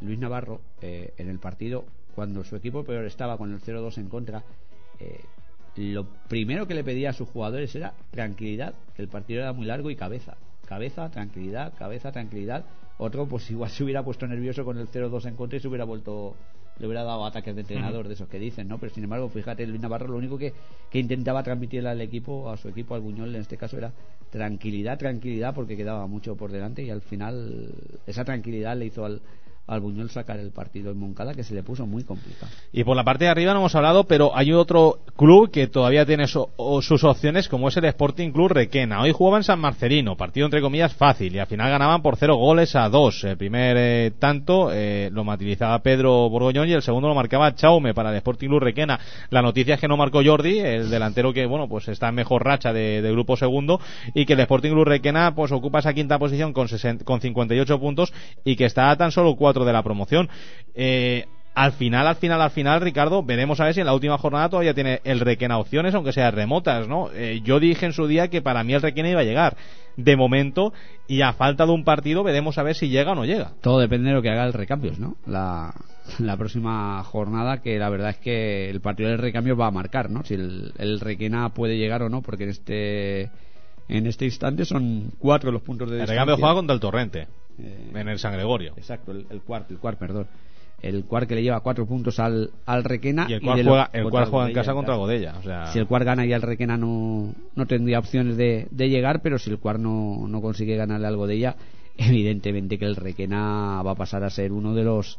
Luis 0.00 0.18
Navarro 0.18 0.60
en 0.80 1.28
el 1.28 1.38
partido 1.38 1.84
cuando 2.14 2.44
su 2.44 2.56
equipo 2.56 2.84
peor 2.84 3.04
estaba 3.04 3.36
con 3.36 3.52
el 3.52 3.60
0-2 3.60 3.98
en 3.98 4.08
contra 4.08 4.44
lo 5.76 6.06
primero 6.28 6.68
que 6.68 6.74
le 6.74 6.84
pedía 6.84 7.10
a 7.10 7.12
sus 7.12 7.28
jugadores 7.28 7.74
era 7.74 7.94
tranquilidad 8.12 8.74
que 8.94 9.02
el 9.02 9.08
partido 9.08 9.42
era 9.42 9.52
muy 9.52 9.66
largo 9.66 9.90
y 9.90 9.96
cabeza. 9.96 10.36
Cabeza 10.66 11.10
tranquilidad 11.10 11.74
cabeza 11.76 12.12
tranquilidad 12.12 12.64
otro, 12.98 13.26
pues 13.26 13.50
igual 13.50 13.70
se 13.70 13.84
hubiera 13.84 14.04
puesto 14.04 14.26
nervioso 14.26 14.64
con 14.64 14.78
el 14.78 14.88
0-2 14.88 15.26
en 15.26 15.36
contra 15.36 15.56
y 15.56 15.60
se 15.60 15.68
hubiera 15.68 15.84
vuelto, 15.84 16.34
le 16.78 16.86
hubiera 16.86 17.02
dado 17.02 17.24
ataques 17.24 17.54
de 17.54 17.62
entrenador, 17.62 18.08
de 18.08 18.14
esos 18.14 18.28
que 18.28 18.38
dicen, 18.38 18.68
¿no? 18.68 18.78
Pero 18.78 18.94
sin 18.94 19.04
embargo, 19.04 19.28
fíjate, 19.28 19.66
Luis 19.66 19.80
Navarro 19.80 20.08
lo 20.08 20.16
único 20.16 20.38
que, 20.38 20.52
que 20.90 20.98
intentaba 20.98 21.42
transmitirle 21.42 21.88
al 21.88 22.00
equipo, 22.00 22.50
a 22.50 22.56
su 22.56 22.68
equipo, 22.68 22.94
al 22.94 23.00
Buñol 23.00 23.34
en 23.34 23.40
este 23.40 23.56
caso, 23.56 23.76
era 23.78 23.92
tranquilidad, 24.30 24.98
tranquilidad, 24.98 25.54
porque 25.54 25.76
quedaba 25.76 26.06
mucho 26.06 26.36
por 26.36 26.52
delante 26.52 26.82
y 26.82 26.90
al 26.90 27.02
final 27.02 27.72
esa 28.06 28.24
tranquilidad 28.24 28.76
le 28.76 28.86
hizo 28.86 29.04
al, 29.04 29.20
al 29.66 29.80
Buñol 29.80 30.10
sacar 30.10 30.38
el 30.38 30.50
partido 30.50 30.90
en 30.90 30.98
Moncada 30.98 31.32
que 31.34 31.42
se 31.42 31.54
le 31.54 31.62
puso 31.62 31.86
muy 31.86 32.04
complicado. 32.04 32.52
Y 32.72 32.84
por 32.84 32.96
la 32.96 33.04
parte 33.04 33.24
de 33.24 33.30
arriba 33.30 33.54
no 33.54 33.60
hemos 33.60 33.74
hablado, 33.74 34.04
pero 34.04 34.36
hay 34.36 34.52
otro 34.52 34.98
club 35.16 35.50
que 35.50 35.68
todavía 35.68 36.04
tiene 36.04 36.26
sus 36.26 37.04
opciones, 37.04 37.48
como 37.48 37.68
es 37.68 37.76
el 37.78 37.86
Sporting 37.86 38.30
Club 38.30 38.52
Requena. 38.52 39.00
Hoy 39.00 39.12
jugaban 39.12 39.42
San 39.42 39.60
Marcelino, 39.60 40.16
partido 40.16 40.46
entre 40.46 40.60
comillas 40.60 40.92
fácil, 40.94 41.34
y 41.34 41.38
al 41.38 41.46
final 41.46 41.70
ganaban 41.70 42.02
por 42.02 42.16
cero 42.16 42.36
goles 42.36 42.76
a 42.76 42.88
dos. 42.90 43.24
El 43.24 43.38
primer 43.38 43.76
eh, 43.78 44.12
tanto 44.18 44.70
eh, 44.70 45.08
lo 45.12 45.24
materializaba 45.24 45.78
Pedro 45.78 46.28
Borgoñón 46.28 46.68
y 46.68 46.72
el 46.72 46.82
segundo 46.82 47.08
lo 47.08 47.14
marcaba 47.14 47.54
Chaume 47.54 47.94
para 47.94 48.10
el 48.10 48.16
Sporting 48.16 48.48
Club 48.48 48.60
Requena. 48.60 49.00
La 49.30 49.40
noticia 49.40 49.76
es 49.76 49.80
que 49.80 49.88
no 49.88 49.96
marcó 49.96 50.20
Jordi, 50.22 50.58
el 50.58 50.90
delantero 50.90 51.32
que 51.32 51.46
bueno 51.46 51.68
pues 51.68 51.88
está 51.88 52.08
en 52.08 52.16
mejor 52.16 52.44
racha 52.44 52.72
de, 52.72 53.00
grupo 53.14 53.36
segundo, 53.36 53.80
y 54.12 54.26
que 54.26 54.34
el 54.34 54.40
Sporting 54.40 54.72
Club 54.72 54.84
Requena 54.84 55.34
pues 55.34 55.52
ocupa 55.52 55.78
esa 55.78 55.94
quinta 55.94 56.18
posición 56.18 56.52
con, 56.52 56.68
con 57.04 57.20
58 57.20 57.80
puntos 57.80 58.12
y 58.44 58.56
que 58.56 58.66
está 58.66 58.90
a 58.90 58.96
tan 58.96 59.10
solo 59.10 59.36
cuatro 59.36 59.53
de 59.62 59.72
la 59.72 59.84
promoción. 59.84 60.28
Eh, 60.74 61.26
al 61.54 61.72
final, 61.72 62.06
al 62.08 62.16
final, 62.16 62.42
al 62.42 62.50
final, 62.50 62.80
Ricardo, 62.80 63.22
veremos 63.22 63.60
a 63.60 63.64
ver 63.64 63.74
si 63.74 63.80
en 63.80 63.86
la 63.86 63.94
última 63.94 64.18
jornada 64.18 64.48
todavía 64.48 64.74
tiene 64.74 65.00
el 65.04 65.20
Requena 65.20 65.58
opciones, 65.58 65.94
aunque 65.94 66.12
sean 66.12 66.32
remotas, 66.32 66.88
¿no? 66.88 67.10
Eh, 67.12 67.42
yo 67.44 67.60
dije 67.60 67.86
en 67.86 67.92
su 67.92 68.08
día 68.08 68.26
que 68.26 68.42
para 68.42 68.64
mí 68.64 68.74
el 68.74 68.82
Requena 68.82 69.10
iba 69.10 69.20
a 69.20 69.24
llegar. 69.24 69.56
De 69.96 70.16
momento, 70.16 70.72
y 71.06 71.22
a 71.22 71.32
falta 71.34 71.64
de 71.64 71.70
un 71.70 71.84
partido, 71.84 72.24
veremos 72.24 72.58
a 72.58 72.64
ver 72.64 72.74
si 72.74 72.88
llega 72.88 73.12
o 73.12 73.14
no 73.14 73.24
llega. 73.24 73.52
Todo 73.60 73.78
depende 73.78 74.08
de 74.08 74.16
lo 74.16 74.22
que 74.22 74.30
haga 74.30 74.44
el 74.44 74.52
Recambios, 74.52 74.98
¿no? 74.98 75.14
La, 75.26 75.72
la 76.18 76.36
próxima 76.36 77.00
jornada, 77.04 77.62
que 77.62 77.78
la 77.78 77.88
verdad 77.88 78.10
es 78.10 78.18
que 78.18 78.68
el 78.68 78.80
partido 78.80 79.10
del 79.10 79.18
Recambio 79.18 79.56
va 79.56 79.68
a 79.68 79.70
marcar, 79.70 80.10
¿no? 80.10 80.24
Si 80.24 80.34
el, 80.34 80.72
el 80.78 80.98
Requena 80.98 81.50
puede 81.50 81.78
llegar 81.78 82.02
o 82.02 82.08
no, 82.08 82.22
porque 82.22 82.42
en 82.42 82.50
este 82.50 83.30
en 83.88 84.06
este 84.06 84.24
instante 84.24 84.64
son 84.64 85.12
cuatro 85.18 85.52
los 85.52 85.62
puntos 85.62 85.90
de 85.90 86.00
El 86.00 86.08
Recambio 86.08 86.36
juega 86.36 86.54
contra 86.54 86.74
el 86.74 86.80
Torrente. 86.80 87.28
Eh, 87.58 87.90
en 87.94 88.08
el 88.08 88.18
San 88.18 88.32
Gregorio. 88.32 88.72
Exacto, 88.76 89.12
el, 89.12 89.42
cuarto, 89.42 89.72
el 89.72 89.78
cuarto, 89.78 89.98
perdón. 90.00 90.26
el 90.82 91.04
cual 91.04 91.26
que 91.26 91.34
le 91.34 91.42
lleva 91.42 91.60
cuatro 91.60 91.86
puntos 91.86 92.18
al, 92.18 92.50
al 92.66 92.84
Requena. 92.84 93.26
Y 93.28 93.34
el 93.34 93.40
cual 93.40 93.58
de 93.58 93.64
juega, 93.64 93.90
el 93.92 94.04
juega 94.04 94.24
en 94.24 94.30
Godella, 94.30 94.54
casa 94.54 94.72
contra. 94.74 94.96
Godella. 94.96 95.34
O 95.38 95.42
sea, 95.42 95.66
Si 95.68 95.78
el 95.78 95.86
cual 95.86 96.04
gana 96.04 96.26
y 96.26 96.32
el 96.32 96.42
Requena 96.42 96.76
no, 96.76 97.32
no 97.54 97.66
tendría 97.66 97.98
opciones 97.98 98.36
de, 98.36 98.66
de 98.70 98.88
llegar, 98.88 99.22
pero 99.22 99.38
si 99.38 99.50
el 99.50 99.58
cual 99.58 99.82
no, 99.82 100.26
no 100.28 100.40
consigue 100.42 100.76
ganarle 100.76 101.06
algo 101.06 101.26
de 101.26 101.34
ella, 101.36 101.56
evidentemente 101.96 102.78
que 102.78 102.86
el 102.86 102.96
Requena 102.96 103.82
va 103.82 103.92
a 103.92 103.96
pasar 103.96 104.24
a 104.24 104.30
ser 104.30 104.52
uno 104.52 104.74
de 104.74 104.84
los 104.84 105.18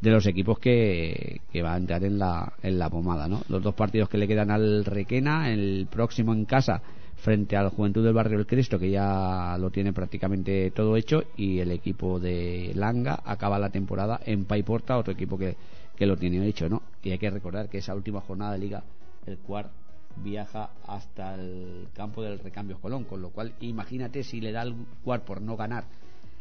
de 0.00 0.10
los 0.10 0.26
equipos 0.26 0.58
que, 0.58 1.40
que 1.52 1.62
va 1.62 1.74
a 1.74 1.76
entrar 1.76 2.02
en 2.02 2.18
la, 2.18 2.54
en 2.64 2.76
la 2.76 2.90
pomada, 2.90 3.28
¿no? 3.28 3.42
Los 3.48 3.62
dos 3.62 3.74
partidos 3.74 4.08
que 4.08 4.18
le 4.18 4.26
quedan 4.26 4.50
al 4.50 4.84
Requena, 4.84 5.52
el 5.52 5.86
próximo 5.88 6.32
en 6.32 6.44
casa 6.44 6.82
frente 7.22 7.56
al 7.56 7.68
Juventud 7.68 8.04
del 8.04 8.14
Barrio 8.14 8.36
del 8.36 8.48
Cristo, 8.48 8.80
que 8.80 8.90
ya 8.90 9.56
lo 9.56 9.70
tiene 9.70 9.92
prácticamente 9.92 10.72
todo 10.72 10.96
hecho, 10.96 11.22
y 11.36 11.60
el 11.60 11.70
equipo 11.70 12.18
de 12.18 12.72
Langa 12.74 13.22
acaba 13.24 13.60
la 13.60 13.70
temporada 13.70 14.20
en 14.26 14.44
Paiporta, 14.44 14.98
otro 14.98 15.12
equipo 15.12 15.38
que, 15.38 15.56
que 15.94 16.04
lo 16.04 16.16
tiene 16.16 16.44
hecho, 16.48 16.68
¿no? 16.68 16.82
Y 17.00 17.12
hay 17.12 17.18
que 17.18 17.30
recordar 17.30 17.68
que 17.68 17.78
esa 17.78 17.94
última 17.94 18.20
jornada 18.20 18.54
de 18.54 18.58
liga, 18.58 18.82
el 19.24 19.38
cual 19.38 19.70
viaja 20.16 20.70
hasta 20.84 21.36
el 21.36 21.86
campo 21.94 22.24
del 22.24 22.40
Recambios 22.40 22.80
Colón, 22.80 23.04
con 23.04 23.22
lo 23.22 23.30
cual 23.30 23.52
imagínate 23.60 24.24
si 24.24 24.40
le 24.40 24.50
da 24.50 24.62
al 24.62 24.74
cual 25.04 25.22
por 25.22 25.40
no 25.40 25.56
ganar 25.56 25.84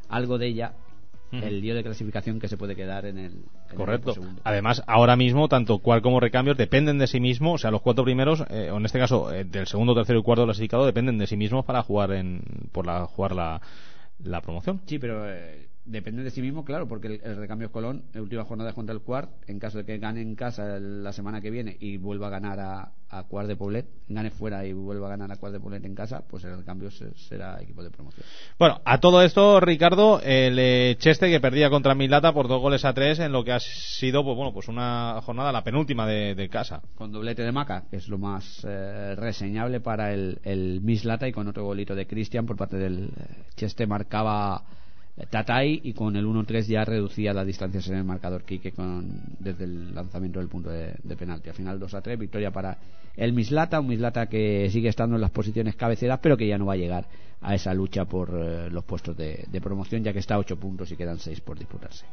algo 0.09 0.39
de 0.39 0.47
ella, 0.47 0.73
El 1.31 1.61
lío 1.61 1.75
de 1.75 1.83
clasificación 1.83 2.39
que 2.39 2.49
se 2.49 2.57
puede 2.57 2.75
quedar 2.75 3.05
en 3.05 3.17
el, 3.17 3.31
en 3.69 3.75
Correcto. 3.75 4.13
Además, 4.43 4.83
ahora 4.85 5.15
mismo, 5.15 5.47
tanto 5.47 5.79
cual 5.79 6.01
como 6.01 6.19
recambios 6.19 6.57
dependen 6.57 6.97
de 6.97 7.07
sí 7.07 7.21
mismos, 7.21 7.55
o 7.55 7.57
sea, 7.57 7.71
los 7.71 7.81
cuatro 7.81 8.03
primeros, 8.03 8.43
eh, 8.49 8.69
o 8.71 8.77
en 8.77 8.85
este 8.85 8.99
caso, 8.99 9.33
eh, 9.33 9.45
del 9.45 9.65
segundo, 9.65 9.95
tercero 9.95 10.19
y 10.19 10.23
cuarto 10.23 10.43
clasificado, 10.43 10.85
dependen 10.85 11.17
de 11.17 11.27
sí 11.27 11.37
mismos 11.37 11.63
para 11.63 11.83
jugar 11.83 12.11
en, 12.11 12.41
por 12.73 12.85
la, 12.85 13.05
jugar 13.05 13.33
la, 13.33 13.61
la 14.23 14.41
promoción. 14.41 14.81
Sí, 14.85 14.99
pero 14.99 15.29
eh, 15.29 15.67
depende 15.85 16.23
de 16.23 16.31
sí 16.31 16.41
mismo, 16.41 16.63
claro, 16.63 16.87
porque 16.87 17.07
el, 17.07 17.21
el 17.23 17.37
Recambios 17.37 17.71
Colón, 17.71 18.03
la 18.13 18.21
última 18.21 18.43
jornada 18.45 18.69
es 18.69 18.75
contra 18.75 18.93
el 18.93 19.01
Cuart, 19.01 19.29
en 19.47 19.59
caso 19.59 19.79
de 19.79 19.85
que 19.85 19.97
gane 19.97 20.21
en 20.21 20.35
casa 20.35 20.77
el- 20.77 21.03
la 21.03 21.11
semana 21.11 21.41
que 21.41 21.49
viene 21.49 21.75
y 21.79 21.97
vuelva 21.97 22.27
a 22.27 22.29
ganar 22.29 22.59
a, 22.59 22.91
a 23.09 23.23
Cuart 23.23 23.47
de 23.47 23.55
Poblet, 23.55 23.87
gane 24.07 24.29
fuera 24.29 24.65
y 24.65 24.73
vuelva 24.73 25.07
a 25.07 25.09
ganar 25.11 25.31
a 25.31 25.37
Cuart 25.37 25.53
de 25.53 25.59
Poblet 25.59 25.83
en 25.85 25.95
casa, 25.95 26.23
pues 26.29 26.43
el 26.43 26.55
Recambios 26.57 26.97
se- 26.97 27.13
será 27.15 27.61
equipo 27.61 27.83
de 27.83 27.89
promoción. 27.89 28.25
Bueno, 28.59 28.79
a 28.85 28.99
todo 28.99 29.21
esto, 29.23 29.59
Ricardo, 29.59 30.21
el 30.23 30.57
eh, 30.59 30.95
Cheste 30.99 31.29
que 31.29 31.39
perdía 31.39 31.69
contra 31.69 31.95
Milata 31.95 32.31
por 32.31 32.47
dos 32.47 32.61
goles 32.61 32.85
a 32.85 32.93
tres 32.93 33.19
en 33.19 33.31
lo 33.31 33.43
que 33.43 33.51
ha 33.51 33.59
sido, 33.59 34.23
pues 34.23 34.35
bueno, 34.37 34.53
pues 34.53 34.67
una 34.67 35.19
jornada, 35.23 35.51
la 35.51 35.63
penúltima 35.63 36.05
de, 36.05 36.35
de 36.35 36.47
casa. 36.49 36.81
Con 36.95 37.11
doblete 37.11 37.41
de 37.41 37.51
Maca, 37.51 37.85
que 37.89 37.97
es 37.97 38.07
lo 38.07 38.17
más 38.17 38.65
eh, 38.67 39.15
reseñable 39.15 39.79
para 39.81 40.13
el, 40.13 40.39
el 40.43 40.79
Mislata 40.81 41.27
y 41.27 41.31
con 41.31 41.47
otro 41.47 41.65
golito 41.65 41.95
de 41.95 42.05
Cristian 42.07 42.45
por 42.45 42.55
parte 42.55 42.77
del 42.77 43.05
eh, 43.05 43.43
Cheste 43.55 43.87
marcaba 43.87 44.63
Tatay 45.29 45.81
y 45.83 45.93
con 45.93 46.15
el 46.15 46.25
1-3 46.25 46.67
ya 46.67 46.85
reducía 46.85 47.33
las 47.33 47.45
distancias 47.45 47.87
en 47.89 47.97
el 47.97 48.03
marcador 48.03 48.43
Quique 48.43 48.71
con, 48.71 49.21
desde 49.39 49.65
el 49.65 49.93
lanzamiento 49.93 50.39
del 50.39 50.47
punto 50.47 50.69
de, 50.69 50.95
de 51.03 51.15
penalti. 51.15 51.49
Al 51.49 51.55
final 51.55 51.79
2-3, 51.79 52.17
victoria 52.17 52.51
para 52.51 52.77
el 53.15 53.33
Mislata, 53.33 53.79
un 53.79 53.87
Mislata 53.87 54.27
que 54.27 54.69
sigue 54.69 54.89
estando 54.89 55.15
en 55.15 55.21
las 55.21 55.31
posiciones 55.31 55.75
cabeceras 55.75 56.19
pero 56.21 56.37
que 56.37 56.47
ya 56.47 56.57
no 56.57 56.65
va 56.65 56.73
a 56.73 56.77
llegar 56.77 57.07
a 57.41 57.55
esa 57.55 57.73
lucha 57.73 58.05
por 58.05 58.29
eh, 58.33 58.69
los 58.69 58.83
puestos 58.83 59.17
de, 59.17 59.45
de 59.49 59.61
promoción 59.61 60.03
ya 60.03 60.13
que 60.13 60.19
está 60.19 60.35
a 60.35 60.39
8 60.39 60.57
puntos 60.57 60.91
y 60.91 60.95
quedan 60.95 61.19
6 61.19 61.41
por 61.41 61.57
disputarse. 61.57 62.05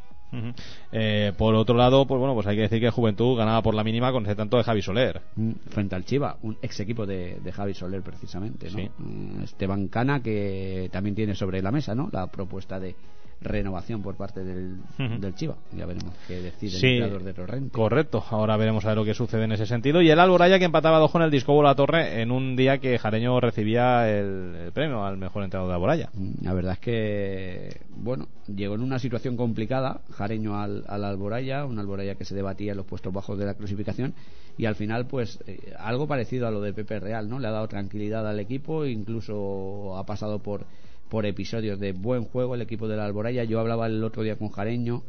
Eh, 0.93 1.33
por 1.37 1.55
otro 1.55 1.77
lado, 1.77 2.07
pues 2.07 2.19
bueno, 2.19 2.35
pues 2.35 2.47
hay 2.47 2.57
que 2.57 2.62
decir 2.62 2.81
que 2.81 2.91
Juventud 2.91 3.37
ganaba 3.37 3.62
por 3.62 3.75
la 3.75 3.85
mínima 3.85 4.12
con 4.12 4.25
ese 4.25 4.35
tanto 4.35 4.57
de 4.57 4.64
Javi 4.64 4.83
Soler. 4.83 5.23
Mm, 5.37 5.53
frente 5.71 5.95
al 5.95 6.05
Chiva, 6.05 6.37
un 6.43 6.57
ex 6.62 6.81
equipo 6.81 7.07
de, 7.07 7.38
de 7.41 7.53
Javi 7.53 7.75
Soler 7.75 8.03
precisamente, 8.03 8.71
¿no? 8.71 8.79
Sí. 8.79 8.91
Mm, 8.99 9.43
Esteban 9.45 9.88
Cana 9.88 10.23
que 10.23 10.88
también 10.93 11.14
tiene 11.14 11.35
sobre 11.35 11.62
la 11.62 11.71
mesa, 11.71 11.95
¿no? 11.95 12.09
La 12.12 12.27
propuesta 12.27 12.79
de 12.79 12.95
renovación 13.40 14.03
por 14.03 14.16
parte 14.16 14.42
del, 14.44 14.79
del 14.98 15.35
Chiva. 15.35 15.57
Ya 15.77 15.87
veremos 15.87 16.12
qué 16.27 16.40
decide 16.40 16.79
Sí, 16.79 16.87
el 16.87 17.03
creador 17.05 17.22
de 17.22 17.35
Torrente. 17.35 17.70
Correcto, 17.70 18.24
ahora 18.31 18.57
veremos 18.57 18.85
a 18.85 18.88
ver 18.88 18.96
lo 18.96 19.05
que 19.05 19.14
sucede 19.14 19.44
en 19.44 19.53
ese 19.53 19.66
sentido. 19.66 20.03
Y 20.03 20.11
el 20.11 20.18
Alboraya 20.18 20.59
que 20.59 20.64
empataba 20.64 20.98
dos 20.98 21.11
con 21.11 21.22
el 21.22 21.31
Disco 21.31 21.62
la 21.62 21.74
Torre 21.74 22.20
en 22.20 22.31
un 22.31 22.57
día 22.57 22.79
que 22.79 22.98
Jareño 22.98 23.40
recibía 23.40 24.09
el, 24.11 24.55
el 24.57 24.72
premio 24.72 25.05
al 25.05 25.16
mejor 25.16 25.44
entrenador 25.44 25.70
de 25.70 25.74
Alboraya. 25.74 26.11
Mm, 26.14 26.44
La 26.44 26.55
verdad 26.55 26.72
es 26.74 26.79
que, 26.81 27.81
bueno, 27.96 28.27
llegó 28.46 28.74
en 28.74 28.83
una 28.83 28.98
situación 28.98 29.37
complicada, 29.37 30.01
Jareño 30.12 30.61
al, 30.61 30.85
al 30.88 31.05
Alboraya, 31.05 31.64
un 31.64 31.79
Alboraya 31.79 32.14
que 32.16 32.24
se 32.24 32.35
debatía 32.35 32.72
en 32.72 32.77
los 32.79 32.87
puestos 32.87 33.12
bajos 33.12 33.38
de 33.38 33.46
la 33.46 33.55
clasificación 33.55 34.14
y 34.57 34.66
al 34.66 34.74
final, 34.74 35.07
pues, 35.07 35.38
eh, 35.46 35.72
algo 35.79 36.09
parecido 36.09 36.48
a 36.48 36.51
lo 36.51 36.61
de 36.61 36.72
Pepe 36.72 36.98
Real, 36.98 37.29
¿no? 37.29 37.38
Le 37.38 37.46
ha 37.46 37.53
dado 37.53 37.68
tranquilidad 37.68 38.27
al 38.29 38.40
equipo, 38.40 38.85
incluso 38.85 39.96
ha 39.96 40.05
pasado 40.05 40.40
por, 40.40 40.64
por 41.09 41.27
episodios 41.27 41.79
de 41.79 41.92
buen 41.92 42.25
juego 42.25 42.55
el 42.55 42.62
equipo 42.62 42.88
del 42.88 43.01
Alboraya. 43.01 43.44
Yo 43.44 43.61
hablaba 43.61 43.87
el 43.87 44.03
otro 44.05 44.23
día 44.23 44.37
con 44.37 44.51
Jareño 44.51 45.03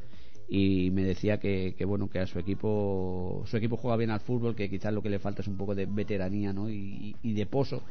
y 0.48 0.90
me 0.92 1.04
decía 1.04 1.40
que, 1.40 1.76
que 1.78 1.86
bueno 1.86 2.10
que 2.10 2.20
a 2.20 2.26
su 2.26 2.40
equipo 2.40 3.44
su 3.46 3.58
equipo 3.58 3.78
juega 3.78 3.98
bien 3.98 4.10
al 4.10 4.20
fútbol 4.20 4.56
que 4.56 4.70
quizás 4.70 4.92
lo 4.92 5.04
que 5.04 5.10
le 5.10 5.20
falta 5.20 5.44
es 5.44 5.48
un 5.48 5.58
poco 5.58 5.76
de 5.76 5.86
veteranía 5.86 6.54
¿no? 6.54 6.72
y, 6.72 7.16
y 7.22 7.34
de 7.34 7.46
pozo 7.46 7.84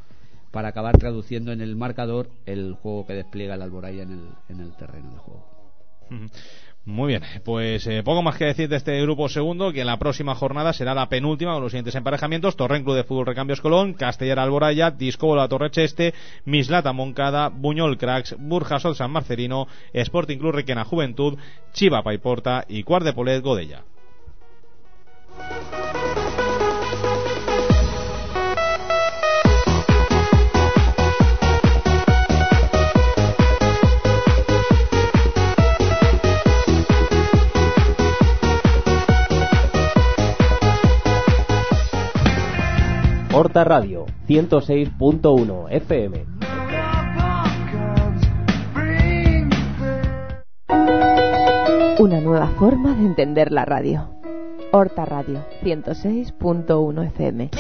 para 0.51 0.69
acabar 0.69 0.99
traduciendo 0.99 1.53
en 1.53 1.61
el 1.61 1.77
marcador 1.77 2.31
el 2.47 2.75
juego 2.75 3.07
que 3.07 3.15
despliega 3.15 3.55
el 3.55 3.63
Alboraya 3.63 4.03
en 4.03 4.13
el, 4.13 4.29
en 4.49 4.61
el 4.61 4.75
terreno 4.77 5.13
de 5.13 5.19
juego. 5.19 5.47
Muy 6.89 7.09
bien, 7.09 7.23
pues 7.45 7.87
eh, 7.87 8.03
poco 8.03 8.23
más 8.23 8.39
que 8.39 8.47
decir 8.47 8.67
de 8.67 8.77
este 8.77 8.99
grupo 9.03 9.29
segundo, 9.29 9.73
que 9.75 9.83
en 9.83 9.87
la 9.87 9.99
próxima 9.99 10.35
jornada 10.35 10.73
será 10.73 10.95
la 10.95 11.11
penúltima 11.11 11.53
con 11.53 11.63
los 11.63 11.71
siguientes 11.71 11.95
emparejamientos: 11.95 12.57
Torren 12.57 12.83
Club 12.83 12.97
de 12.97 13.05
Fútbol 13.05 13.27
Recambios 13.27 13.61
Colón, 13.61 13.93
Castellar 13.93 14.39
Alboraya, 14.39 14.91
Disco 14.91 15.37
La 15.37 15.49
Torre 15.49 15.71
Cheste, 15.71 16.15
Mislata 16.47 16.95
Moncada, 16.95 17.51
Buñol 17.51 17.99
Cracks, 17.99 18.37
Burjasol 18.39 18.97
San 18.97 19.11
Marcelino, 19.11 19.69
Sporting 19.93 20.39
Club 20.39 20.55
Requena 20.55 20.87
Juventud, 20.87 21.37
Chiva 21.75 22.03
Paiporta 22.03 22.65
y 22.67 22.85
Cuart 22.85 23.05
de 23.05 23.13
Polet 23.13 23.43
Godella. 23.43 23.85
Horta 43.41 43.63
Radio 43.63 44.05
106.1 44.27 45.71
FM. 45.71 46.27
Una 52.01 52.21
nueva 52.21 52.49
forma 52.59 52.95
de 52.97 53.07
entender 53.07 53.53
la 53.53 53.65
radio. 53.65 54.11
Horta 54.73 55.05
Radio 55.05 55.45
106.1 55.63 57.07
FM. 57.07 57.51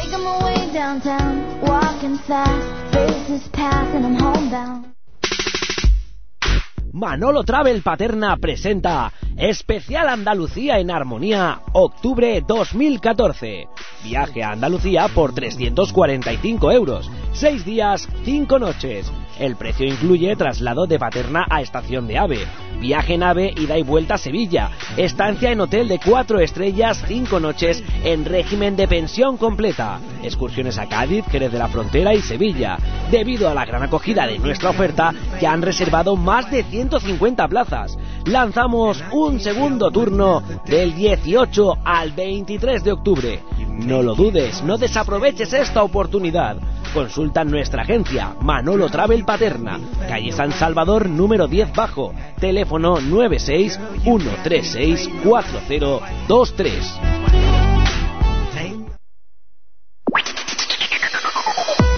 Manolo 6.93 7.45
Travel 7.45 7.83
Paterna 7.83 8.37
presenta 8.39 9.13
Especial 9.37 10.09
Andalucía 10.09 10.79
en 10.79 10.91
Armonía, 10.91 11.61
octubre 11.73 12.43
2014. 12.47 13.69
Viaje 14.03 14.43
a 14.43 14.53
Andalucía 14.53 15.09
por 15.15 15.35
345 15.35 16.73
euros. 16.73 17.11
6 17.35 17.65
días, 17.65 18.09
5 18.25 18.59
noches. 18.59 19.13
El 19.39 19.57
precio 19.57 19.87
incluye 19.87 20.35
traslado 20.35 20.87
de 20.87 20.99
Paterna 20.99 21.47
a 21.49 21.61
estación 21.61 22.09
de 22.09 22.19
AVE, 22.19 22.41
viaje 22.81 23.15
en 23.15 23.23
AVE 23.23 23.55
ida 23.57 23.79
y 23.79 23.83
vuelta 23.83 24.15
a 24.15 24.19
Sevilla, 24.19 24.71
estancia 24.97 25.53
en 25.53 25.61
hotel 25.61 25.87
de 25.87 26.01
4 26.01 26.41
estrellas, 26.41 27.03
5 27.07 27.39
noches 27.39 27.83
en 28.03 28.25
régimen 28.25 28.75
de 28.75 28.89
pensión 28.89 29.37
completa, 29.37 30.01
excursiones 30.25 30.77
a 30.79 30.89
Cádiz, 30.89 31.25
Jerez 31.27 31.53
de 31.53 31.59
la 31.59 31.69
Frontera 31.69 32.15
y 32.15 32.21
Sevilla. 32.21 32.79
Debido 33.13 33.49
a 33.49 33.55
la 33.55 33.65
gran 33.65 33.85
acogida 33.85 34.27
de 34.27 34.41
nuestra 34.41 34.71
oferta, 34.71 35.15
ya 35.41 35.53
han 35.53 35.63
reservado 35.63 36.17
más 36.17 36.51
de 36.51 36.65
150 36.65 37.47
plazas. 37.47 37.97
Lanzamos 38.27 39.03
un 39.13 39.39
segundo 39.39 39.91
turno 39.93 40.43
del 40.67 40.95
18 40.95 41.79
al 41.85 42.11
23 42.11 42.83
de 42.83 42.93
octubre. 42.93 43.41
No 43.69 44.03
lo 44.03 44.17
dudes, 44.17 44.63
no 44.65 44.77
desaproveches 44.77 45.53
esta 45.53 45.85
oportunidad. 45.85 46.57
Consulta 46.93 47.45
nuestra 47.45 47.83
agencia, 47.83 48.35
Manolo 48.41 48.89
Travel 48.89 49.25
Paterna, 49.25 49.79
calle 50.09 50.33
San 50.33 50.53
Salvador 50.53 51.09
número 51.09 51.47
10 51.47 51.73
bajo, 51.73 52.15
teléfono 52.41 53.01
96 53.01 53.79
136 54.03 55.09
4023. 55.23 57.01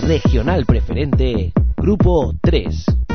Regional 0.02 0.66
Preferente, 0.66 1.52
Grupo 1.76 2.34
3. 2.40 3.09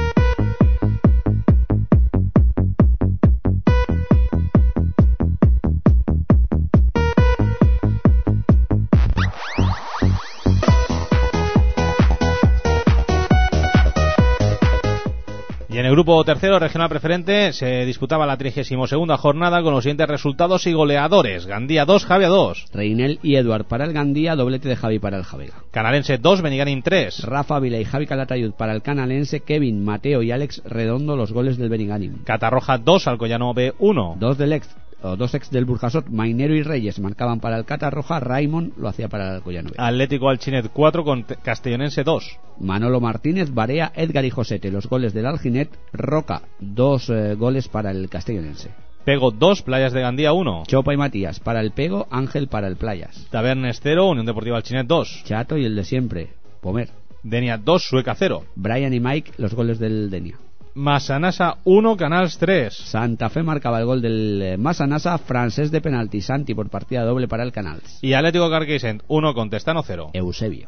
En 15.86 15.89
el 15.89 15.95
grupo 15.98 16.24
tercero, 16.24 16.58
regional 16.58 16.89
preferente, 16.89 17.54
se 17.54 17.86
disputaba 17.86 18.26
la 18.26 18.38
32 18.38 18.89
jornada 19.19 19.62
con 19.62 19.71
los 19.71 19.84
siguientes 19.84 20.08
resultados 20.08 20.65
y 20.65 20.74
goleadores. 20.74 21.45
Gandía 21.45 21.86
2, 21.86 22.06
Javia 22.06 22.28
2. 22.28 22.65
Reinel 22.74 23.19
y 23.21 23.36
Eduard 23.36 23.65
para 23.65 23.86
el 23.86 23.93
Gandía, 23.93 24.36
doblete 24.36 24.67
de 24.67 24.78
Javi 24.78 24.98
para 24.98 25.17
el 25.17 25.24
Javega. 25.24 25.54
Canalense 25.69 26.17
2, 26.17 26.41
Beniganim 26.41 26.82
3. 26.82 27.26
Rafa 27.26 27.60
Vila 27.60 27.78
y 27.78 27.86
Javi 27.86 28.08
Calatayud 28.08 28.54
para 28.54 28.74
el 28.74 28.82
Canalense, 28.82 29.41
Kevin, 29.41 29.86
Mateo 29.86 30.24
y 30.24 30.32
Alex 30.32 30.63
Redondo 30.65 31.15
los 31.15 31.32
goles 31.32 31.60
del 31.60 31.69
Beniganim. 31.69 32.24
Catarroja 32.24 32.80
2, 32.80 33.07
Alcoyano 33.07 33.53
B 33.53 33.76
1. 33.78 34.18
Dos 34.20 34.39
del 34.39 34.53
ex, 34.53 34.76
dos 35.16 35.34
ex 35.36 35.51
del 35.51 35.66
Burjasot, 35.66 36.08
Mainero 36.10 36.56
y 36.56 36.64
Reyes 36.64 36.99
marcaban 36.99 37.39
para 37.39 37.58
el 37.58 37.66
Catarroja, 37.66 38.20
Raymond 38.20 38.78
lo 38.78 38.88
hacía 38.88 39.08
para 39.08 39.28
el 39.28 39.36
Alcoyano 39.36 39.70
B. 39.70 39.76
Atlético 39.78 40.30
Alchinet 40.30 40.72
4 40.72 41.03
con 41.03 41.24
Castellonense 41.43 42.03
2. 42.03 42.39
Manolo 42.60 42.99
Martínez, 42.99 43.53
Barea, 43.53 43.91
Edgar 43.95 44.26
y 44.26 44.30
Josete 44.30 44.72
los 44.72 44.88
goles 44.88 45.14
del 45.14 45.26
Alginet, 45.26 45.70
Roca 45.93 46.41
dos 46.60 47.10
eh, 47.10 47.36
goles 47.36 47.68
para 47.68 47.91
el 47.91 48.10
Castellonense. 48.10 48.72
Pego 49.03 49.30
2, 49.30 49.62
Playas 49.62 49.93
de 49.93 50.01
Gandía 50.01 50.34
1. 50.34 50.64
Chopa 50.66 50.93
y 50.93 50.97
Matías 50.97 51.39
para 51.39 51.62
el 51.62 51.72
Pego, 51.72 52.08
Ángel 52.10 52.47
para 52.47 52.68
el 52.68 52.76
Playas. 52.76 53.28
Tabernes 53.30 53.80
0, 53.84 54.08
Unión 54.08 54.26
Deportiva 54.26 54.58
Alchinet 54.58 54.88
2. 54.88 55.24
Chato 55.26 55.58
y 55.58 55.66
el 55.66 55.76
de 55.76 55.84
siempre, 55.84 56.30
Pomer. 56.60 56.89
Denia 57.22 57.58
2, 57.58 57.84
Sueca 57.84 58.16
0. 58.16 58.45
Brian 58.56 58.93
y 58.93 58.99
Mike 58.99 59.34
los 59.38 59.53
goles 59.53 59.78
del 59.78 60.10
Denia. 60.10 60.38
Masanasa 60.76 61.57
1, 61.63 61.95
Canals 61.95 62.38
3. 62.38 62.73
Santa 62.73 63.30
Fe 63.30 63.43
marcaba 63.43 63.80
el 63.80 63.86
gol 63.86 64.01
del 64.01 64.41
eh, 64.41 64.57
Masanasa, 64.57 65.17
francés 65.17 65.71
de 65.71 65.80
penalti, 65.80 66.21
Santi 66.21 66.53
por 66.53 66.69
partida 66.69 67.03
doble 67.03 67.30
para 67.30 67.43
el 67.43 67.53
Canals. 67.53 67.99
Y 68.01 68.13
Atlético 68.13 68.49
Carquisent 68.49 69.01
1, 69.07 69.34
Contestano 69.34 69.84
0. 69.84 70.11
Eusebio. 70.13 70.67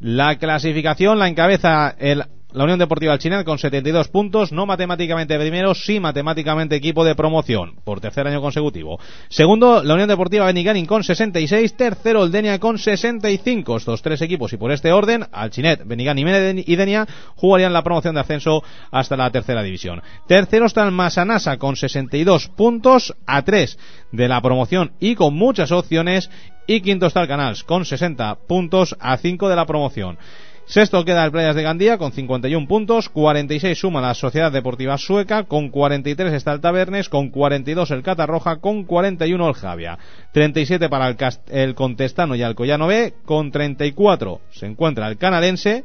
La 0.00 0.38
clasificación 0.38 1.18
la 1.18 1.28
encabeza 1.28 1.94
el, 1.98 2.24
la 2.52 2.64
Unión 2.64 2.78
Deportiva 2.78 3.12
Alchinet 3.12 3.44
con 3.44 3.58
72 3.58 4.08
puntos, 4.08 4.52
no 4.52 4.66
matemáticamente 4.66 5.38
primero, 5.38 5.74
sí 5.74 6.00
matemáticamente 6.00 6.76
equipo 6.76 7.04
de 7.04 7.14
promoción, 7.14 7.76
por 7.84 8.00
tercer 8.00 8.26
año 8.26 8.40
consecutivo. 8.40 8.98
Segundo, 9.28 9.82
la 9.82 9.94
Unión 9.94 10.08
Deportiva 10.08 10.46
Beniganin 10.46 10.86
con 10.86 11.02
66, 11.02 11.76
tercero 11.76 12.24
el 12.24 12.30
Denia 12.30 12.58
con 12.58 12.78
65. 12.78 13.76
Estos 13.76 14.02
tres 14.02 14.20
equipos 14.22 14.52
y 14.52 14.56
por 14.56 14.72
este 14.72 14.92
orden, 14.92 15.26
Alchinet, 15.32 15.86
Beniganin 15.86 16.62
y 16.66 16.76
Denia 16.76 17.06
jugarían 17.36 17.72
la 17.72 17.82
promoción 17.82 18.14
de 18.14 18.20
ascenso 18.20 18.62
hasta 18.90 19.16
la 19.16 19.30
tercera 19.30 19.62
división. 19.62 20.02
Tercero 20.26 20.66
está 20.66 20.84
el 20.84 20.92
Masanasa 20.92 21.56
con 21.56 21.76
62 21.76 22.48
puntos 22.48 23.14
a 23.26 23.42
3 23.42 23.78
de 24.12 24.28
la 24.28 24.40
promoción 24.40 24.92
y 25.00 25.14
con 25.14 25.34
muchas 25.34 25.72
opciones. 25.72 26.30
Y 26.66 26.80
quinto 26.80 27.06
está 27.06 27.22
el 27.22 27.28
Canals 27.28 27.64
con 27.64 27.84
60 27.84 28.36
puntos 28.46 28.96
a 29.00 29.16
5 29.16 29.48
de 29.48 29.56
la 29.56 29.66
promoción. 29.66 30.16
Sexto 30.64 31.04
queda 31.04 31.24
el 31.24 31.32
Playas 31.32 31.56
de 31.56 31.64
Gandía 31.64 31.98
con 31.98 32.12
51 32.12 32.68
puntos, 32.68 33.08
46 33.08 33.76
suma 33.76 34.00
la 34.00 34.14
Sociedad 34.14 34.52
Deportiva 34.52 34.96
Sueca, 34.96 35.42
con 35.44 35.70
43 35.70 36.32
está 36.32 36.52
el 36.52 36.60
Tabernes, 36.60 37.08
con 37.08 37.30
42 37.30 37.90
el 37.90 38.02
Catarroja, 38.02 38.56
con 38.56 38.84
41 38.84 39.48
el 39.48 39.54
Javia, 39.54 39.98
37 40.32 40.88
para 40.88 41.08
el, 41.08 41.16
el 41.50 41.74
Contestano 41.74 42.36
y 42.36 42.42
Alcoyano 42.42 42.86
B, 42.86 43.12
con 43.24 43.50
34 43.50 44.40
se 44.52 44.66
encuentra 44.66 45.08
el 45.08 45.18
Canalense, 45.18 45.84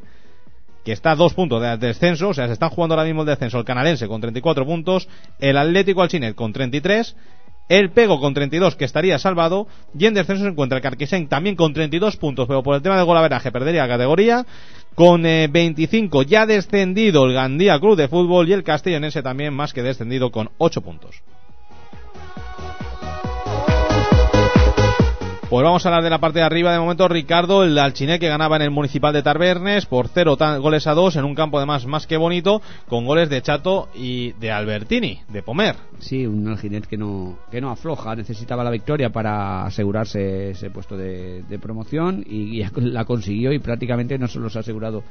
que 0.86 0.94
está 0.94 1.12
a 1.12 1.16
dos 1.16 1.34
puntos 1.34 1.62
de 1.62 1.76
descenso, 1.78 2.30
o 2.30 2.34
sea, 2.34 2.46
se 2.48 2.54
están 2.54 2.70
jugando 2.70 2.94
ahora 2.94 3.06
mismo 3.06 3.24
el 3.24 3.28
descenso 3.28 3.58
el 3.58 3.66
Canalense 3.66 4.08
con 4.08 4.22
34 4.22 4.66
puntos, 4.66 5.10
el 5.40 5.58
Atlético 5.58 6.04
Alchinet 6.04 6.36
con 6.36 6.54
33, 6.54 7.16
el 7.70 7.92
Pego 7.92 8.20
con 8.20 8.34
32 8.34 8.76
que 8.76 8.86
estaría 8.86 9.20
salvado 9.20 9.68
y 9.98 10.06
en 10.06 10.14
descenso 10.14 10.44
se 10.44 10.50
encuentra 10.50 10.78
el 10.78 10.82
Carquisen 10.82 11.28
también 11.28 11.56
con 11.56 11.74
32 11.74 12.18
puntos, 12.18 12.48
pero 12.48 12.64
por 12.64 12.76
el 12.76 12.82
tema 12.82 12.98
del 12.98 13.06
golaveraje 13.06 13.52
perdería 13.52 13.84
la 13.84 13.90
categoría. 13.90 14.46
Con 14.96 15.28
eh, 15.28 15.48
25 15.48 16.24
ya 16.24 16.48
descendido 16.48 17.26
el 17.26 17.34
Gandía 17.34 17.80
Club 17.80 17.96
de 17.96 18.08
Fútbol 18.08 18.50
y 18.50 18.54
el 18.54 18.64
Castellonense 18.64 19.22
también 19.22 19.54
más 19.54 19.72
que 19.72 19.84
descendido 19.84 20.32
con 20.32 20.50
8 20.58 20.82
puntos. 20.82 21.22
Pues 25.50 25.64
vamos 25.64 25.86
a 25.86 25.90
hablar 25.90 26.04
de 26.04 26.10
la 26.10 26.20
parte 26.20 26.40
de 26.40 26.46
arriba. 26.46 26.74
De 26.74 26.80
momento, 26.80 27.08
Ricardo, 27.08 27.64
el 27.64 27.78
Alchiné 27.80 28.20
que 28.20 28.28
ganaba 28.28 28.58
en 28.58 28.64
el 28.64 28.70
Municipal 28.70 29.14
de 29.14 29.24
Tabernes 29.24 29.86
por 29.86 30.10
0 30.10 30.38
goles 30.60 30.88
a 30.88 30.94
2 30.94 31.16
en 31.16 31.24
un 31.24 31.36
campo 31.36 31.58
además 31.58 31.86
más 31.86 32.06
que 32.06 32.18
bonito, 32.18 32.62
con 32.90 33.06
goles 33.06 33.30
de 33.30 33.42
Chato 33.42 33.88
y 33.96 34.34
de 34.34 34.52
Albertini, 34.52 35.22
de 35.30 35.44
Pomer. 35.44 35.78
Sí, 36.00 36.28
un 36.28 36.50
Alginet 36.50 36.86
que 36.86 36.98
no, 36.98 37.40
que 37.50 37.62
no 37.62 37.72
afloja, 37.72 38.14
necesitaba 38.14 38.62
la 38.62 38.72
victoria 38.72 39.10
para 39.10 39.66
asegurarse 39.66 40.50
ese 40.50 40.70
puesto 40.70 40.98
de, 40.98 41.44
de 41.44 41.60
promoción 41.60 42.26
y, 42.28 42.62
y 42.62 42.66
la 42.82 43.06
consiguió 43.06 43.54
y 43.54 43.60
prácticamente 43.60 44.18
no 44.18 44.28
solo 44.28 44.50
se 44.50 44.58
ha 44.58 44.62
asegurado 44.62 45.02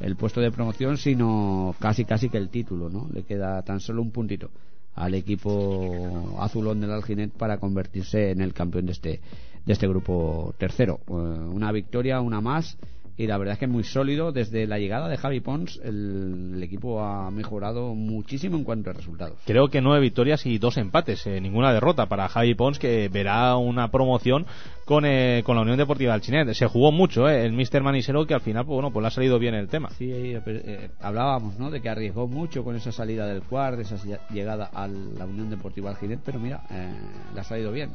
el 0.00 0.16
puesto 0.16 0.40
de 0.40 0.50
promoción, 0.50 0.96
sino 0.96 1.76
casi 1.78 2.04
casi 2.04 2.28
que 2.28 2.38
el 2.38 2.48
título, 2.48 2.90
¿no? 2.90 3.06
Le 3.14 3.22
queda 3.22 3.62
tan 3.62 3.78
solo 3.78 4.02
un 4.02 4.10
puntito 4.10 4.50
al 4.96 5.14
equipo 5.14 6.36
azulón 6.40 6.80
del 6.80 6.90
Alginet 6.90 7.30
para 7.30 7.58
convertirse 7.58 8.30
en 8.30 8.40
el 8.40 8.52
campeón 8.52 8.86
de 8.86 8.92
este 8.92 9.20
de 9.66 9.72
este 9.72 9.86
grupo 9.86 10.54
tercero. 10.56 11.00
Eh, 11.08 11.12
una 11.12 11.72
victoria, 11.72 12.20
una 12.20 12.40
más 12.40 12.78
y 13.18 13.26
la 13.26 13.38
verdad 13.38 13.54
es 13.54 13.58
que 13.58 13.64
es 13.64 13.70
muy 13.70 13.82
sólido. 13.82 14.30
Desde 14.30 14.66
la 14.66 14.78
llegada 14.78 15.08
de 15.08 15.16
Javi 15.16 15.40
Pons, 15.40 15.80
el, 15.82 16.52
el 16.56 16.62
equipo 16.62 17.00
ha 17.00 17.30
mejorado 17.30 17.94
muchísimo 17.94 18.58
en 18.58 18.64
cuanto 18.64 18.90
a 18.90 18.92
resultados. 18.92 19.38
Creo 19.46 19.68
que 19.68 19.80
nueve 19.80 20.02
victorias 20.02 20.44
y 20.44 20.58
dos 20.58 20.76
empates, 20.76 21.26
eh, 21.26 21.40
ninguna 21.40 21.72
derrota 21.72 22.06
para 22.06 22.28
Javi 22.28 22.54
Pons, 22.54 22.78
que 22.78 23.08
verá 23.08 23.56
una 23.56 23.90
promoción 23.90 24.44
con, 24.84 25.06
eh, 25.06 25.42
con 25.46 25.56
la 25.56 25.62
Unión 25.62 25.78
Deportiva 25.78 26.12
del 26.12 26.20
Chinet. 26.20 26.52
Se 26.52 26.66
jugó 26.66 26.92
mucho, 26.92 27.26
eh, 27.26 27.46
el 27.46 27.54
Mister 27.54 27.82
Manisero, 27.82 28.26
que 28.26 28.34
al 28.34 28.42
final, 28.42 28.66
pues, 28.66 28.74
bueno, 28.74 28.92
pues 28.92 29.00
le 29.02 29.08
ha 29.08 29.10
salido 29.10 29.38
bien 29.38 29.54
el 29.54 29.68
tema. 29.68 29.88
Sí, 29.96 30.12
eh, 30.12 30.42
eh, 30.46 30.90
hablábamos, 31.00 31.58
¿no? 31.58 31.70
De 31.70 31.80
que 31.80 31.88
arriesgó 31.88 32.28
mucho 32.28 32.64
con 32.64 32.76
esa 32.76 32.92
salida 32.92 33.26
del 33.26 33.40
cuar, 33.44 33.78
de 33.78 33.84
esa 33.84 33.96
llegada 34.28 34.68
a 34.74 34.86
la 34.86 35.24
Unión 35.24 35.48
Deportiva 35.48 35.88
Alginet, 35.88 36.20
pero 36.22 36.38
mira, 36.38 36.64
eh, 36.70 36.92
le 37.32 37.40
ha 37.40 37.44
salido 37.44 37.72
bien. 37.72 37.92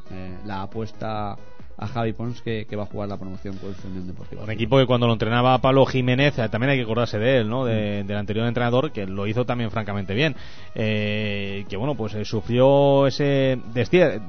La 0.48 0.64
apuesta 0.64 1.38
a 1.78 1.88
Javi 1.88 2.14
Pons 2.14 2.42
que, 2.42 2.66
que, 2.66 2.76
va 2.76 2.84
a 2.84 2.86
jugar 2.86 3.10
la 3.10 3.18
promoción 3.18 3.58
con 3.58 3.74
su 3.76 3.88
Unión 3.88 4.08
Deportiva. 4.08 4.44
Un 4.44 4.52
equipo 4.52 4.78
que 4.78 4.86
cuando 4.86 5.08
lo 5.08 5.14
entrenaba 5.14 5.58
Pablo 5.60 5.86
Jiménez, 5.86 6.38
eh, 6.38 6.50
también 6.50 6.72
hay 6.72 6.78
que 6.78 6.84
acordarse 6.84 7.18
de 7.18 7.40
él, 7.40 7.50
¿no? 7.50 7.66
De, 7.66 8.04
del 8.04 8.18
anterior 8.18 8.48
entrenador, 8.48 8.92
que 8.92 9.06
lo 9.06 9.28
hizo 9.28 9.46
también 9.46 9.72
francamente 9.72 10.14
bien. 10.14 10.36
Eh, 10.76 11.66
que 11.70 11.78
bueno, 11.78 11.96
pues 11.96 12.14
eh, 12.16 12.26
sufrió 12.26 13.08
ese 13.08 13.60
destierro 13.74 14.22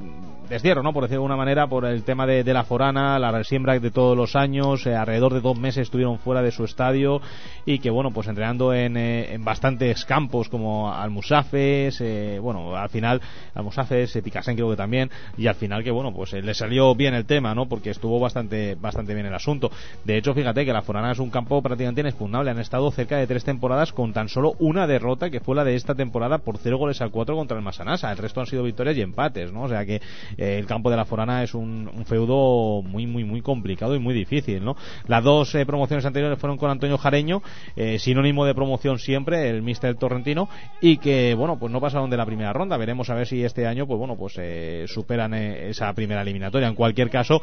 destierro, 0.52 0.82
¿no? 0.82 0.92
Por 0.92 1.04
decirlo 1.04 1.22
de 1.22 1.24
alguna 1.24 1.36
manera, 1.36 1.66
por 1.66 1.86
el 1.86 2.02
tema 2.04 2.26
de, 2.26 2.44
la 2.44 2.64
forana, 2.64 3.18
la 3.18 3.32
resiembra 3.32 3.78
de 3.78 3.90
todos 3.90 4.16
los 4.16 4.36
años, 4.36 4.86
eh, 4.86 4.94
alrededor 4.94 5.32
de 5.32 5.40
dos 5.40 5.58
meses 5.58 5.82
estuvieron 5.82 6.18
fuera 6.18 6.42
de 6.42 6.50
su 6.50 6.64
estadio 6.64 7.22
y 7.64 7.78
que, 7.78 7.90
bueno, 7.90 8.10
pues 8.10 8.28
entrenando 8.28 8.74
en, 8.74 8.96
eh, 8.96 9.38
bastantes 9.40 10.04
campos 10.04 10.48
como 10.48 10.92
Almusafes, 10.92 12.00
eh, 12.00 12.38
bueno, 12.40 12.76
al 12.76 12.90
final 12.90 13.20
Almusafes, 13.54 14.14
eh, 14.14 14.22
Picasen 14.22 14.54
creo 14.54 14.68
que 14.68 14.76
también, 14.76 15.10
y 15.38 15.46
al 15.46 15.54
final 15.54 15.82
que, 15.82 15.90
bueno, 15.90 16.12
pues 16.12 16.34
le 16.34 16.54
salió 16.54 16.94
bien 16.94 17.14
el 17.14 17.24
tema, 17.24 17.54
¿no? 17.54 17.66
Porque 17.66 17.90
estuvo 17.90 18.20
bastante, 18.20 18.74
bastante 18.74 19.14
bien 19.14 19.26
el 19.26 19.34
asunto. 19.34 19.70
De 20.04 20.18
hecho, 20.18 20.34
fíjate 20.34 20.66
que 20.66 20.72
la 20.72 20.82
forana 20.82 21.12
es 21.12 21.18
un 21.18 21.30
campo 21.30 21.62
prácticamente 21.62 22.02
inexpugnable, 22.02 22.50
han 22.50 22.58
estado 22.58 22.90
cerca 22.90 23.16
de 23.16 23.26
tres 23.26 23.44
temporadas 23.44 23.92
con 23.92 24.12
tan 24.12 24.28
solo 24.28 24.52
una 24.58 24.86
derrota 24.86 25.30
que 25.30 25.40
fue 25.40 25.56
la 25.56 25.64
de 25.64 25.76
esta 25.76 25.94
temporada 25.94 26.38
por 26.38 26.58
cero 26.58 26.76
goles 26.76 27.00
a 27.00 27.08
cuatro 27.08 27.36
contra 27.36 27.56
el 27.56 27.62
Masanasa, 27.62 28.10
el 28.10 28.18
resto 28.18 28.40
han 28.40 28.46
sido 28.46 28.62
victorias 28.62 28.96
y 28.98 29.00
empates, 29.00 29.50
¿no? 29.50 29.62
O 29.62 29.68
sea 29.68 29.86
que 29.86 30.02
el 30.42 30.66
campo 30.66 30.90
de 30.90 30.96
la 30.96 31.04
Forana 31.04 31.42
es 31.42 31.54
un, 31.54 31.90
un, 31.94 32.04
feudo 32.04 32.82
muy, 32.82 33.06
muy, 33.06 33.24
muy 33.24 33.42
complicado 33.42 33.94
y 33.94 33.98
muy 33.98 34.14
difícil, 34.14 34.64
¿no? 34.64 34.76
Las 35.06 35.22
dos 35.22 35.54
eh, 35.54 35.64
promociones 35.64 36.04
anteriores 36.04 36.38
fueron 36.38 36.58
con 36.58 36.70
Antonio 36.70 36.98
Jareño, 36.98 37.42
eh, 37.76 37.98
sinónimo 37.98 38.44
de 38.44 38.54
promoción 38.54 38.98
siempre, 38.98 39.48
el 39.48 39.62
Mister 39.62 39.94
Torrentino, 39.96 40.48
y 40.80 40.98
que, 40.98 41.34
bueno, 41.34 41.58
pues 41.58 41.72
no 41.72 41.80
pasaron 41.80 42.10
de 42.10 42.16
la 42.16 42.26
primera 42.26 42.52
ronda. 42.52 42.76
Veremos 42.76 43.08
a 43.10 43.14
ver 43.14 43.26
si 43.26 43.44
este 43.44 43.66
año, 43.66 43.86
pues 43.86 43.98
bueno, 43.98 44.16
pues 44.16 44.34
eh, 44.38 44.84
superan 44.88 45.34
esa 45.34 45.92
primera 45.92 46.22
eliminatoria. 46.22 46.68
En 46.68 46.74
cualquier 46.74 47.10
caso, 47.10 47.40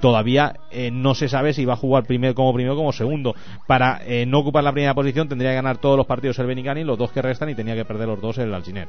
todavía 0.00 0.54
no 0.92 1.14
se 1.14 1.28
sabe 1.28 1.52
si 1.52 1.64
va 1.64 1.74
a 1.74 1.76
jugar 1.76 2.04
primer, 2.04 2.34
como 2.34 2.52
primero 2.52 2.76
como 2.76 2.92
segundo. 2.92 3.34
Para 3.66 4.00
no 4.26 4.40
ocupar 4.40 4.64
la 4.64 4.72
primera 4.72 4.94
posición 4.94 5.28
tendría 5.28 5.50
que 5.50 5.56
ganar 5.56 5.78
todos 5.78 5.96
los 5.96 6.06
partidos 6.06 6.38
el 6.38 6.46
Benigani, 6.46 6.84
los 6.84 6.98
dos 6.98 7.12
que 7.12 7.22
restan, 7.22 7.48
y 7.50 7.54
tenía 7.54 7.74
que 7.74 7.84
perder 7.84 8.08
los 8.08 8.20
dos 8.20 8.38
el 8.38 8.52
Alginet. 8.52 8.88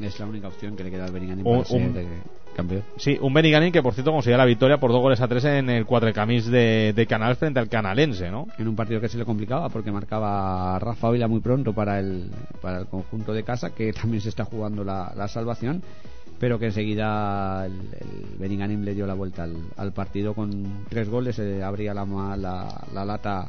Es 0.00 0.18
la 0.18 0.26
única 0.26 0.48
opción 0.48 0.76
que 0.76 0.84
le 0.84 0.90
queda 0.90 1.04
al 1.04 1.12
Benigani 1.12 1.42
ser 1.64 2.06
campeón. 2.58 2.82
Sí, 2.96 3.16
un 3.20 3.32
Beniganin 3.32 3.70
que 3.70 3.82
por 3.82 3.94
cierto 3.94 4.10
conseguía 4.10 4.36
la 4.36 4.44
victoria 4.44 4.78
por 4.78 4.90
dos 4.90 5.00
goles 5.00 5.20
a 5.20 5.28
tres 5.28 5.44
en 5.44 5.70
el 5.70 5.86
cuatrecamis 5.86 6.46
de, 6.46 6.92
de 6.92 7.06
Canal 7.06 7.36
frente 7.36 7.60
al 7.60 7.68
canalense, 7.68 8.32
¿no? 8.32 8.48
En 8.58 8.66
un 8.66 8.74
partido 8.74 9.00
que 9.00 9.08
se 9.08 9.16
le 9.16 9.24
complicaba 9.24 9.68
porque 9.68 9.92
marcaba 9.92 10.76
Rafa 10.80 11.10
Vila 11.10 11.28
muy 11.28 11.38
pronto 11.38 11.72
para 11.72 12.00
el, 12.00 12.32
para 12.60 12.80
el 12.80 12.86
conjunto 12.86 13.32
de 13.32 13.44
casa, 13.44 13.70
que 13.70 13.92
también 14.00 14.20
se 14.20 14.28
está 14.28 14.44
jugando 14.44 14.82
la, 14.82 15.12
la 15.16 15.28
salvación, 15.28 15.82
pero 16.40 16.58
que 16.58 16.66
enseguida 16.66 17.64
el, 17.64 17.72
el 17.72 18.38
Beniganin 18.38 18.84
le 18.84 18.94
dio 18.94 19.06
la 19.06 19.14
vuelta 19.14 19.44
al, 19.44 19.56
al 19.76 19.92
partido 19.92 20.34
con 20.34 20.84
tres 20.88 21.08
goles, 21.08 21.38
eh, 21.38 21.62
abría 21.62 21.94
la, 21.94 22.04
la, 22.36 22.84
la 22.92 23.04
lata 23.04 23.46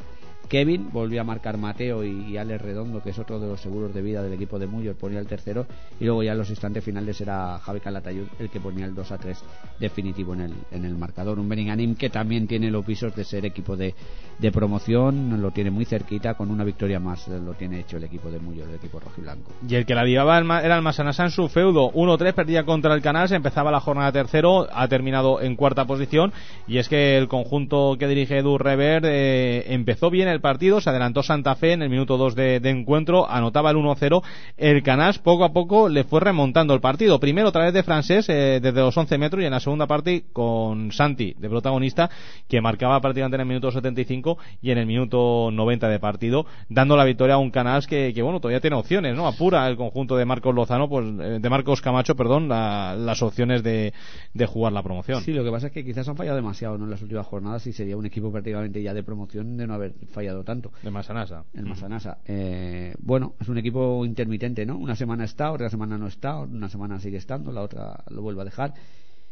Kevin, 0.49 0.89
volvió 0.91 1.21
a 1.21 1.23
marcar 1.23 1.57
Mateo 1.57 2.03
y, 2.03 2.25
y 2.31 2.37
Alex 2.37 2.61
Redondo, 2.61 3.01
que 3.01 3.11
es 3.11 3.19
otro 3.19 3.39
de 3.39 3.47
los 3.47 3.61
seguros 3.61 3.93
de 3.93 4.01
vida 4.01 4.21
del 4.21 4.33
equipo 4.33 4.59
de 4.59 4.67
Muyo, 4.67 4.95
ponía 4.95 5.19
el 5.19 5.27
tercero. 5.27 5.65
Y 5.99 6.05
luego 6.05 6.23
ya 6.23 6.33
en 6.33 6.37
los 6.39 6.49
instantes 6.49 6.83
finales 6.83 7.21
era 7.21 7.59
Javi 7.59 7.79
Calatayud 7.79 8.25
el 8.39 8.49
que 8.49 8.59
ponía 8.59 8.85
el 8.85 8.95
2 8.95 9.11
a 9.11 9.17
3 9.17 9.37
definitivo 9.79 10.33
en 10.33 10.41
el, 10.41 10.53
en 10.71 10.85
el 10.85 10.95
marcador. 10.97 11.39
Un 11.39 11.47
Beninganim 11.47 11.95
que 11.95 12.09
también 12.09 12.47
tiene 12.47 12.69
los 12.71 12.83
pisos 12.85 13.15
de 13.15 13.23
ser 13.23 13.45
equipo 13.45 13.77
de, 13.77 13.93
de 14.39 14.51
promoción, 14.51 15.41
lo 15.41 15.51
tiene 15.51 15.69
muy 15.71 15.85
cerquita, 15.85 16.33
con 16.33 16.49
una 16.51 16.63
victoria 16.63 16.99
más 16.99 17.27
lo 17.27 17.53
tiene 17.53 17.79
hecho 17.81 17.97
el 17.97 18.03
equipo 18.05 18.29
de 18.31 18.39
Muyo, 18.39 18.63
el 18.65 18.75
equipo 18.75 18.99
rojiblanco. 18.99 19.51
Y 19.67 19.75
el 19.75 19.85
que 19.85 19.93
la 19.95 20.03
ma- 20.43 20.61
era 20.61 20.75
el 20.75 20.81
Masanasa 20.81 21.23
en 21.23 21.31
su 21.31 21.47
feudo. 21.47 21.91
1-3, 21.93 22.33
perdía 22.33 22.63
contra 22.65 22.93
el 22.93 23.01
Canal, 23.01 23.29
se 23.29 23.35
empezaba 23.35 23.71
la 23.71 23.79
jornada 23.79 24.11
tercero, 24.11 24.67
ha 24.71 24.87
terminado 24.87 25.41
en 25.41 25.55
cuarta 25.55 25.85
posición. 25.85 26.33
Y 26.67 26.77
es 26.77 26.89
que 26.89 27.17
el 27.17 27.27
conjunto 27.27 27.95
que 27.99 28.07
dirige 28.07 28.37
Edu 28.39 28.57
Rever 28.57 29.03
eh, 29.05 29.65
empezó 29.73 30.09
bien 30.09 30.27
el 30.27 30.38
partido, 30.41 30.81
se 30.81 30.89
adelantó 30.89 31.23
Santa 31.23 31.55
Fe 31.55 31.73
en 31.73 31.81
el 31.81 31.89
minuto 31.89 32.17
2 32.17 32.35
de, 32.35 32.55
encuentro, 32.63 33.29
anotaba 33.29 33.71
el 33.71 33.77
1-0. 33.77 34.21
El 34.57 34.83
Canal 34.83 35.15
poco 35.23 35.43
a 35.43 35.51
poco 35.53 35.89
le 35.89 36.03
fue 36.03 36.19
remontando 36.19 36.73
el 36.73 36.81
partido. 36.81 37.19
Primero, 37.19 37.49
a 37.49 37.51
través 37.51 37.73
de 37.73 37.83
Francés, 37.83 38.27
eh, 38.29 38.59
desde 38.61 38.79
los 38.81 38.95
11 38.95 39.17
metros, 39.17 39.41
y 39.41 39.45
en 39.45 39.51
la 39.51 39.59
segunda 39.59 39.87
parte 39.87 40.25
con 40.33 40.91
Santi 40.91 41.33
de 41.37 41.49
protagonista, 41.49 42.09
que 42.47 42.61
marcaba 42.61 42.99
prácticamente 43.01 43.35
en 43.35 43.41
el 43.41 43.47
minuto 43.47 43.71
75 43.71 44.37
y 44.61 44.71
en 44.71 44.77
el 44.77 44.85
minuto 44.85 45.49
90 45.51 45.87
de 45.89 45.99
partido, 45.99 46.45
dando 46.69 46.95
la 46.95 47.05
victoria 47.05 47.35
a 47.35 47.37
un 47.39 47.49
Canals 47.51 47.87
que, 47.87 48.13
que, 48.13 48.21
bueno, 48.21 48.39
todavía 48.39 48.59
tiene 48.61 48.75
opciones, 48.75 49.15
¿no? 49.15 49.27
Apura 49.27 49.67
el 49.67 49.75
conjunto 49.77 50.15
de 50.15 50.25
Marcos 50.25 50.53
Lozano, 50.53 50.87
pues, 50.87 51.05
eh, 51.19 51.39
de 51.41 51.49
Marcos 51.49 51.81
Camacho, 51.81 52.15
perdón, 52.15 52.47
la- 52.47 52.95
las 52.95 53.21
opciones 53.23 53.63
de, 53.63 53.93
de 54.33 54.45
jugar 54.45 54.73
la 54.73 54.83
promoción. 54.83 55.21
Sí, 55.23 55.33
lo 55.33 55.43
que 55.43 55.49
pasa 55.51 55.67
es 55.67 55.73
que 55.73 55.83
quizás 55.83 56.07
han 56.07 56.15
fallado 56.15 56.35
demasiado 56.35 56.77
¿no? 56.77 56.85
en 56.85 56.91
las 56.91 57.01
últimas 57.01 57.25
jornadas 57.25 57.65
y 57.65 57.73
sería 57.73 57.97
un 57.97 58.05
equipo 58.05 58.31
prácticamente 58.31 58.81
ya 58.83 58.93
de 58.93 59.01
promoción 59.01 59.57
de 59.57 59.65
no 59.65 59.73
haber 59.73 59.93
fallado 60.11 60.28
tanto. 60.43 60.71
De 60.81 60.91
Masanasa. 60.91 61.43
El 61.53 61.65
Masanasa. 61.65 62.19
Eh, 62.25 62.95
bueno, 62.99 63.33
es 63.39 63.47
un 63.49 63.57
equipo 63.57 64.05
intermitente, 64.05 64.65
¿no? 64.65 64.77
Una 64.77 64.95
semana 64.95 65.25
está, 65.25 65.51
otra 65.51 65.69
semana 65.69 65.97
no 65.97 66.07
está, 66.07 66.39
una 66.39 66.69
semana 66.69 66.99
sigue 66.99 67.17
estando, 67.17 67.51
la 67.51 67.61
otra 67.61 68.03
lo 68.09 68.21
vuelve 68.21 68.41
a 68.41 68.45
dejar. 68.45 68.73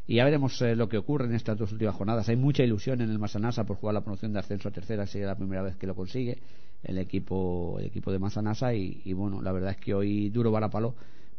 Y 0.05 0.15
ya 0.15 0.25
veremos 0.25 0.61
eh, 0.61 0.75
lo 0.75 0.87
que 0.87 0.97
ocurre 0.97 1.25
en 1.25 1.33
estas 1.33 1.57
dos 1.57 1.71
últimas 1.71 1.95
jornadas. 1.95 2.29
Hay 2.29 2.37
mucha 2.37 2.63
ilusión 2.63 3.01
en 3.01 3.09
el 3.09 3.19
Masanasa 3.19 3.65
por 3.65 3.77
jugar 3.77 3.93
la 3.93 4.01
promoción 4.01 4.31
de 4.31 4.39
ascenso 4.39 4.69
a 4.69 4.71
tercera, 4.71 5.05
sería 5.05 5.27
la 5.27 5.35
primera 5.35 5.61
vez 5.61 5.75
que 5.75 5.85
lo 5.85 5.95
consigue 5.95 6.41
el 6.83 6.97
equipo, 6.97 7.77
el 7.79 7.87
equipo 7.87 8.11
de 8.11 8.19
Masanasa. 8.19 8.73
Y, 8.73 9.01
y 9.03 9.13
bueno, 9.13 9.41
la 9.41 9.51
verdad 9.51 9.71
es 9.71 9.77
que 9.77 9.93
hoy 9.93 10.29
duro 10.29 10.51
varapalo 10.51 10.95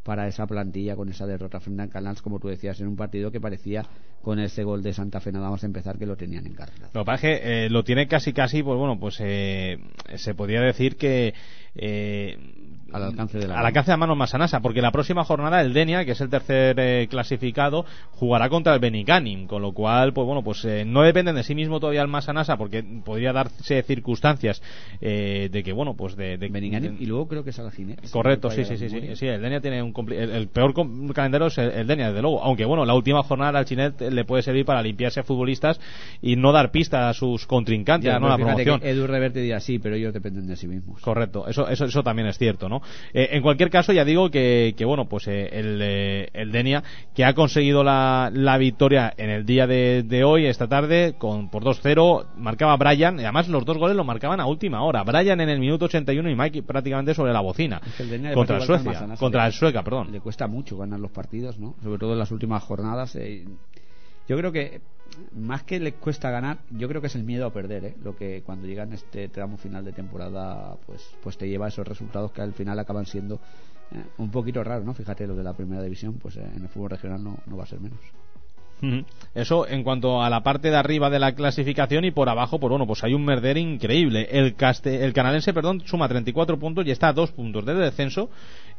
para 0.09 0.27
esa 0.27 0.47
plantilla 0.47 0.97
con 0.97 1.11
esa 1.11 1.27
derrota 1.27 1.61
frente 1.61 1.83
a 1.83 1.89
Canals, 1.89 2.23
como 2.23 2.39
tú 2.39 2.49
decías, 2.49 2.81
en 2.81 2.89
un 2.89 2.97
partido 2.97 3.31
que 3.31 3.43
parecía 3.43 3.85
con 4.23 4.39
ese 4.39 4.65
gol 4.65 4.83
de 4.83 4.95
Santa 4.95 5.21
Fe 5.21 5.33
nada 5.33 5.51
más 5.51 5.63
empezar 5.65 5.99
que 5.99 6.07
lo 6.07 6.17
tenían 6.17 6.47
en 6.47 6.55
carrera. 6.55 6.89
Lo 6.95 7.03
que 7.03 7.05
pasa 7.05 7.21
que 7.21 7.67
eh, 7.67 7.69
lo 7.69 7.85
tiene 7.85 8.09
casi 8.09 8.33
casi, 8.33 8.63
pues 8.63 8.79
bueno, 8.79 8.99
pues 8.99 9.19
eh, 9.21 9.77
se 10.15 10.35
podría 10.35 10.63
decir 10.63 10.97
que 10.97 11.35
eh, 11.75 12.39
al 12.93 13.03
alcance 13.03 13.39
de 13.39 13.47
la 13.49 13.59
al 13.61 13.67
alcance 13.67 13.91
de 13.91 13.97
mano 13.97 14.17
Masanasa, 14.17 14.61
porque 14.61 14.81
la 14.81 14.91
próxima 14.93 15.25
jornada 15.25 15.61
el 15.61 15.73
Denia, 15.73 16.05
que 16.05 16.13
es 16.13 16.21
el 16.21 16.31
tercer 16.31 16.77
eh, 16.79 17.07
clasificado, 17.11 17.85
jugará 18.13 18.49
contra 18.49 18.75
el 18.75 18.81
Benicanim, 18.81 19.47
con 19.47 19.63
lo 19.63 19.73
cual, 19.73 20.13
pues 20.13 20.27
bueno, 20.27 20.43
pues 20.43 20.65
eh, 20.65 20.85
no 20.87 21.03
dependen 21.03 21.35
de 21.37 21.43
sí 21.43 21.55
mismo 21.55 21.81
todavía 21.81 22.03
el 22.03 22.09
Masanasa, 22.09 22.57
porque 22.57 22.83
podría 23.05 23.33
darse 23.33 23.83
circunstancias 23.83 24.63
eh, 25.01 25.49
de 25.53 25.63
que, 25.63 25.73
bueno, 25.73 25.95
pues 25.95 26.17
de, 26.17 26.39
de- 26.39 26.49
Beniganim 26.49 26.97
de- 26.97 27.03
y 27.03 27.07
luego 27.07 27.29
creo 27.29 27.45
que 27.45 27.51
es 27.51 27.59
Alginet. 27.59 28.11
Correcto, 28.11 28.51
sí, 28.51 28.65
sí, 28.65 28.77
sí, 28.77 28.89
sí, 29.17 29.27
el 29.27 29.43
Denia 29.43 29.61
tiene 29.61 29.83
un 29.83 29.93
el, 30.13 30.31
el 30.31 30.49
peor 30.49 30.73
calendario 31.15 31.49
es 31.49 31.59
el, 31.59 31.71
el 31.71 31.87
Denia, 31.87 32.09
desde 32.09 32.23
luego, 32.23 32.43
aunque 32.43 32.65
bueno, 32.65 32.85
la 32.87 32.95
última 32.95 33.23
jornada 33.23 33.59
al 33.59 33.65
Chinet 33.65 34.01
le 34.01 34.25
puede 34.25 34.43
servir 34.43 34.65
para 34.65 34.83
limpiarse 34.83 35.21
a 35.21 35.23
futbolistas 35.25 35.81
y 36.23 36.37
no 36.37 36.53
dar 36.53 36.71
pista 36.71 37.09
a 37.09 37.15
sus 37.15 37.47
contrincantes, 37.47 38.07
Ya, 38.11 38.19
¿no? 38.19 38.29
La 38.29 38.37
promoción. 38.37 38.81
Edu 38.83 39.07
Reverte 39.07 39.41
dirá 39.41 39.61
sí, 39.61 39.79
pero 39.79 39.97
ellos 39.97 40.13
dependen 40.15 40.47
de 40.47 40.57
sí 40.57 40.67
mismos. 40.69 41.01
Correcto, 41.03 41.47
eso, 41.49 41.69
eso, 41.69 41.85
eso 41.85 42.03
también 42.03 42.29
es 42.29 42.39
cierto, 42.39 42.69
¿no? 42.69 42.78
Eh, 43.13 43.29
en 43.33 43.43
cualquier 43.43 43.71
caso, 43.71 43.93
ya 43.93 44.05
digo 44.05 44.31
que, 44.31 44.75
que 44.77 44.85
bueno, 44.85 45.07
pues 45.09 45.27
eh, 45.29 45.49
el, 45.53 45.81
eh, 45.83 46.29
el 46.33 46.53
Denia, 46.53 46.83
que 47.15 47.25
ha 47.25 47.35
conseguido 47.35 47.83
la, 47.85 48.31
la 48.33 48.59
victoria 48.59 49.13
en 49.17 49.31
el 49.31 49.45
día 49.47 49.67
de, 49.67 50.03
de 50.03 50.25
hoy, 50.25 50.47
esta 50.47 50.67
tarde, 50.69 51.15
con 51.19 51.51
por 51.51 51.63
2-0, 51.65 52.27
marcaba 52.37 52.77
Brian, 52.77 53.19
y 53.19 53.23
además 53.25 53.49
los 53.49 53.65
dos 53.65 53.79
goles 53.79 53.97
lo 53.97 54.05
marcaban 54.05 54.41
a 54.41 54.47
última 54.47 54.83
hora. 54.83 55.03
Brian 55.03 55.41
en 55.41 55.49
el 55.49 55.61
minuto 55.61 55.87
81 55.87 56.31
y 56.31 56.35
Mike 56.35 56.63
prácticamente 56.63 57.15
sobre 57.15 57.33
la 57.33 57.41
bocina. 57.41 57.81
Es 57.87 57.95
que 57.95 58.03
el 58.03 58.11
Denia 58.11 58.29
le 58.31 58.35
contra 58.35 58.61
Suecia, 58.61 59.07
contra 59.19 59.47
el 59.47 59.53
Sueca, 59.53 59.83
perdón. 59.83 60.13
Le 60.13 60.21
cuesta 60.21 60.47
mucho 60.47 60.77
ganar 60.77 61.01
los 61.01 61.11
partidos, 61.11 61.59
¿no? 61.59 61.75
Sobre 61.83 61.99
todo 61.99 62.13
en 62.13 62.19
las 62.19 62.31
últimas 62.31 62.63
jornadas. 62.63 63.15
eh, 63.17 63.45
yo 64.29 64.37
creo 64.37 64.53
que 64.53 64.83
más 65.33 65.63
que 65.63 65.81
le 65.81 65.95
cuesta 65.95 66.31
ganar, 66.31 66.59
yo 66.71 66.89
creo 66.89 67.01
que 67.01 67.07
es 67.09 67.15
el 67.15 67.25
miedo 67.25 67.47
a 67.47 67.53
perder, 67.53 67.85
¿eh? 67.85 67.97
Lo 68.03 68.17
que 68.17 68.43
cuando 68.43 68.67
llega 68.67 68.83
en 68.83 68.93
este 68.93 69.29
tramo 69.29 69.57
final 69.57 69.85
de 69.85 69.93
temporada, 69.93 70.77
pues, 70.87 71.03
pues 71.23 71.37
te 71.37 71.49
lleva 71.49 71.67
a 71.67 71.69
esos 71.69 71.87
resultados 71.87 72.33
que 72.33 72.43
al 72.43 72.53
final 72.53 72.79
acaban 72.79 73.07
siendo 73.07 73.37
eh, 73.91 74.05
un 74.19 74.31
poquito 74.31 74.63
raros, 74.63 74.85
¿no? 74.85 74.95
Fíjate, 74.95 75.27
lo 75.27 75.35
de 75.35 75.45
la 75.45 75.55
primera 75.55 75.83
división, 75.83 76.15
pues 76.15 76.37
eh, 76.37 76.51
en 76.55 76.63
el 76.63 76.69
fútbol 76.69 76.91
regional 76.91 77.23
no, 77.23 77.39
no 77.47 77.57
va 77.57 77.65
a 77.65 77.67
ser 77.67 77.81
menos. 77.81 78.01
Eso 79.35 79.69
en 79.69 79.85
cuanto 79.85 80.23
a 80.23 80.31
la 80.31 80.43
parte 80.43 80.71
de 80.71 80.77
arriba 80.77 81.11
de 81.11 81.19
la 81.19 81.33
clasificación 81.35 82.05
y 82.05 82.11
por 82.11 82.29
abajo, 82.29 82.59
pues 82.59 82.71
bueno, 82.71 82.87
pues 82.87 83.05
hay 83.05 83.15
un 83.15 83.25
merder 83.25 83.57
increíble. 83.59 84.29
El, 84.31 84.55
caste, 84.57 85.05
el 85.05 85.13
perdón, 85.13 85.83
suma 85.87 86.09
34 86.09 86.59
puntos 86.59 86.87
y 86.87 86.91
está 86.91 87.09
a 87.09 87.13
dos 87.13 87.31
puntos 87.33 87.65
del 87.65 87.79
descenso, 87.79 88.31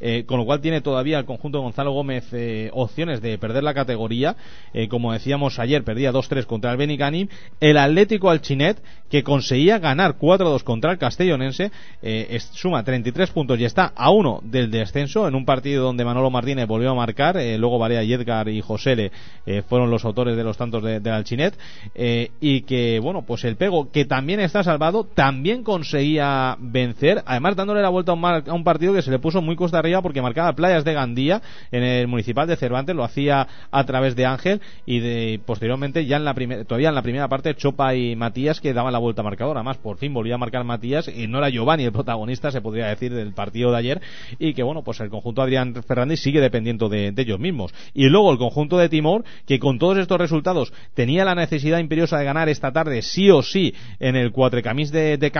eh, 0.01 0.23
con 0.25 0.39
lo 0.39 0.45
cual 0.45 0.61
tiene 0.61 0.81
todavía 0.81 1.19
el 1.19 1.25
conjunto 1.25 1.57
de 1.59 1.63
Gonzalo 1.63 1.91
Gómez 1.91 2.27
eh, 2.31 2.69
opciones 2.73 3.21
de 3.21 3.37
perder 3.37 3.63
la 3.63 3.73
categoría. 3.73 4.35
Eh, 4.73 4.87
como 4.87 5.13
decíamos 5.13 5.59
ayer, 5.59 5.83
perdía 5.83 6.11
2-3 6.11 6.45
contra 6.45 6.71
el 6.71 6.77
Benicanim. 6.77 7.27
El 7.59 7.77
Atlético 7.77 8.29
Alchinet, 8.29 8.81
que 9.09 9.23
conseguía 9.23 9.79
ganar 9.79 10.17
4-2 10.17 10.63
contra 10.63 10.91
el 10.91 10.97
Castellonense, 10.97 11.71
es- 12.01 12.49
suma 12.53 12.83
33 12.83 13.29
puntos 13.31 13.59
y 13.59 13.65
está 13.65 13.91
a 13.95 14.09
uno 14.11 14.39
del 14.43 14.71
descenso 14.71 15.27
en 15.27 15.35
un 15.35 15.45
partido 15.45 15.83
donde 15.85 16.05
Manolo 16.05 16.29
Martínez 16.29 16.67
volvió 16.67 16.91
a 16.91 16.95
marcar. 16.95 17.37
luego 17.57 17.79
Varea 17.79 18.03
y 18.03 18.13
Edgar 18.13 18.47
y 18.49 18.61
Josele 18.61 19.11
eh, 19.45 19.63
los 19.89 20.05
autores 20.05 20.35
de 20.37 20.43
los 20.43 20.57
tantos 20.57 20.83
de- 20.83 20.99
del 20.99 21.13
Alchinet. 21.13 21.57
eh, 21.95 22.31
y 22.39 22.61
que, 22.61 22.99
bueno, 22.99 23.23
pues 23.23 23.43
el 23.43 23.55
Pego, 23.55 23.91
que 23.91 24.05
también 24.05 24.39
está 24.39 24.63
salvado, 24.63 25.03
también 25.05 25.63
conseguía 25.63 26.55
vencer, 26.59 27.23
además 27.25 27.55
dándole 27.55 27.81
la 27.81 27.89
vuelta 27.89 28.11
a 28.11 28.15
un, 28.15 28.21
mar- 28.21 28.43
a 28.47 28.53
un 28.53 28.63
partido 28.63 28.93
que 28.93 29.01
se 29.01 29.11
le 29.11 29.19
puso 29.19 29.41
muy 29.41 29.55
costa 29.55 29.79
arriba 29.79 30.01
porque 30.01 30.21
marcaba 30.21 30.53
Playas 30.53 30.83
de 30.85 30.93
Gandía 30.93 31.41
en 31.71 31.83
el 31.83 32.07
municipal 32.07 32.47
de 32.47 32.55
Cervantes, 32.55 32.95
lo 32.95 33.03
hacía 33.03 33.47
a 33.71 33.83
través 33.85 34.15
de 34.15 34.25
Ángel 34.25 34.61
y 34.85 34.99
de, 34.99 35.39
posteriormente 35.45 36.05
ya 36.05 36.17
en 36.17 36.25
la 36.25 36.33
primera, 36.33 36.63
todavía 36.63 36.89
en 36.89 36.95
la 36.95 37.01
primera 37.01 37.27
parte 37.27 37.55
Chopa 37.55 37.95
y 37.95 38.15
Matías 38.15 38.61
que 38.61 38.73
daban 38.73 38.93
la 38.93 38.99
vuelta 38.99 39.23
marcadora, 39.23 39.59
además 39.61 39.77
por 39.77 39.97
fin 39.97 40.13
volvía 40.13 40.35
a 40.35 40.37
marcar 40.37 40.63
Matías 40.63 41.07
y 41.07 41.27
no 41.27 41.39
era 41.39 41.49
Giovanni 41.49 41.83
el 41.85 41.91
protagonista, 41.91 42.51
se 42.51 42.61
podría 42.61 42.87
decir, 42.87 43.13
del 43.13 43.33
partido 43.33 43.71
de 43.71 43.77
ayer 43.77 44.01
y 44.37 44.53
que 44.53 44.63
bueno, 44.63 44.83
pues 44.83 44.99
el 44.99 45.09
conjunto 45.09 45.41
Adrián 45.41 45.73
Fernández 45.87 46.19
sigue 46.19 46.39
dependiendo 46.39 46.89
de, 46.89 47.11
de 47.11 47.21
ellos 47.21 47.39
mismos. 47.39 47.73
Y 47.93 48.09
luego 48.09 48.31
el 48.31 48.37
conjunto 48.37 48.77
de 48.77 48.89
Timor, 48.89 49.23
que 49.47 49.57
con 49.59 49.78
todos 49.79 49.97
estos 49.97 50.19
resultados 50.19 50.71
tenía 50.93 51.25
la 51.25 51.33
necesidad 51.33 51.79
imperiosa 51.79 52.19
de 52.19 52.25
ganar 52.25 52.49
esta 52.49 52.71
tarde 52.71 53.01
sí 53.01 53.31
o 53.31 53.41
sí 53.41 53.73
en 53.99 54.15
el 54.15 54.31
cuatrecamís 54.31 54.91
de, 54.91 55.17
de 55.17 55.31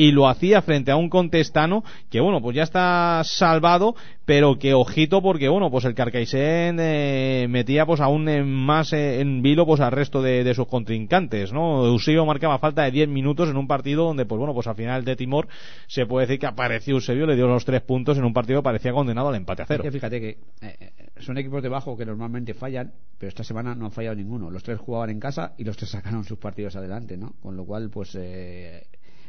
y 0.00 0.12
lo 0.12 0.28
hacía 0.28 0.62
frente 0.62 0.90
a 0.90 0.96
un 0.96 1.10
contestano 1.10 1.84
que 2.10 2.20
bueno 2.20 2.40
pues 2.40 2.56
ya 2.56 2.62
está 2.62 3.20
salvado 3.24 3.94
pero 4.24 4.58
que 4.58 4.72
ojito 4.72 5.20
porque 5.20 5.50
bueno 5.50 5.70
pues 5.70 5.84
el 5.84 5.94
Carcaixent 5.94 6.78
eh, 6.80 7.46
metía 7.50 7.84
pues 7.84 8.00
aún 8.00 8.24
más 8.48 8.94
eh, 8.94 9.20
en 9.20 9.42
vilo 9.42 9.66
pues 9.66 9.80
al 9.80 9.92
resto 9.92 10.22
de, 10.22 10.54
sus 10.54 10.68
contrincantes 10.68 11.52
no 11.52 11.84
Eusebio 11.84 12.24
marcaba 12.24 12.58
falta 12.58 12.84
de 12.84 12.92
10 12.92 13.08
minutos 13.08 13.50
en 13.50 13.58
un 13.58 13.66
partido 13.66 14.04
donde 14.04 14.24
pues 14.24 14.38
bueno 14.38 14.54
pues 14.54 14.66
al 14.68 14.76
final 14.76 15.04
de 15.04 15.16
Timor 15.16 15.48
se 15.86 16.06
puede 16.06 16.26
decir 16.26 16.40
que 16.40 16.46
apareció 16.46 16.94
Eusebio 16.94 17.26
le 17.26 17.36
dio 17.36 17.46
los 17.46 17.66
tres 17.66 17.82
puntos 17.82 18.16
en 18.16 18.24
un 18.24 18.32
partido 18.32 18.60
que 18.60 18.64
parecía 18.64 18.92
condenado 18.92 19.28
al 19.28 19.34
empate 19.34 19.62
a 19.62 19.66
cero. 19.66 19.84
Fíjate 19.90 20.18
que 20.18 20.28
eh, 20.28 20.36
eh, 20.62 20.92
son 21.20 21.38
equipos 21.38 21.62
de 21.62 21.68
bajo 21.68 21.96
que 21.96 22.04
normalmente 22.04 22.54
fallan, 22.54 22.92
pero 23.18 23.28
esta 23.28 23.44
semana 23.44 23.74
no 23.74 23.86
han 23.86 23.92
fallado 23.92 24.16
ninguno. 24.16 24.50
Los 24.50 24.62
tres 24.62 24.78
jugaban 24.78 25.10
en 25.10 25.20
casa 25.20 25.54
y 25.58 25.64
los 25.64 25.76
tres 25.76 25.90
sacaron 25.90 26.24
sus 26.24 26.38
partidos 26.38 26.76
adelante, 26.76 27.16
¿no? 27.16 27.34
Con 27.40 27.56
lo 27.56 27.64
cual, 27.64 27.90
pues 27.90 28.14
eh, 28.14 28.86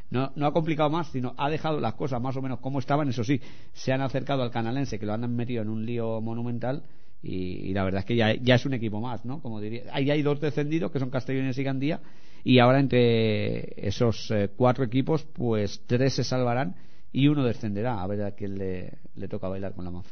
no, 0.09 0.31
no 0.35 0.45
ha 0.45 0.53
complicado 0.53 0.89
más, 0.89 1.07
sino 1.11 1.33
ha 1.37 1.49
dejado 1.49 1.79
las 1.79 1.93
cosas 1.93 2.21
más 2.21 2.35
o 2.35 2.41
menos 2.41 2.59
como 2.59 2.79
estaban. 2.79 3.09
Eso 3.09 3.23
sí, 3.23 3.39
se 3.73 3.93
han 3.93 4.01
acercado 4.01 4.43
al 4.43 4.51
canalense 4.51 4.99
que 4.99 5.05
lo 5.05 5.13
han 5.13 5.35
metido 5.35 5.61
en 5.61 5.69
un 5.69 5.85
lío 5.85 6.21
monumental. 6.21 6.83
Y, 7.23 7.71
la 7.73 7.83
verdad 7.83 7.99
es 7.99 8.05
que 8.05 8.15
ya, 8.15 8.33
ya 8.33 8.55
es 8.55 8.65
un 8.65 8.73
equipo 8.73 8.99
más, 8.99 9.25
¿no? 9.25 9.41
Como 9.41 9.61
diría, 9.61 9.83
ahí 9.91 10.09
hay 10.09 10.23
dos 10.23 10.41
descendidos 10.41 10.91
que 10.91 10.99
son 10.99 11.11
Castellones 11.11 11.57
y 11.57 11.63
Gandía 11.63 12.01
y 12.43 12.59
ahora 12.59 12.79
entre 12.79 13.87
esos 13.87 14.31
eh, 14.31 14.49
cuatro 14.55 14.83
equipos, 14.83 15.23
pues 15.23 15.83
tres 15.85 16.15
se 16.15 16.23
salvarán 16.23 16.75
y 17.11 17.27
uno 17.27 17.43
descenderá 17.43 18.01
a 18.01 18.07
ver 18.07 18.23
a 18.23 18.31
quién 18.31 18.57
le, 18.57 18.97
le 19.15 19.27
toca 19.27 19.47
bailar 19.47 19.73
con 19.73 19.85
la 19.85 19.91
más. 19.91 20.05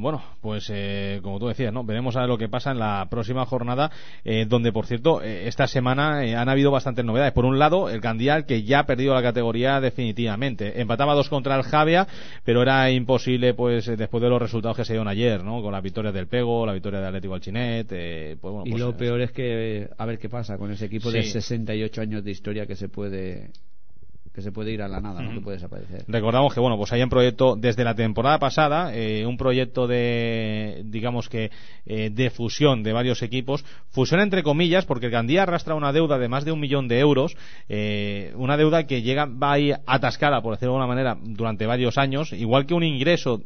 Bueno, 0.00 0.22
pues 0.40 0.70
eh, 0.72 1.18
como 1.24 1.40
tú 1.40 1.48
decías, 1.48 1.72
¿no? 1.72 1.82
Veremos 1.82 2.14
a 2.16 2.20
ver 2.20 2.28
lo 2.28 2.38
que 2.38 2.48
pasa 2.48 2.70
en 2.70 2.78
la 2.78 3.08
próxima 3.10 3.44
jornada, 3.46 3.90
eh, 4.24 4.46
donde 4.48 4.70
por 4.70 4.86
cierto 4.86 5.20
eh, 5.20 5.48
esta 5.48 5.66
semana 5.66 6.24
eh, 6.24 6.36
han 6.36 6.48
habido 6.48 6.70
bastantes 6.70 7.04
novedades. 7.04 7.32
Por 7.32 7.44
un 7.44 7.58
lado, 7.58 7.90
el 7.90 8.00
Candial 8.00 8.46
que 8.46 8.62
ya 8.62 8.78
ha 8.78 8.86
perdido 8.86 9.12
la 9.12 9.22
categoría 9.22 9.80
definitivamente. 9.80 10.80
Empataba 10.80 11.14
dos 11.14 11.28
contra 11.28 11.56
el 11.56 11.64
Javia, 11.64 12.06
pero 12.44 12.62
era 12.62 12.88
imposible, 12.92 13.54
pues 13.54 13.88
eh, 13.88 13.96
después 13.96 14.22
de 14.22 14.28
los 14.28 14.40
resultados 14.40 14.76
que 14.76 14.84
se 14.84 14.92
dieron 14.92 15.08
ayer, 15.08 15.42
¿no? 15.42 15.60
Con 15.62 15.72
la 15.72 15.80
victoria 15.80 16.12
del 16.12 16.28
Pego, 16.28 16.64
la 16.64 16.74
victoria 16.74 17.00
del 17.00 17.08
Atlético 17.08 17.34
Alchinet, 17.34 17.88
eh, 17.90 18.36
pues 18.40 18.52
bueno. 18.52 18.66
y 18.68 18.70
pues, 18.70 18.80
lo 18.82 18.96
peor 18.96 19.20
es 19.20 19.32
que 19.32 19.88
a 19.98 20.06
ver 20.06 20.20
qué 20.20 20.28
pasa 20.28 20.56
con 20.58 20.70
ese 20.70 20.84
equipo 20.86 21.10
de 21.10 21.24
Sí. 21.24 21.32
68 21.32 22.00
años 22.02 22.22
de 22.22 22.30
historia 22.30 22.66
que 22.66 22.76
se 22.76 22.88
puede 22.88 23.50
que 24.38 24.42
se 24.42 24.52
puede 24.52 24.70
ir 24.70 24.82
a 24.82 24.88
la 24.88 25.00
nada, 25.00 25.20
¿no? 25.20 25.32
Que 25.32 25.40
puede 25.40 25.56
desaparecer. 25.56 26.04
Recordamos 26.06 26.54
que 26.54 26.60
bueno, 26.60 26.76
pues 26.76 26.92
hay 26.92 27.02
un 27.02 27.08
proyecto 27.08 27.56
desde 27.56 27.82
la 27.82 27.96
temporada 27.96 28.38
pasada, 28.38 28.94
eh, 28.94 29.26
un 29.26 29.36
proyecto 29.36 29.88
de, 29.88 30.82
digamos 30.84 31.28
que, 31.28 31.50
eh, 31.86 32.10
de 32.10 32.30
fusión 32.30 32.84
de 32.84 32.92
varios 32.92 33.22
equipos, 33.22 33.64
fusión 33.90 34.20
entre 34.20 34.44
comillas, 34.44 34.86
porque 34.86 35.06
el 35.06 35.12
Gandía 35.12 35.42
arrastra 35.42 35.74
una 35.74 35.92
deuda 35.92 36.18
de 36.18 36.28
más 36.28 36.44
de 36.44 36.52
un 36.52 36.60
millón 36.60 36.86
de 36.86 37.00
euros, 37.00 37.36
eh, 37.68 38.32
una 38.36 38.56
deuda 38.56 38.86
que 38.86 39.02
llega, 39.02 39.26
va 39.26 39.54
ahí 39.54 39.72
atascada, 39.86 40.40
por 40.40 40.54
decirlo 40.54 40.74
de 40.74 40.82
alguna 40.82 40.94
manera, 40.94 41.18
durante 41.20 41.66
varios 41.66 41.98
años, 41.98 42.32
igual 42.32 42.64
que 42.64 42.74
un 42.74 42.84
ingreso 42.84 43.42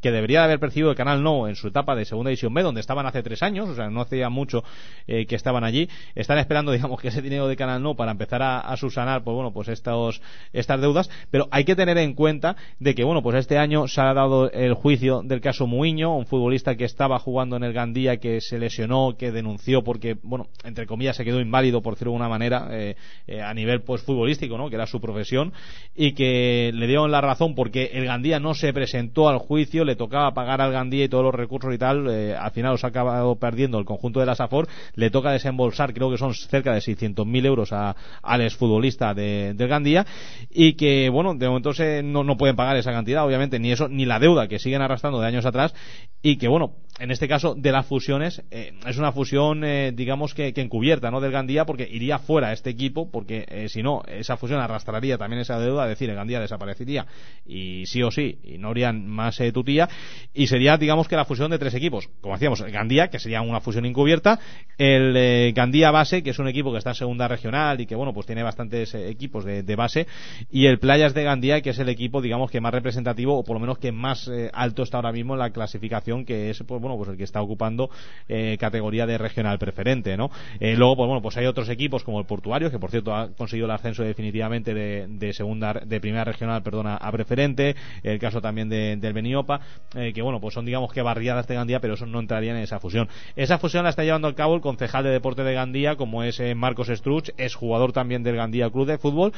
que 0.00 0.10
debería 0.10 0.40
de 0.40 0.44
haber 0.46 0.60
percibido 0.60 0.90
el 0.90 0.96
Canal 0.96 1.22
No 1.22 1.48
en 1.48 1.56
su 1.56 1.68
etapa 1.68 1.94
de 1.94 2.04
Segunda 2.04 2.30
División 2.30 2.54
B, 2.54 2.62
donde 2.62 2.80
estaban 2.80 3.06
hace 3.06 3.22
tres 3.22 3.42
años, 3.42 3.68
o 3.68 3.74
sea, 3.74 3.90
no 3.90 4.00
hacía 4.00 4.28
mucho 4.30 4.64
eh, 5.06 5.26
que 5.26 5.34
estaban 5.34 5.64
allí. 5.64 5.88
Están 6.14 6.38
esperando, 6.38 6.72
digamos, 6.72 7.00
que 7.00 7.08
ese 7.08 7.22
dinero 7.22 7.48
de 7.48 7.56
Canal 7.56 7.82
No 7.82 7.94
para 7.94 8.12
empezar 8.12 8.42
a, 8.42 8.60
a 8.60 8.76
subsanar, 8.76 9.24
pues 9.24 9.34
bueno, 9.34 9.52
pues 9.52 9.68
estos, 9.68 10.22
estas 10.52 10.80
deudas. 10.80 11.10
Pero 11.30 11.48
hay 11.50 11.64
que 11.64 11.76
tener 11.76 11.98
en 11.98 12.14
cuenta 12.14 12.56
de 12.78 12.94
que, 12.94 13.04
bueno, 13.04 13.22
pues 13.22 13.36
este 13.36 13.58
año 13.58 13.86
se 13.88 14.00
ha 14.00 14.14
dado 14.14 14.50
el 14.50 14.74
juicio 14.74 15.22
del 15.22 15.40
caso 15.40 15.66
Muiño, 15.66 16.16
un 16.16 16.26
futbolista 16.26 16.76
que 16.76 16.84
estaba 16.84 17.18
jugando 17.18 17.56
en 17.56 17.64
el 17.64 17.72
Gandía, 17.72 18.16
que 18.18 18.40
se 18.40 18.58
lesionó, 18.58 19.16
que 19.18 19.32
denunció 19.32 19.82
porque, 19.82 20.16
bueno, 20.22 20.48
entre 20.64 20.86
comillas, 20.86 21.16
se 21.16 21.24
quedó 21.24 21.40
inválido, 21.40 21.82
por 21.82 21.94
decirlo 21.94 22.12
de 22.12 22.16
una 22.16 22.28
manera, 22.28 22.68
eh, 22.70 22.96
eh, 23.26 23.42
a 23.42 23.52
nivel 23.54 23.82
pues 23.82 24.02
futbolístico, 24.02 24.56
¿no? 24.56 24.68
Que 24.68 24.76
era 24.76 24.86
su 24.86 25.00
profesión, 25.00 25.52
y 25.94 26.12
que 26.12 26.70
le 26.74 26.86
dieron 26.86 27.10
la 27.10 27.20
razón 27.20 27.54
porque 27.54 27.90
el 27.94 28.06
Gandía 28.06 28.40
no 28.40 28.54
se 28.54 28.72
presentó 28.72 29.28
al 29.28 29.38
juicio, 29.38 29.63
le 29.72 29.96
tocaba 29.96 30.32
pagar 30.34 30.60
al 30.60 30.72
Gandía 30.72 31.04
y 31.04 31.08
todos 31.08 31.24
los 31.24 31.34
recursos 31.34 31.72
y 31.74 31.78
tal, 31.78 32.08
eh, 32.08 32.36
al 32.36 32.50
final 32.50 32.72
los 32.72 32.84
ha 32.84 32.88
acabado 32.88 33.36
perdiendo 33.36 33.78
el 33.78 33.84
conjunto 33.84 34.20
de 34.20 34.26
la 34.26 34.34
SAFOR, 34.34 34.68
le 34.94 35.10
toca 35.10 35.32
desembolsar, 35.32 35.94
creo 35.94 36.10
que 36.10 36.18
son 36.18 36.34
cerca 36.34 36.72
de 36.72 36.80
600.000 36.80 37.46
euros 37.46 37.72
a, 37.72 37.96
al 38.22 38.40
exfutbolista 38.42 39.14
de, 39.14 39.54
del 39.54 39.68
Gandía, 39.68 40.06
y 40.50 40.74
que, 40.74 41.08
bueno, 41.08 41.34
de 41.34 41.48
momento 41.48 41.72
se, 41.72 42.02
no, 42.02 42.24
no 42.24 42.36
pueden 42.36 42.56
pagar 42.56 42.76
esa 42.76 42.92
cantidad, 42.92 43.24
obviamente, 43.24 43.58
ni 43.58 43.72
eso, 43.72 43.88
ni 43.88 44.04
la 44.04 44.18
deuda 44.18 44.48
que 44.48 44.58
siguen 44.58 44.82
arrastrando 44.82 45.20
de 45.20 45.26
años 45.26 45.46
atrás, 45.46 45.74
y 46.22 46.36
que, 46.36 46.48
bueno, 46.48 46.74
en 47.00 47.10
este 47.10 47.26
caso 47.26 47.54
de 47.56 47.72
las 47.72 47.86
fusiones, 47.86 48.42
eh, 48.52 48.72
es 48.86 48.98
una 48.98 49.10
fusión, 49.10 49.64
eh, 49.64 49.90
digamos 49.92 50.32
que, 50.32 50.52
que 50.52 50.60
encubierta, 50.60 51.10
¿no? 51.10 51.20
Del 51.20 51.32
Gandía, 51.32 51.64
porque 51.64 51.88
iría 51.90 52.20
fuera 52.20 52.52
este 52.52 52.70
equipo, 52.70 53.10
porque 53.10 53.44
eh, 53.48 53.68
si 53.68 53.82
no, 53.82 54.02
esa 54.06 54.36
fusión 54.36 54.60
arrastraría 54.60 55.18
también 55.18 55.40
esa 55.40 55.58
deuda, 55.58 55.84
es 55.84 55.90
decir, 55.90 56.08
el 56.08 56.14
Gandía 56.14 56.38
desaparecería, 56.38 57.06
y 57.44 57.84
sí 57.86 58.00
o 58.04 58.12
sí, 58.12 58.38
y 58.44 58.58
no 58.58 58.68
habrían 58.68 59.08
más 59.08 59.40
eh, 59.40 59.50
tutía, 59.50 59.88
y 60.32 60.46
sería, 60.46 60.76
digamos 60.76 61.08
que 61.08 61.16
la 61.16 61.24
fusión 61.24 61.50
de 61.50 61.58
tres 61.58 61.74
equipos, 61.74 62.08
como 62.20 62.34
decíamos, 62.34 62.60
el 62.60 62.70
Gandía, 62.70 63.08
que 63.08 63.18
sería 63.18 63.42
una 63.42 63.60
fusión 63.60 63.86
encubierta, 63.86 64.38
el 64.78 65.16
eh, 65.16 65.52
Gandía 65.52 65.90
base, 65.90 66.22
que 66.22 66.30
es 66.30 66.38
un 66.38 66.46
equipo 66.46 66.70
que 66.70 66.78
está 66.78 66.90
en 66.90 66.96
segunda 66.96 67.26
regional 67.26 67.80
y 67.80 67.86
que, 67.86 67.96
bueno, 67.96 68.14
pues 68.14 68.26
tiene 68.26 68.44
bastantes 68.44 68.94
equipos 68.94 69.44
de, 69.44 69.64
de 69.64 69.76
base, 69.76 70.06
y 70.48 70.66
el 70.66 70.78
Playas 70.78 71.12
de 71.12 71.24
Gandía, 71.24 71.60
que 71.60 71.70
es 71.70 71.78
el 71.80 71.88
equipo, 71.88 72.22
digamos 72.22 72.52
que 72.52 72.60
más 72.60 72.72
representativo, 72.72 73.36
o 73.36 73.42
por 73.42 73.54
lo 73.54 73.60
menos 73.60 73.78
que 73.78 73.90
más 73.90 74.30
alto 74.52 74.84
está 74.84 74.98
ahora 74.98 75.10
mismo 75.10 75.34
en 75.34 75.40
la 75.40 75.50
clasificación, 75.50 76.24
que 76.24 76.50
es, 76.50 76.62
pues 76.62 76.83
bueno, 76.84 76.96
pues 76.96 77.10
el 77.10 77.16
que 77.16 77.24
está 77.24 77.42
ocupando 77.42 77.90
eh, 78.28 78.56
categoría 78.60 79.06
de 79.06 79.18
regional 79.18 79.58
preferente, 79.58 80.16
¿no? 80.16 80.30
Eh, 80.60 80.76
luego, 80.76 80.96
pues 80.96 81.06
bueno, 81.08 81.22
pues 81.22 81.36
hay 81.36 81.46
otros 81.46 81.68
equipos 81.68 82.04
como 82.04 82.20
el 82.20 82.26
Portuario, 82.26 82.70
que 82.70 82.78
por 82.78 82.90
cierto 82.90 83.14
ha 83.14 83.28
conseguido 83.34 83.64
el 83.66 83.72
ascenso 83.72 84.02
definitivamente 84.02 84.72
de, 84.74 85.32
segunda, 85.32 85.72
de 85.74 86.00
primera 86.00 86.24
regional, 86.24 86.62
perdona, 86.62 86.96
a 86.96 87.10
preferente, 87.10 87.74
el 88.02 88.18
caso 88.18 88.40
también 88.40 88.68
de- 88.68 88.96
del 88.96 89.12
Beniopa, 89.12 89.60
eh, 89.96 90.12
que 90.12 90.22
bueno, 90.22 90.40
pues 90.40 90.54
son 90.54 90.64
digamos 90.64 90.92
que 90.92 91.02
barriadas 91.02 91.46
de 91.46 91.54
Gandía, 91.54 91.80
pero 91.80 91.94
eso 91.94 92.06
no 92.06 92.20
entrarían 92.20 92.56
en 92.56 92.62
esa 92.62 92.78
fusión. 92.78 93.08
Esa 93.36 93.58
fusión 93.58 93.84
la 93.84 93.90
está 93.90 94.04
llevando 94.04 94.28
a 94.28 94.34
cabo 94.34 94.54
el 94.54 94.60
concejal 94.60 95.04
de 95.04 95.10
deporte 95.10 95.42
de 95.42 95.54
Gandía, 95.54 95.96
como 95.96 96.22
es 96.22 96.38
eh, 96.40 96.54
Marcos 96.54 96.88
Struch, 96.88 97.30
es 97.36 97.54
jugador 97.54 97.92
también 97.92 98.22
del 98.22 98.36
Gandía 98.36 98.70
Club 98.70 98.86
de 98.86 98.98
Fútbol, 98.98 99.32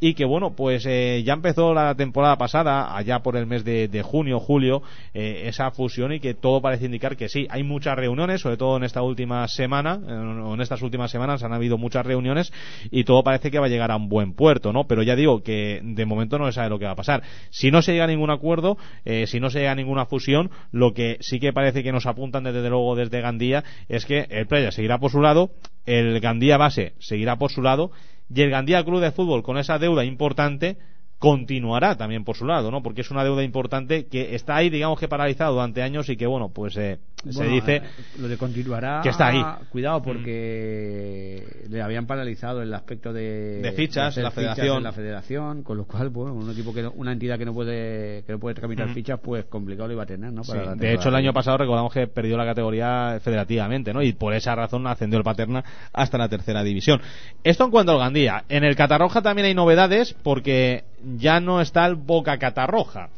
y 0.00 0.14
que 0.14 0.24
bueno, 0.24 0.54
pues 0.54 0.84
ya 0.84 1.32
empezó 1.32 1.72
la 1.72 1.94
temporada 1.94 2.36
pasada, 2.36 2.94
allá 2.96 3.20
por 3.20 3.36
el 3.36 3.46
mes 3.46 3.64
de, 3.64 4.02
junio, 4.04 4.38
julio, 4.38 4.82
esa 5.14 5.70
fusión 5.70 6.12
y 6.12 6.20
que 6.20 6.34
todo 6.34 6.60
indicar 6.86 7.16
que 7.16 7.28
sí, 7.28 7.46
hay 7.50 7.62
muchas 7.62 7.96
reuniones, 7.96 8.40
sobre 8.40 8.56
todo 8.56 8.76
en 8.76 8.84
esta 8.84 9.02
última 9.02 9.46
semana, 9.48 10.00
en 10.06 10.60
estas 10.60 10.82
últimas 10.82 11.10
semanas 11.10 11.42
han 11.42 11.52
habido 11.52 11.78
muchas 11.78 12.04
reuniones 12.06 12.52
y 12.90 13.04
todo 13.04 13.22
parece 13.22 13.50
que 13.50 13.58
va 13.58 13.66
a 13.66 13.68
llegar 13.68 13.90
a 13.90 13.96
un 13.96 14.08
buen 14.08 14.34
puerto, 14.34 14.72
¿no? 14.72 14.84
Pero 14.86 15.02
ya 15.02 15.16
digo 15.16 15.42
que 15.42 15.80
de 15.82 16.06
momento 16.06 16.38
no 16.38 16.46
se 16.46 16.52
sabe 16.52 16.70
lo 16.70 16.78
que 16.78 16.84
va 16.84 16.92
a 16.92 16.96
pasar. 16.96 17.22
Si 17.50 17.70
no 17.70 17.82
se 17.82 17.92
llega 17.92 18.04
a 18.04 18.08
ningún 18.08 18.30
acuerdo, 18.30 18.76
eh, 19.04 19.26
si 19.26 19.40
no 19.40 19.50
se 19.50 19.60
llega 19.60 19.72
a 19.72 19.76
ninguna 19.76 20.06
fusión, 20.06 20.50
lo 20.72 20.92
que 20.92 21.18
sí 21.20 21.40
que 21.40 21.52
parece 21.52 21.82
que 21.82 21.92
nos 21.92 22.06
apuntan 22.06 22.44
desde 22.44 22.68
luego 22.68 22.94
desde 22.96 23.20
Gandía 23.20 23.64
es 23.88 24.06
que 24.06 24.26
el 24.30 24.46
Playa 24.46 24.70
seguirá 24.70 24.98
por 24.98 25.10
su 25.10 25.20
lado, 25.20 25.50
el 25.86 26.20
Gandía 26.20 26.56
base 26.56 26.94
seguirá 26.98 27.36
por 27.36 27.50
su 27.50 27.62
lado 27.62 27.90
y 28.32 28.40
el 28.42 28.50
Gandía 28.50 28.84
Club 28.84 29.00
de 29.00 29.12
Fútbol 29.12 29.42
con 29.42 29.58
esa 29.58 29.78
deuda 29.78 30.04
importante 30.04 30.76
continuará 31.24 31.96
también 31.96 32.22
por 32.24 32.36
su 32.36 32.44
lado, 32.44 32.70
¿no? 32.70 32.82
Porque 32.82 33.00
es 33.00 33.10
una 33.10 33.24
deuda 33.24 33.42
importante 33.42 34.06
que 34.06 34.34
está 34.34 34.56
ahí, 34.56 34.68
digamos 34.70 35.00
que 35.00 35.08
paralizada 35.08 35.50
durante 35.50 35.82
años 35.82 36.08
y 36.10 36.16
que, 36.16 36.26
bueno, 36.26 36.50
pues 36.50 36.76
eh, 36.76 36.98
se 37.30 37.44
dice 37.46 37.76
eh, 37.76 37.82
lo 38.18 38.28
de 38.28 38.36
continuará 38.36 39.00
que 39.02 39.08
está 39.08 39.28
ahí. 39.28 39.42
cuidado 39.70 40.02
porque 40.02 41.42
le 41.70 41.82
habían 41.82 42.06
paralizado 42.06 42.62
el 42.62 42.72
aspecto 42.74 43.12
de 43.12 43.60
De 43.62 43.72
fichas, 43.72 44.14
de 44.14 44.22
la 44.22 44.30
fichas 44.30 44.54
federación. 44.54 44.76
en 44.78 44.82
la 44.82 44.92
federación 44.92 45.62
con 45.62 45.76
lo 45.78 45.86
cual 45.86 46.10
bueno 46.10 46.34
un 46.34 46.50
equipo 46.50 46.74
que 46.74 46.82
no- 46.82 46.92
una 46.96 47.12
entidad 47.12 47.38
que 47.38 47.44
no 47.46 47.54
puede 47.54 48.22
que 48.26 48.32
no 48.32 48.38
puede 48.38 48.54
tramitar 48.54 48.86
Ujú. 48.86 48.94
fichas 48.94 49.20
pues 49.22 49.46
complicado 49.46 49.86
lo 49.88 49.94
iba 49.94 50.02
a 50.02 50.06
tener 50.06 50.32
no 50.32 50.44
Sí, 50.44 50.52
Para 50.52 50.64
la 50.66 50.74
de 50.74 50.92
hecho, 50.94 51.08
el 51.08 51.14
año 51.14 51.32
pasado 51.32 51.56
recordamos 51.56 51.92
que 51.92 52.06
perdió 52.06 52.36
la 52.36 52.44
categoría 52.44 53.18
federativamente, 53.22 53.92
¿no? 53.94 54.02
Y 54.02 54.12
por 54.12 54.34
esa 54.34 54.54
razón 54.54 54.86
ascendió 54.86 55.18
el 55.18 55.24
Paterna 55.24 55.64
hasta 55.94 56.18
la 56.18 56.28
tercera 56.28 56.62
división. 56.62 57.00
Esto 57.42 57.64
en 57.64 57.70
cuanto 57.70 57.92
al 57.92 57.98
Gandía. 57.98 58.44
En 58.50 58.64
el 58.64 58.76
Catarroja 58.76 59.22
también 59.22 59.46
hay 59.46 59.54
novedades 59.54 60.14
porque 60.22 60.84
ya 61.16 61.40
no 61.40 61.60
está 61.60 61.86
el 61.86 61.94
Boca 61.94 62.38
Catarroja. 62.38 63.10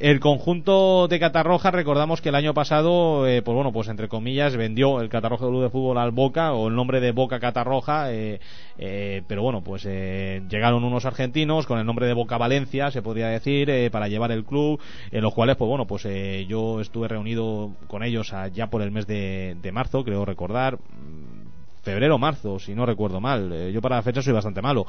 El 0.00 0.20
conjunto 0.20 1.08
de 1.08 1.18
Catarroja, 1.18 1.72
recordamos 1.72 2.20
que 2.20 2.28
el 2.28 2.36
año 2.36 2.54
pasado, 2.54 3.26
eh, 3.26 3.42
pues 3.42 3.52
bueno, 3.56 3.72
pues 3.72 3.88
entre 3.88 4.06
comillas, 4.06 4.56
vendió 4.56 5.00
el 5.00 5.08
Catarroja 5.08 5.48
Club 5.48 5.64
de 5.64 5.70
Fútbol 5.70 5.98
al 5.98 6.12
Boca, 6.12 6.52
o 6.52 6.68
el 6.68 6.76
nombre 6.76 7.00
de 7.00 7.10
Boca 7.10 7.40
Catarroja, 7.40 8.12
eh, 8.12 8.38
eh, 8.78 9.22
pero 9.26 9.42
bueno, 9.42 9.64
pues 9.64 9.84
eh, 9.88 10.42
llegaron 10.48 10.84
unos 10.84 11.04
argentinos 11.04 11.66
con 11.66 11.80
el 11.80 11.84
nombre 11.84 12.06
de 12.06 12.12
Boca 12.12 12.38
Valencia, 12.38 12.92
se 12.92 13.02
podría 13.02 13.26
decir, 13.26 13.70
eh, 13.70 13.90
para 13.90 14.06
llevar 14.06 14.30
el 14.30 14.44
club, 14.44 14.80
en 15.10 15.20
los 15.20 15.34
cuales, 15.34 15.56
pues 15.56 15.68
bueno, 15.68 15.88
pues 15.88 16.04
eh, 16.04 16.46
yo 16.48 16.80
estuve 16.80 17.08
reunido 17.08 17.72
con 17.88 18.04
ellos 18.04 18.32
allá 18.32 18.68
por 18.68 18.82
el 18.82 18.92
mes 18.92 19.08
de, 19.08 19.56
de 19.60 19.72
marzo, 19.72 20.04
creo 20.04 20.24
recordar, 20.24 20.78
febrero 21.88 22.16
o 22.16 22.18
marzo, 22.18 22.58
si 22.58 22.74
no 22.74 22.84
recuerdo 22.84 23.18
mal. 23.18 23.50
Eh, 23.50 23.72
yo 23.72 23.80
para 23.80 23.96
la 23.96 24.02
fecha 24.02 24.20
soy 24.20 24.34
bastante 24.34 24.60
malo. 24.60 24.84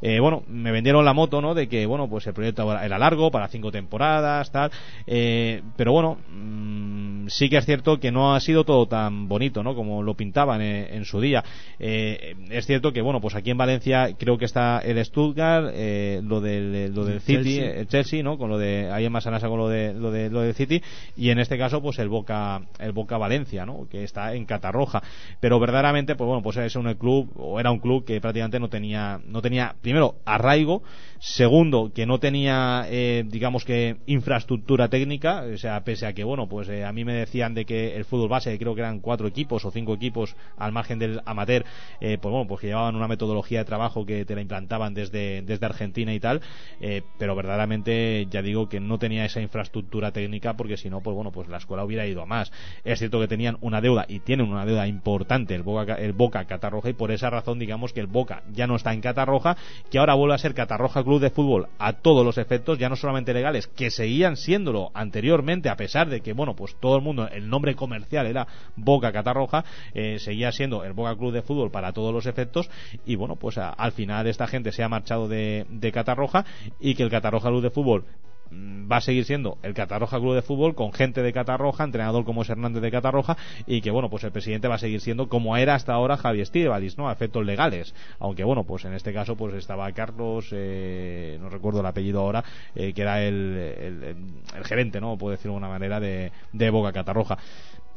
Eh, 0.00 0.20
bueno, 0.20 0.44
me 0.46 0.70
vendieron 0.70 1.04
la 1.04 1.12
moto, 1.12 1.42
¿no? 1.42 1.52
De 1.52 1.66
que, 1.66 1.84
bueno, 1.84 2.08
pues 2.08 2.28
el 2.28 2.32
proyecto 2.32 2.62
era 2.78 2.96
largo, 2.96 3.32
para 3.32 3.48
cinco 3.48 3.72
temporadas, 3.72 4.52
tal. 4.52 4.70
Eh, 5.04 5.62
pero 5.76 5.90
bueno, 5.90 6.18
mm, 6.30 7.26
sí 7.28 7.48
que 7.48 7.56
es 7.56 7.64
cierto 7.64 7.98
que 7.98 8.10
no 8.10 8.34
ha 8.34 8.40
sido 8.40 8.64
todo 8.64 8.86
tan 8.86 9.28
bonito, 9.28 9.62
¿no? 9.62 9.74
Como 9.74 10.02
lo 10.02 10.14
pintaban 10.14 10.60
eh, 10.62 10.94
en 10.94 11.04
su 11.04 11.20
día. 11.20 11.44
Eh, 11.78 12.34
es 12.50 12.66
cierto 12.66 12.92
que, 12.92 13.02
bueno, 13.02 13.20
pues 13.20 13.34
aquí 13.34 13.50
en 13.50 13.58
Valencia 13.58 14.14
creo 14.18 14.38
que 14.38 14.44
está 14.44 14.78
el 14.78 15.02
Stuttgart, 15.04 15.70
eh, 15.74 16.20
lo 16.22 16.40
del, 16.40 16.94
lo 16.94 17.04
del 17.04 17.14
El 17.14 17.20
City, 17.20 17.56
Chelsea. 17.56 17.80
el 17.80 17.88
Chelsea, 17.88 18.22
¿no? 18.22 18.38
Con 18.38 18.50
lo 18.50 18.58
de, 18.58 18.90
ahí 18.90 19.04
en 19.04 19.12
Masanasa 19.12 19.48
con 19.48 19.58
lo 19.58 19.68
de, 19.68 19.92
lo 19.94 20.10
de, 20.10 20.30
lo 20.30 20.40
del 20.40 20.54
City. 20.54 20.82
Y 21.16 21.30
en 21.30 21.38
este 21.38 21.58
caso, 21.58 21.82
pues 21.82 21.98
el 21.98 22.08
Boca, 22.08 22.62
el 22.78 22.92
Boca 22.92 23.18
Valencia, 23.18 23.66
¿no? 23.66 23.86
Que 23.90 24.04
está 24.04 24.34
en 24.34 24.44
Catarroja. 24.44 25.02
Pero 25.40 25.58
verdaderamente, 25.58 26.14
pues 26.16 26.26
bueno, 26.26 26.42
pues 26.44 26.56
es 26.58 26.76
un 26.76 26.92
club, 26.94 27.32
o 27.36 27.58
era 27.58 27.72
un 27.72 27.80
club 27.80 28.04
que 28.04 28.20
prácticamente 28.20 28.60
no 28.60 28.68
tenía, 28.68 29.20
no 29.26 29.42
tenía, 29.42 29.74
primero, 29.82 30.16
arraigo, 30.24 30.84
segundo, 31.18 31.90
que 31.92 32.06
no 32.06 32.20
tenía, 32.20 32.86
eh, 32.88 33.24
digamos 33.26 33.64
que, 33.64 33.96
infraestructura 34.06 34.88
técnica, 34.88 35.42
o 35.52 35.56
sea, 35.56 35.82
pese 35.82 36.06
a 36.06 36.12
que, 36.12 36.22
bueno, 36.22 36.48
pues 36.48 36.68
eh, 36.68 36.84
a 36.84 36.92
mí 36.92 37.04
me 37.04 37.14
decían 37.14 37.54
de 37.54 37.64
que 37.64 37.96
el 37.96 38.04
fútbol 38.04 38.28
base, 38.28 38.56
creo 38.58 38.74
que 38.74 38.82
eran 38.82 39.00
cuatro 39.00 39.26
equipos 39.26 39.64
o 39.64 39.70
cinco 39.70 39.94
equipos 39.94 40.36
al 40.56 40.70
margen 40.70 40.98
del 40.98 41.22
amateur, 41.24 41.64
eh, 42.00 42.18
pues 42.20 42.30
bueno, 42.30 42.46
pues 42.46 42.60
que 42.60 42.68
llevaban 42.68 42.94
una 42.94 43.08
metodología 43.08 43.60
de 43.60 43.64
trabajo 43.64 44.06
que 44.06 44.24
te 44.24 44.34
la 44.34 44.42
implantaban 44.42 44.94
desde, 44.94 45.42
desde 45.42 45.66
Argentina 45.66 46.12
y 46.12 46.20
tal, 46.20 46.42
eh, 46.80 47.02
pero 47.18 47.34
verdaderamente 47.34 48.26
ya 48.30 48.42
digo 48.42 48.68
que 48.68 48.80
no 48.80 48.98
tenía 48.98 49.24
esa 49.24 49.40
infraestructura 49.40 50.12
técnica 50.12 50.54
porque 50.54 50.76
si 50.76 50.90
no, 50.90 51.00
pues 51.00 51.14
bueno, 51.14 51.32
pues 51.32 51.48
la 51.48 51.56
escuela 51.56 51.84
hubiera 51.84 52.06
ido 52.06 52.22
a 52.22 52.26
más. 52.26 52.52
Es 52.84 52.98
cierto 52.98 53.20
que 53.20 53.28
tenían 53.28 53.56
una 53.60 53.80
deuda 53.80 54.04
y 54.08 54.20
tienen 54.20 54.50
una 54.50 54.66
deuda 54.66 54.86
importante 54.86 55.54
el 55.54 55.62
Boca, 55.62 55.94
el 55.94 56.12
Catarroja 56.30 56.88
y 56.90 56.92
por 56.94 57.10
esa 57.10 57.30
razón 57.30 57.58
digamos 57.58 57.92
que 57.92 58.00
el 58.00 58.06
Boca 58.06 58.42
ya 58.52 58.66
no 58.66 58.76
está 58.76 58.92
en 58.92 59.00
Catarroja, 59.00 59.56
que 59.90 59.98
ahora 59.98 60.14
vuelve 60.14 60.34
a 60.34 60.38
ser 60.38 60.54
Catarroja 60.54 61.02
Club 61.04 61.20
de 61.20 61.30
Fútbol 61.30 61.68
a 61.78 61.92
todos 61.94 62.24
los 62.24 62.38
efectos, 62.38 62.78
ya 62.78 62.88
no 62.88 62.96
solamente 62.96 63.34
legales, 63.34 63.66
que 63.66 63.90
seguían 63.90 64.36
siéndolo 64.36 64.90
anteriormente 64.94 65.68
a 65.68 65.76
pesar 65.76 66.08
de 66.08 66.20
que, 66.20 66.32
bueno, 66.32 66.54
pues 66.54 66.74
todo 66.80 66.96
el 66.96 67.02
mundo, 67.02 67.28
el 67.28 67.48
nombre 67.48 67.74
comercial 67.74 68.26
era 68.26 68.46
Boca 68.76 69.12
Catarroja, 69.12 69.64
eh, 69.94 70.18
seguía 70.18 70.52
siendo 70.52 70.84
el 70.84 70.92
Boca 70.92 71.16
Club 71.16 71.32
de 71.32 71.42
Fútbol 71.42 71.70
para 71.70 71.92
todos 71.92 72.12
los 72.12 72.26
efectos 72.26 72.68
y 73.06 73.16
bueno, 73.16 73.36
pues 73.36 73.58
a- 73.58 73.70
al 73.70 73.92
final 73.92 74.26
esta 74.26 74.46
gente 74.46 74.72
se 74.72 74.82
ha 74.82 74.88
marchado 74.88 75.28
de, 75.28 75.66
de 75.68 75.92
Catarroja 75.92 76.44
y 76.80 76.94
que 76.94 77.02
el 77.02 77.10
Catarroja 77.10 77.48
Club 77.48 77.62
de 77.62 77.70
Fútbol 77.70 78.04
va 78.52 78.96
a 78.96 79.00
seguir 79.00 79.24
siendo 79.24 79.58
el 79.62 79.74
Catarroja 79.74 80.18
Club 80.18 80.34
de 80.34 80.42
Fútbol 80.42 80.74
con 80.74 80.92
gente 80.92 81.22
de 81.22 81.32
Catarroja, 81.32 81.84
entrenador 81.84 82.24
como 82.24 82.42
es 82.42 82.50
Hernández 82.50 82.82
de 82.82 82.90
Catarroja 82.90 83.36
y 83.66 83.80
que 83.80 83.90
bueno, 83.90 84.10
pues 84.10 84.24
el 84.24 84.32
presidente 84.32 84.68
va 84.68 84.76
a 84.76 84.78
seguir 84.78 85.00
siendo 85.00 85.28
como 85.28 85.56
era 85.56 85.74
hasta 85.74 85.92
ahora 85.92 86.16
Javier 86.16 86.42
Estíbaliz, 86.42 86.98
¿no? 86.98 87.08
A 87.08 87.12
efectos 87.12 87.44
legales. 87.44 87.94
Aunque 88.18 88.44
bueno, 88.44 88.64
pues 88.64 88.84
en 88.84 88.94
este 88.94 89.12
caso 89.12 89.36
pues 89.36 89.54
estaba 89.54 89.90
Carlos, 89.92 90.48
eh, 90.52 91.38
no 91.40 91.48
recuerdo 91.48 91.80
el 91.80 91.86
apellido 91.86 92.20
ahora, 92.20 92.44
eh, 92.74 92.92
que 92.92 93.02
era 93.02 93.22
el, 93.22 93.34
el, 93.34 94.16
el 94.56 94.64
gerente, 94.64 95.00
¿no? 95.00 95.16
Puedo 95.16 95.32
decirlo 95.32 95.52
de 95.52 95.58
una 95.58 95.68
manera 95.68 96.00
de, 96.00 96.32
de 96.52 96.70
Boca 96.70 96.92
Catarroja 96.92 97.38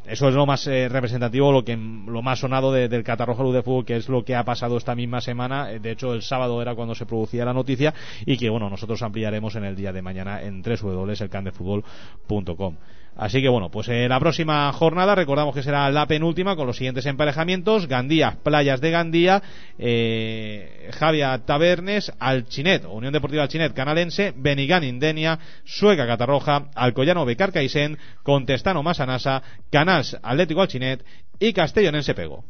eso 0.07 0.29
es 0.29 0.35
lo 0.35 0.45
más 0.45 0.67
eh, 0.67 0.87
representativo, 0.89 1.51
lo 1.51 1.65
que 1.65 1.75
lo 1.75 2.21
más 2.21 2.39
sonado 2.39 2.71
de, 2.71 2.87
del 2.87 3.03
Catarroja 3.03 3.43
Luz 3.43 3.55
de 3.55 3.63
Fútbol, 3.63 3.83
que 3.85 3.97
es 3.97 4.07
lo 4.07 4.23
que 4.23 4.35
ha 4.35 4.45
pasado 4.45 4.77
esta 4.77 4.95
misma 4.95 5.19
semana. 5.21 5.71
Eh, 5.71 5.79
de 5.79 5.91
hecho, 5.91 6.13
el 6.13 6.21
sábado 6.21 6.61
era 6.61 6.75
cuando 6.75 6.93
se 6.95 7.05
producía 7.05 7.43
la 7.43 7.53
noticia 7.53 7.93
y 8.25 8.37
que, 8.37 8.49
bueno, 8.49 8.69
nosotros 8.69 9.01
ampliaremos 9.01 9.55
en 9.55 9.65
el 9.65 9.75
día 9.75 9.91
de 9.91 10.01
mañana 10.01 10.41
en 10.41 10.61
www.elcandefutbol.com. 10.61 12.75
Así 13.17 13.41
que 13.41 13.49
bueno, 13.49 13.71
pues 13.71 13.89
eh, 13.89 14.07
la 14.07 14.19
próxima 14.19 14.71
jornada 14.73 15.15
recordamos 15.15 15.55
que 15.55 15.63
será 15.63 15.89
la 15.89 16.05
penúltima 16.05 16.55
con 16.55 16.67
los 16.67 16.77
siguientes 16.77 17.07
emparejamientos: 17.07 17.87
Gandía, 17.87 18.37
Playas 18.43 18.79
de 18.79 18.91
Gandía, 18.91 19.41
eh, 19.79 20.91
Javia 20.93 21.35
Tabernes, 21.39 22.13
Alchinet, 22.19 22.85
Unión 22.85 23.11
Deportiva 23.11 23.41
Alchinet 23.41 23.73
Canalense, 23.73 24.33
Benigán 24.35 24.83
Indenia, 24.83 25.39
Sueca 25.65 26.05
Catarroja, 26.05 26.69
Alcoyano 26.75 27.25
Becarcaisen, 27.25 27.97
Contestano 28.21 28.83
Masanasa, 28.83 29.41
Canals 29.71 30.15
Atlético 30.21 30.61
Alchinet 30.61 31.03
y 31.39 31.53
Castellonense 31.53 32.13
Pego. 32.13 32.43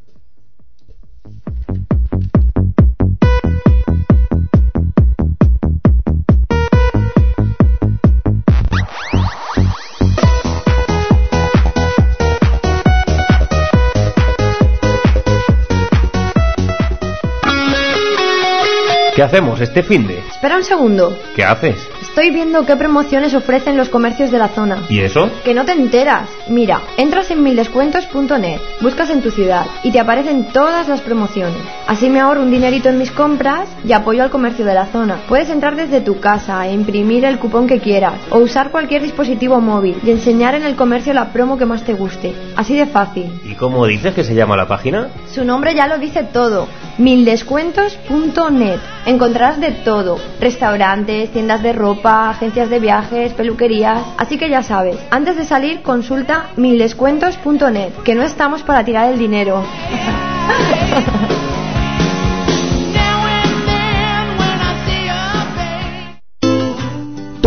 ¿Qué 19.18 19.24
hacemos 19.24 19.59
este 19.61 19.82
fin 19.82 20.05
de? 20.05 20.20
Espera 20.20 20.57
un 20.57 20.63
segundo. 20.63 21.11
¿Qué 21.36 21.43
haces? 21.43 21.89
Estoy 22.03 22.30
viendo 22.30 22.68
qué 22.68 22.76
promociones 22.76 23.34
ofrecen 23.34 23.76
los 23.76 23.89
comercios 23.89 24.30
de 24.30 24.38
la 24.38 24.49
zona. 24.49 24.84
¿Y 24.89 24.99
eso? 24.99 25.32
Que 25.43 25.55
no 25.55 25.65
te 25.65 25.72
enteras. 25.72 26.30
Mira, 26.49 26.82
entras 26.97 27.32
en 27.32 27.41
mildescuentos.net, 27.41 28.59
buscas 28.80 29.09
en 29.09 29.24
tu 29.24 29.32
ciudad 29.32 29.65
y 29.82 29.91
te 29.91 29.99
aparecen 29.99 30.49
todas 30.53 30.88
las 30.88 31.01
promociones. 31.01 31.57
Así 31.88 32.11
me 32.11 32.20
ahorro 32.20 32.43
un 32.43 32.51
dinerito 32.51 32.89
en 32.89 32.99
mis 32.99 33.09
compras 33.09 33.68
y 33.84 33.91
apoyo 33.93 34.22
al 34.22 34.30
comercio 34.30 34.65
de 34.65 34.76
la 34.76 34.86
zona. 34.86 35.22
Puedes 35.28 35.49
entrar 35.49 35.76
desde 35.76 36.01
tu 36.01 36.20
casa 36.20 36.68
e 36.68 36.74
imprimir 36.74 37.26
el 37.26 37.39
cupón 37.39 37.65
que 37.65 37.80
quieras 37.80 38.20
o 38.30 38.38
usar 38.38 38.70
cualquier 38.70 39.01
dispositivo 39.01 39.59
móvil 39.59 39.97
y 40.03 40.11
enseñar 40.11 40.53
en 40.53 40.61
el 40.61 40.76
comercio 40.76 41.15
la 41.15 41.34
promo 41.34 41.57
que 41.57 41.65
más 41.65 41.84
te 41.84 41.95
guste. 41.95 42.36
Así 42.55 42.78
de 42.78 42.86
fácil. 42.86 43.41
¿Y 43.43 43.55
cómo 43.55 43.88
dices 43.88 44.13
que 44.13 44.24
se 44.24 44.36
llama 44.36 44.55
la 44.55 44.68
página? 44.68 45.09
Su 45.28 45.43
nombre 45.43 45.74
ya 45.74 45.88
lo 45.88 45.97
dice 45.97 46.22
todo. 46.22 46.68
Mildescuentos.net. 46.98 48.80
Encontrarás 49.06 49.60
de 49.60 49.72
todo. 49.72 50.18
Restaurantes, 50.39 51.32
tiendas 51.32 51.62
de 51.62 51.74
ropa, 51.74 52.30
agencias 52.30 52.70
de 52.70 52.80
viajes, 52.80 53.34
peluquerías. 53.34 54.04
Así 54.18 54.38
que 54.38 54.50
ya 54.50 54.64
sabes, 54.64 54.98
antes 55.12 55.38
de 55.38 55.45
salir 55.45 55.82
consulta 55.82 56.50
mildescuentos.net, 56.56 57.93
que 58.04 58.16
no 58.16 58.24
estamos 58.24 58.64
para 58.64 58.84
tirar 58.84 59.12
el 59.12 59.20
dinero. 59.20 59.64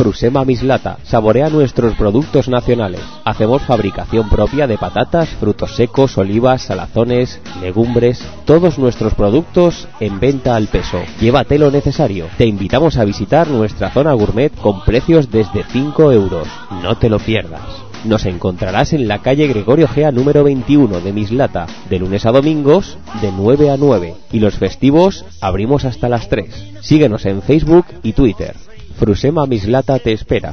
Frusema 0.00 0.46
Mislata. 0.46 0.96
Saborea 1.02 1.50
nuestros 1.50 1.94
productos 1.94 2.48
nacionales. 2.48 3.02
Hacemos 3.22 3.60
fabricación 3.60 4.30
propia 4.30 4.66
de 4.66 4.78
patatas, 4.78 5.28
frutos 5.28 5.76
secos, 5.76 6.16
olivas, 6.16 6.62
salazones, 6.62 7.38
legumbres. 7.60 8.26
Todos 8.46 8.78
nuestros 8.78 9.12
productos 9.12 9.88
en 10.00 10.18
venta 10.18 10.56
al 10.56 10.68
peso. 10.68 11.02
Llévate 11.20 11.58
lo 11.58 11.70
necesario. 11.70 12.28
Te 12.38 12.46
invitamos 12.46 12.96
a 12.96 13.04
visitar 13.04 13.48
nuestra 13.48 13.90
zona 13.90 14.14
gourmet 14.14 14.50
con 14.56 14.82
precios 14.86 15.30
desde 15.30 15.64
5 15.64 16.12
euros. 16.12 16.48
No 16.82 16.96
te 16.96 17.10
lo 17.10 17.18
pierdas. 17.18 17.60
Nos 18.06 18.24
encontrarás 18.24 18.94
en 18.94 19.06
la 19.06 19.18
calle 19.18 19.48
Gregorio 19.48 19.86
Gea 19.86 20.12
número 20.12 20.42
21 20.44 21.00
de 21.02 21.12
Mislata, 21.12 21.66
de 21.90 21.98
lunes 21.98 22.24
a 22.24 22.32
domingos, 22.32 22.96
de 23.20 23.30
9 23.32 23.70
a 23.70 23.76
9. 23.76 24.14
Y 24.32 24.38
los 24.38 24.54
festivos 24.54 25.26
abrimos 25.42 25.84
hasta 25.84 26.08
las 26.08 26.30
3. 26.30 26.78
Síguenos 26.80 27.26
en 27.26 27.42
Facebook 27.42 27.84
y 28.02 28.14
Twitter. 28.14 28.54
Frusema 29.00 29.46
Mislata 29.46 29.98
te 29.98 30.12
espera. 30.12 30.52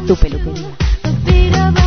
tu 0.06 0.14
peluquería. 0.16 1.83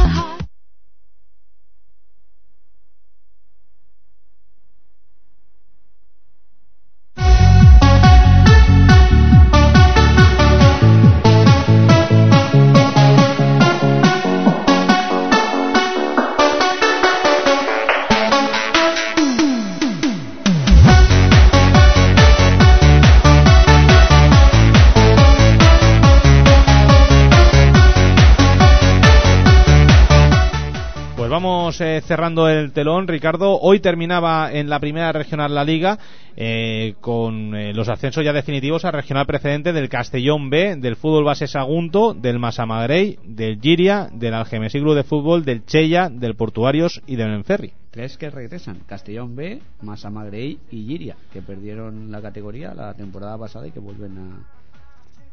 Eh, 31.81 32.01
cerrando 32.01 32.47
el 32.49 32.71
telón, 32.71 33.07
Ricardo. 33.07 33.59
Hoy 33.59 33.79
terminaba 33.79 34.51
en 34.51 34.69
la 34.69 34.79
primera 34.79 35.11
regional 35.11 35.53
la 35.53 35.63
liga 35.63 35.97
eh, 36.35 36.95
con 37.01 37.55
eh, 37.55 37.73
los 37.73 37.89
ascensos 37.89 38.23
ya 38.23 38.33
definitivos 38.33 38.85
a 38.85 38.91
regional 38.91 39.25
precedente 39.25 39.73
del 39.73 39.89
Castellón 39.89 40.49
B, 40.49 40.75
del 40.77 40.95
Fútbol 40.95 41.23
Base 41.23 41.47
Sagunto, 41.47 42.13
del 42.13 42.39
Masamagrey, 42.39 43.19
del 43.23 43.59
Giria, 43.59 44.09
del 44.11 44.33
Algemesí 44.33 44.79
de 44.79 45.03
Fútbol, 45.03 45.43
del 45.43 45.65
Chella, 45.65 46.09
del 46.09 46.35
Portuarios 46.35 47.01
y 47.07 47.15
del 47.15 47.33
Enferri. 47.33 47.73
Tres 47.91 48.17
que 48.17 48.29
regresan, 48.29 48.81
Castellón 48.85 49.35
B, 49.35 49.59
Masamagrey 49.81 50.59
y 50.71 50.85
Giria, 50.85 51.15
que 51.33 51.41
perdieron 51.41 52.11
la 52.11 52.21
categoría 52.21 52.73
la 52.73 52.93
temporada 52.93 53.37
pasada 53.37 53.67
y 53.67 53.71
que 53.71 53.79
vuelven 53.79 54.17
a, 54.17 54.39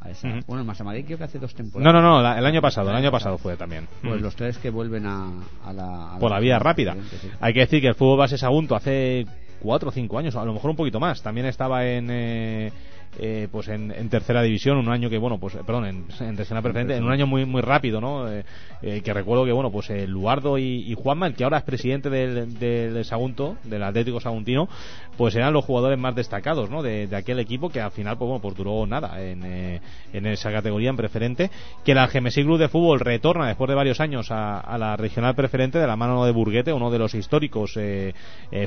a 0.04 0.10
esa. 0.10 0.28
Bueno, 0.46 0.64
Masamagrey 0.64 1.02
creo 1.04 1.18
que 1.18 1.24
hace 1.24 1.38
dos 1.38 1.52
No, 1.52 1.56
temporadas. 1.56 1.94
no, 1.94 2.02
no, 2.02 2.22
la- 2.22 2.38
el 2.38 2.46
año 2.46 2.60
pasado, 2.60 2.90
el 2.90 2.96
año 2.96 3.10
pasado 3.10 3.38
fue 3.38 3.56
también. 3.56 3.88
Pues 4.02 4.20
los 4.20 4.36
tres 4.36 4.58
que 4.58 4.70
vuelven 4.70 5.06
a, 5.06 5.28
a 5.64 5.72
la... 5.72 6.14
a 6.14 6.18
por 6.18 6.30
la 6.30 6.40
vía 6.40 6.58
rápida. 6.58 6.94
Sí. 7.10 7.30
Hay 7.40 7.52
que 7.54 7.60
decir 7.60 7.80
que 7.80 7.88
el 7.88 7.94
fútbol 7.94 8.18
base 8.18 8.36
Sagunto 8.38 8.76
hace 8.76 9.26
cuatro 9.60 9.88
o 9.88 9.92
cinco 9.92 10.18
años, 10.18 10.36
a 10.36 10.44
lo 10.44 10.52
mejor 10.52 10.70
un 10.70 10.76
poquito 10.76 11.00
más, 11.00 11.22
también 11.22 11.46
estaba 11.46 11.86
en 11.86 12.08
eh, 12.10 12.72
eh, 13.18 13.48
pues 13.50 13.68
en, 13.68 13.92
en 13.92 14.08
tercera 14.08 14.42
división, 14.42 14.76
un 14.76 14.88
año 14.88 15.08
que 15.08 15.18
bueno, 15.18 15.38
pues 15.38 15.54
perdón, 15.66 15.86
en, 15.86 16.36
regional 16.36 16.62
preferente, 16.62 16.96
en 16.96 17.04
un 17.04 17.12
año 17.12 17.26
muy 17.26 17.44
muy 17.44 17.62
rápido, 17.62 18.00
¿no? 18.00 18.30
Eh, 18.30 18.44
eh, 18.82 19.00
que 19.02 19.14
recuerdo 19.14 19.44
que 19.44 19.52
bueno, 19.52 19.70
pues 19.70 19.88
eh, 19.90 20.06
Luardo 20.06 20.58
y, 20.58 20.90
y 20.90 20.94
Juanma, 20.94 21.26
el 21.26 21.34
que 21.34 21.44
ahora 21.44 21.58
es 21.58 21.64
presidente 21.64 22.10
del, 22.10 22.58
del 22.58 23.04
Sagunto, 23.04 23.56
del 23.64 23.82
Atlético 23.82 24.20
Saguntino, 24.20 24.68
pues 25.16 25.34
eran 25.36 25.52
los 25.52 25.64
jugadores 25.64 25.98
más 25.98 26.14
destacados, 26.14 26.70
¿no? 26.70 26.82
De, 26.82 27.08
aquel 27.14 27.38
equipo 27.38 27.70
que 27.70 27.80
al 27.80 27.92
final 27.92 28.18
pues 28.18 28.28
bueno, 28.28 28.42
pues 28.42 28.56
duró 28.56 28.86
nada 28.86 29.22
en, 29.22 29.80
en 30.12 30.26
esa 30.26 30.50
categoría 30.50 30.90
en 30.90 30.96
preferente, 30.96 31.50
que 31.84 31.92
el 31.92 31.98
Algemesí 31.98 32.42
Club 32.42 32.58
de 32.58 32.68
Fútbol 32.68 32.98
retorna 32.98 33.46
después 33.46 33.68
de 33.68 33.74
varios 33.76 34.00
años 34.00 34.28
a, 34.30 34.76
la 34.78 34.96
regional 34.96 35.36
preferente 35.36 35.78
de 35.78 35.86
la 35.86 35.94
mano 35.94 36.24
de 36.24 36.32
Burguete, 36.32 36.72
uno 36.72 36.90
de 36.90 36.98
los 36.98 37.14
históricos 37.14 37.78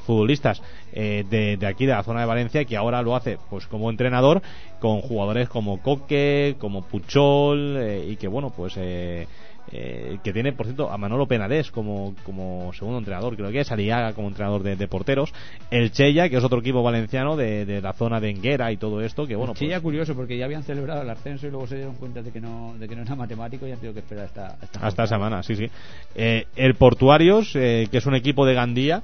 futbolistas 0.03 0.61
de, 0.93 1.57
de 1.59 1.67
aquí 1.67 1.85
de 1.85 1.91
la 1.91 2.03
zona 2.03 2.21
de 2.21 2.25
Valencia, 2.25 2.63
que 2.63 2.77
ahora 2.77 3.01
lo 3.01 3.15
hace 3.15 3.37
pues 3.49 3.67
como 3.67 3.89
entrenador 3.89 4.36
con 4.79 5.01
jugadores 5.01 5.49
como 5.49 5.81
Coque, 5.81 6.55
como 6.59 6.83
Puchol 6.83 7.77
eh, 7.77 8.05
y 8.09 8.15
que 8.15 8.27
bueno 8.27 8.51
pues 8.55 8.75
eh, 8.77 9.27
eh, 9.71 10.19
que 10.23 10.31
tiene, 10.31 10.53
por 10.53 10.65
cierto, 10.65 10.89
a 10.89 10.97
Manolo 10.97 11.27
Penalés 11.27 11.71
como, 11.71 12.15
como 12.23 12.71
segundo 12.73 12.99
entrenador, 12.99 13.35
creo 13.35 13.51
que 13.51 13.59
es 13.59 13.71
Aliaga 13.71 14.13
como 14.13 14.29
entrenador 14.29 14.63
de, 14.63 14.77
de 14.77 14.87
porteros, 14.87 15.33
el 15.71 15.91
Chella, 15.91 16.29
que 16.29 16.37
es 16.37 16.43
otro 16.43 16.59
equipo 16.59 16.81
valenciano 16.83 17.35
de, 17.35 17.65
de 17.65 17.81
la 17.81 17.91
zona 17.91 18.21
de 18.21 18.29
Enguera 18.29 18.71
y 18.71 18.77
todo 18.77 19.01
esto, 19.01 19.27
que 19.27 19.35
bueno, 19.35 19.53
pues, 19.53 19.81
curioso 19.81 20.15
porque 20.15 20.37
ya 20.37 20.45
habían 20.45 20.63
celebrado 20.63 21.01
el 21.01 21.09
ascenso 21.09 21.47
y 21.47 21.51
luego 21.51 21.67
se 21.67 21.75
dieron 21.75 21.95
cuenta 21.95 22.21
de 22.21 22.31
que 22.31 22.39
no, 22.39 22.75
de 22.77 22.87
que 22.87 22.95
no 22.95 23.01
era 23.01 23.15
matemático 23.15 23.67
y 23.67 23.71
han 23.71 23.79
tenido 23.79 23.93
que 23.93 23.99
esperar 23.99 24.25
hasta, 24.25 24.57
hasta, 24.61 24.79
hasta 24.79 25.07
semana, 25.07 25.43
sí, 25.43 25.55
sí. 25.55 25.69
Eh, 26.15 26.45
el 26.55 26.75
Portuarios, 26.75 27.53
eh, 27.55 27.87
que 27.91 27.97
es 27.97 28.05
un 28.05 28.15
equipo 28.15 28.45
de 28.45 28.53
Gandía, 28.53 29.03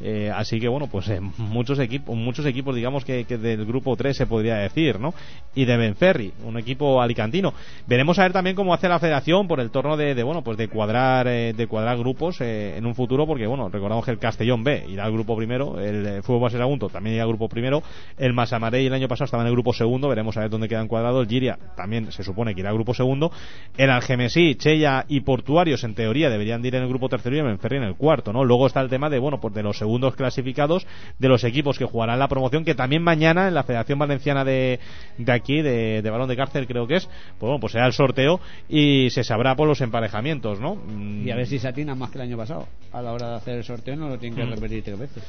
eh, 0.00 0.30
así 0.34 0.60
que 0.60 0.68
bueno, 0.68 0.86
pues 0.86 1.08
eh, 1.08 1.20
muchos 1.20 1.78
equipos, 1.78 2.16
muchos 2.16 2.46
equipos, 2.46 2.74
digamos 2.74 3.04
que, 3.04 3.24
que 3.24 3.38
del 3.38 3.64
grupo 3.66 3.96
3 3.96 4.16
se 4.16 4.26
podría 4.26 4.56
decir, 4.56 4.98
¿no? 4.98 5.14
Y 5.54 5.64
de 5.64 5.76
Benferri, 5.76 6.32
un 6.44 6.58
equipo 6.58 7.02
alicantino. 7.02 7.52
Veremos 7.86 8.18
a 8.18 8.22
ver 8.22 8.32
también 8.32 8.56
cómo 8.56 8.72
hace 8.72 8.88
la 8.88 8.98
federación 8.98 9.48
por 9.48 9.60
el 9.60 9.70
torno 9.70 9.96
de, 9.96 10.14
de, 10.14 10.22
bueno, 10.22 10.42
pues 10.42 10.56
de 10.56 10.68
cuadrar, 10.68 11.26
eh, 11.28 11.52
de 11.52 11.66
cuadrar 11.66 11.98
grupos 11.98 12.40
eh, 12.40 12.76
en 12.76 12.86
un 12.86 12.94
futuro, 12.94 13.26
porque 13.26 13.46
bueno, 13.46 13.68
recordamos 13.68 14.04
que 14.04 14.10
el 14.10 14.18
Castellón 14.18 14.64
B 14.64 14.86
irá 14.88 15.04
al 15.04 15.12
grupo 15.12 15.36
primero, 15.36 15.78
el 15.80 16.06
eh, 16.06 16.22
Fútbol 16.22 16.42
Base 16.42 16.58
Sagunto 16.58 16.88
también 16.88 17.16
irá 17.16 17.24
al 17.24 17.28
grupo 17.28 17.48
primero, 17.48 17.82
el 18.16 18.32
Masamarey 18.32 18.86
el 18.86 18.94
año 18.94 19.08
pasado 19.08 19.26
estaba 19.26 19.42
en 19.42 19.48
el 19.48 19.52
grupo 19.52 19.72
segundo, 19.72 20.08
veremos 20.08 20.36
a 20.36 20.40
ver 20.40 20.50
dónde 20.50 20.68
quedan 20.68 20.88
cuadrados, 20.88 21.22
el 21.22 21.28
Giria 21.28 21.58
también 21.76 22.10
se 22.12 22.22
supone 22.22 22.54
que 22.54 22.60
irá 22.60 22.70
al 22.70 22.76
grupo 22.76 22.94
segundo, 22.94 23.30
el 23.76 23.90
Algemesí, 23.90 24.54
Chella 24.54 25.04
y 25.08 25.20
Portuarios 25.20 25.84
en 25.84 25.94
teoría 25.94 26.30
deberían 26.30 26.62
de 26.62 26.68
ir 26.68 26.74
en 26.76 26.82
el 26.82 26.88
grupo 26.88 27.08
tercero 27.08 27.36
y 27.36 27.42
Benferri 27.42 27.76
en 27.76 27.84
el 27.84 27.96
cuarto, 27.96 28.32
¿no? 28.32 28.44
Luego 28.44 28.66
está 28.66 28.80
el 28.80 28.88
tema 28.88 29.10
de, 29.10 29.18
bueno, 29.18 29.40
pues 29.40 29.54
de 29.54 29.62
los 29.62 29.76
segundos 29.76 29.89
clasificados, 30.16 30.86
de 31.18 31.28
los 31.28 31.44
equipos 31.44 31.78
que 31.78 31.84
jugarán 31.84 32.18
la 32.18 32.28
promoción, 32.28 32.64
que 32.64 32.74
también 32.74 33.02
mañana 33.02 33.48
en 33.48 33.54
la 33.54 33.62
Federación 33.64 33.98
Valenciana 33.98 34.44
de, 34.44 34.78
de 35.18 35.32
aquí, 35.32 35.62
de, 35.62 36.02
de 36.02 36.10
Balón 36.10 36.28
de 36.28 36.36
Cárcel 36.36 36.66
creo 36.66 36.86
que 36.86 36.96
es, 36.96 37.06
pues 37.06 37.40
bueno, 37.40 37.58
pues 37.60 37.72
será 37.72 37.86
el 37.86 37.92
sorteo 37.92 38.40
y 38.68 39.08
se 39.10 39.24
sabrá 39.24 39.54
por 39.56 39.66
los 39.68 39.80
emparejamientos, 39.80 40.60
¿no? 40.60 40.76
Mm, 40.76 41.26
Y 41.26 41.30
a 41.30 41.36
ver 41.36 41.46
si 41.46 41.58
se 41.58 41.68
atinan 41.68 41.98
más 41.98 42.10
que 42.10 42.18
el 42.18 42.22
año 42.22 42.36
pasado. 42.36 42.66
A 42.92 43.02
la 43.02 43.12
hora 43.12 43.30
de 43.30 43.36
hacer 43.36 43.56
el 43.58 43.64
sorteo 43.64 43.96
no 43.96 44.08
lo 44.08 44.18
tienen 44.18 44.36
que 44.38 44.44
Mm. 44.44 44.50
repetir 44.54 44.82
tres 44.84 44.98
veces. 44.98 45.22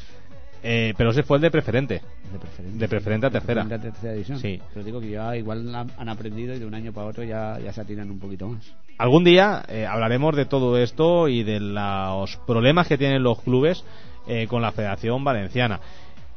eh, 0.63 0.93
pero 0.95 1.09
ese 1.09 1.23
fue 1.23 1.37
el 1.37 1.41
de 1.41 1.49
preferente. 1.49 2.01
De 2.31 2.37
preferente. 2.39 2.77
De 2.77 2.87
preferente 2.87 3.25
a 3.27 3.29
tercera. 3.31 3.63
De 3.63 3.67
preferente 3.69 3.87
a 3.87 3.91
tercera 3.91 4.13
división. 4.13 4.37
Sí. 4.39 4.61
Pero 4.73 4.85
digo 4.85 4.99
que 5.01 5.09
ya 5.09 5.35
igual 5.35 5.73
han, 5.73 5.91
han 5.97 6.09
aprendido 6.09 6.53
y 6.53 6.59
de 6.59 6.65
un 6.67 6.75
año 6.75 6.93
para 6.93 7.07
otro 7.07 7.23
ya, 7.23 7.57
ya 7.59 7.73
se 7.73 7.81
atinan 7.81 8.11
un 8.11 8.19
poquito 8.19 8.47
más. 8.47 8.71
Algún 8.99 9.23
día 9.23 9.63
eh, 9.69 9.87
hablaremos 9.87 10.35
de 10.35 10.45
todo 10.45 10.77
esto 10.77 11.27
y 11.27 11.41
de 11.43 11.59
los 11.59 12.37
problemas 12.45 12.87
que 12.87 12.99
tienen 12.99 13.23
los 13.23 13.41
clubes 13.41 13.83
eh, 14.27 14.47
con 14.47 14.61
la 14.61 14.71
Federación 14.71 15.23
Valenciana. 15.23 15.79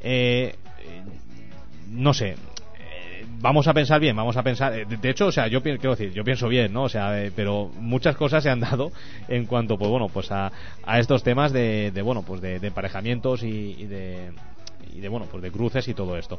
Eh, 0.00 0.54
no 1.88 2.12
sé. 2.14 2.30
eh, 2.30 3.24
Vamos 3.40 3.66
a 3.68 3.74
pensar 3.74 4.00
bien, 4.00 4.16
vamos 4.16 4.36
a 4.36 4.42
pensar. 4.42 4.72
eh, 4.78 4.84
De 4.86 5.10
hecho, 5.10 5.26
o 5.26 5.32
sea, 5.32 5.46
yo 5.48 5.62
quiero 5.62 5.90
decir, 5.90 6.12
yo 6.12 6.24
pienso 6.24 6.48
bien, 6.48 6.72
¿no? 6.72 6.84
O 6.84 6.88
sea, 6.88 7.22
eh, 7.22 7.32
pero 7.34 7.70
muchas 7.78 8.16
cosas 8.16 8.42
se 8.42 8.50
han 8.50 8.60
dado 8.60 8.90
en 9.28 9.46
cuanto, 9.46 9.76
pues 9.78 9.90
bueno, 9.90 10.08
pues 10.08 10.30
a, 10.32 10.50
a 10.84 10.98
estos 10.98 11.22
temas 11.22 11.52
de, 11.52 11.90
de, 11.92 12.02
bueno, 12.02 12.22
pues 12.22 12.40
de, 12.40 12.56
emparejamientos 12.56 13.42
y, 13.42 13.86
de 13.86 14.32
y 14.94 15.00
de 15.00 15.08
bueno, 15.08 15.26
pues 15.30 15.42
de 15.42 15.50
cruces 15.50 15.86
y 15.88 15.94
todo 15.94 16.16
esto. 16.16 16.38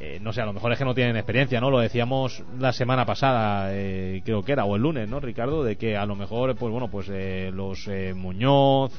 Eh, 0.00 0.18
no 0.22 0.32
sé, 0.32 0.40
a 0.40 0.46
lo 0.46 0.54
mejor 0.54 0.72
es 0.72 0.78
que 0.78 0.84
no 0.86 0.94
tienen 0.94 1.16
experiencia, 1.16 1.60
¿no? 1.60 1.70
Lo 1.70 1.78
decíamos 1.78 2.42
la 2.58 2.72
semana 2.72 3.04
pasada, 3.04 3.68
eh, 3.72 4.22
creo 4.24 4.42
que 4.42 4.52
era, 4.52 4.64
o 4.64 4.74
el 4.74 4.82
lunes, 4.82 5.08
¿no, 5.08 5.20
Ricardo? 5.20 5.62
De 5.62 5.76
que 5.76 5.96
a 5.96 6.06
lo 6.06 6.16
mejor, 6.16 6.56
pues 6.56 6.72
bueno, 6.72 6.88
pues 6.88 7.08
los 7.54 7.88
Muñoz, 8.16 8.92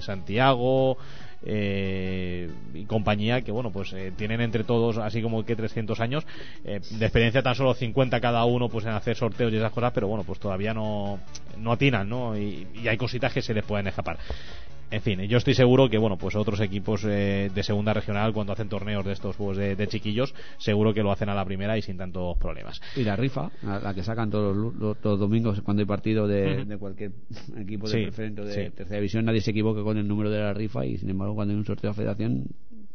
Santiago 0.00 0.96
eh, 1.42 2.50
y 2.74 2.84
compañía, 2.84 3.42
que 3.42 3.52
bueno, 3.52 3.70
pues 3.70 3.92
eh, 3.92 4.12
tienen 4.16 4.40
entre 4.40 4.64
todos 4.64 4.98
así 4.98 5.22
como 5.22 5.44
que 5.44 5.56
300 5.56 6.00
años, 6.00 6.26
eh, 6.64 6.80
de 6.90 7.04
experiencia 7.04 7.42
tan 7.42 7.54
solo 7.54 7.74
50 7.74 8.20
cada 8.20 8.44
uno, 8.44 8.68
pues 8.68 8.84
en 8.84 8.92
hacer 8.92 9.16
sorteos 9.16 9.52
y 9.52 9.56
esas 9.56 9.72
cosas, 9.72 9.92
pero 9.92 10.08
bueno, 10.08 10.24
pues 10.24 10.38
todavía 10.38 10.74
no, 10.74 11.20
no 11.58 11.72
atinan, 11.72 12.08
¿no? 12.08 12.36
Y, 12.36 12.66
y 12.74 12.88
hay 12.88 12.96
cositas 12.96 13.32
que 13.32 13.42
se 13.42 13.54
les 13.54 13.64
pueden 13.64 13.86
escapar. 13.86 14.18
En 14.90 15.02
fin, 15.02 15.20
yo 15.22 15.36
estoy 15.36 15.52
seguro 15.52 15.90
que 15.90 15.98
bueno, 15.98 16.16
pues 16.16 16.34
otros 16.34 16.60
equipos 16.60 17.04
eh, 17.04 17.50
de 17.54 17.62
segunda 17.62 17.92
regional 17.92 18.32
cuando 18.32 18.54
hacen 18.54 18.70
torneos 18.70 19.04
de 19.04 19.12
estos 19.12 19.36
juegos 19.36 19.58
de, 19.58 19.76
de 19.76 19.86
chiquillos, 19.86 20.34
seguro 20.56 20.94
que 20.94 21.02
lo 21.02 21.12
hacen 21.12 21.28
a 21.28 21.34
la 21.34 21.44
primera 21.44 21.76
y 21.76 21.82
sin 21.82 21.98
tantos 21.98 22.38
problemas. 22.38 22.80
Y 22.96 23.04
la 23.04 23.14
rifa, 23.14 23.50
la, 23.62 23.80
la 23.80 23.92
que 23.92 24.02
sacan 24.02 24.30
todos 24.30 24.56
los, 24.56 24.74
los- 24.76 24.98
todos 24.98 25.18
los 25.20 25.28
domingos 25.28 25.60
cuando 25.60 25.82
hay 25.82 25.86
partido 25.86 26.26
de, 26.26 26.64
cualquier 26.78 27.12
equipo 27.58 27.86
de 27.86 27.92
Sí, 27.98 28.02
preferente 28.04 28.40
o 28.40 28.44
de 28.46 28.52
sí. 28.64 28.70
tercera 28.74 28.96
división, 29.00 29.26
nadie 29.26 29.42
se 29.42 29.50
equivoca 29.50 29.82
con 29.82 29.98
el 29.98 30.08
número 30.08 30.30
de 30.30 30.38
la 30.38 30.54
rifa 30.54 30.86
y 30.86 30.96
sin 30.96 31.10
embargo 31.10 31.34
cuando 31.34 31.52
hay 31.52 31.58
un 31.58 31.66
sorteo 31.66 31.90
de 31.90 31.94
federación 31.94 32.44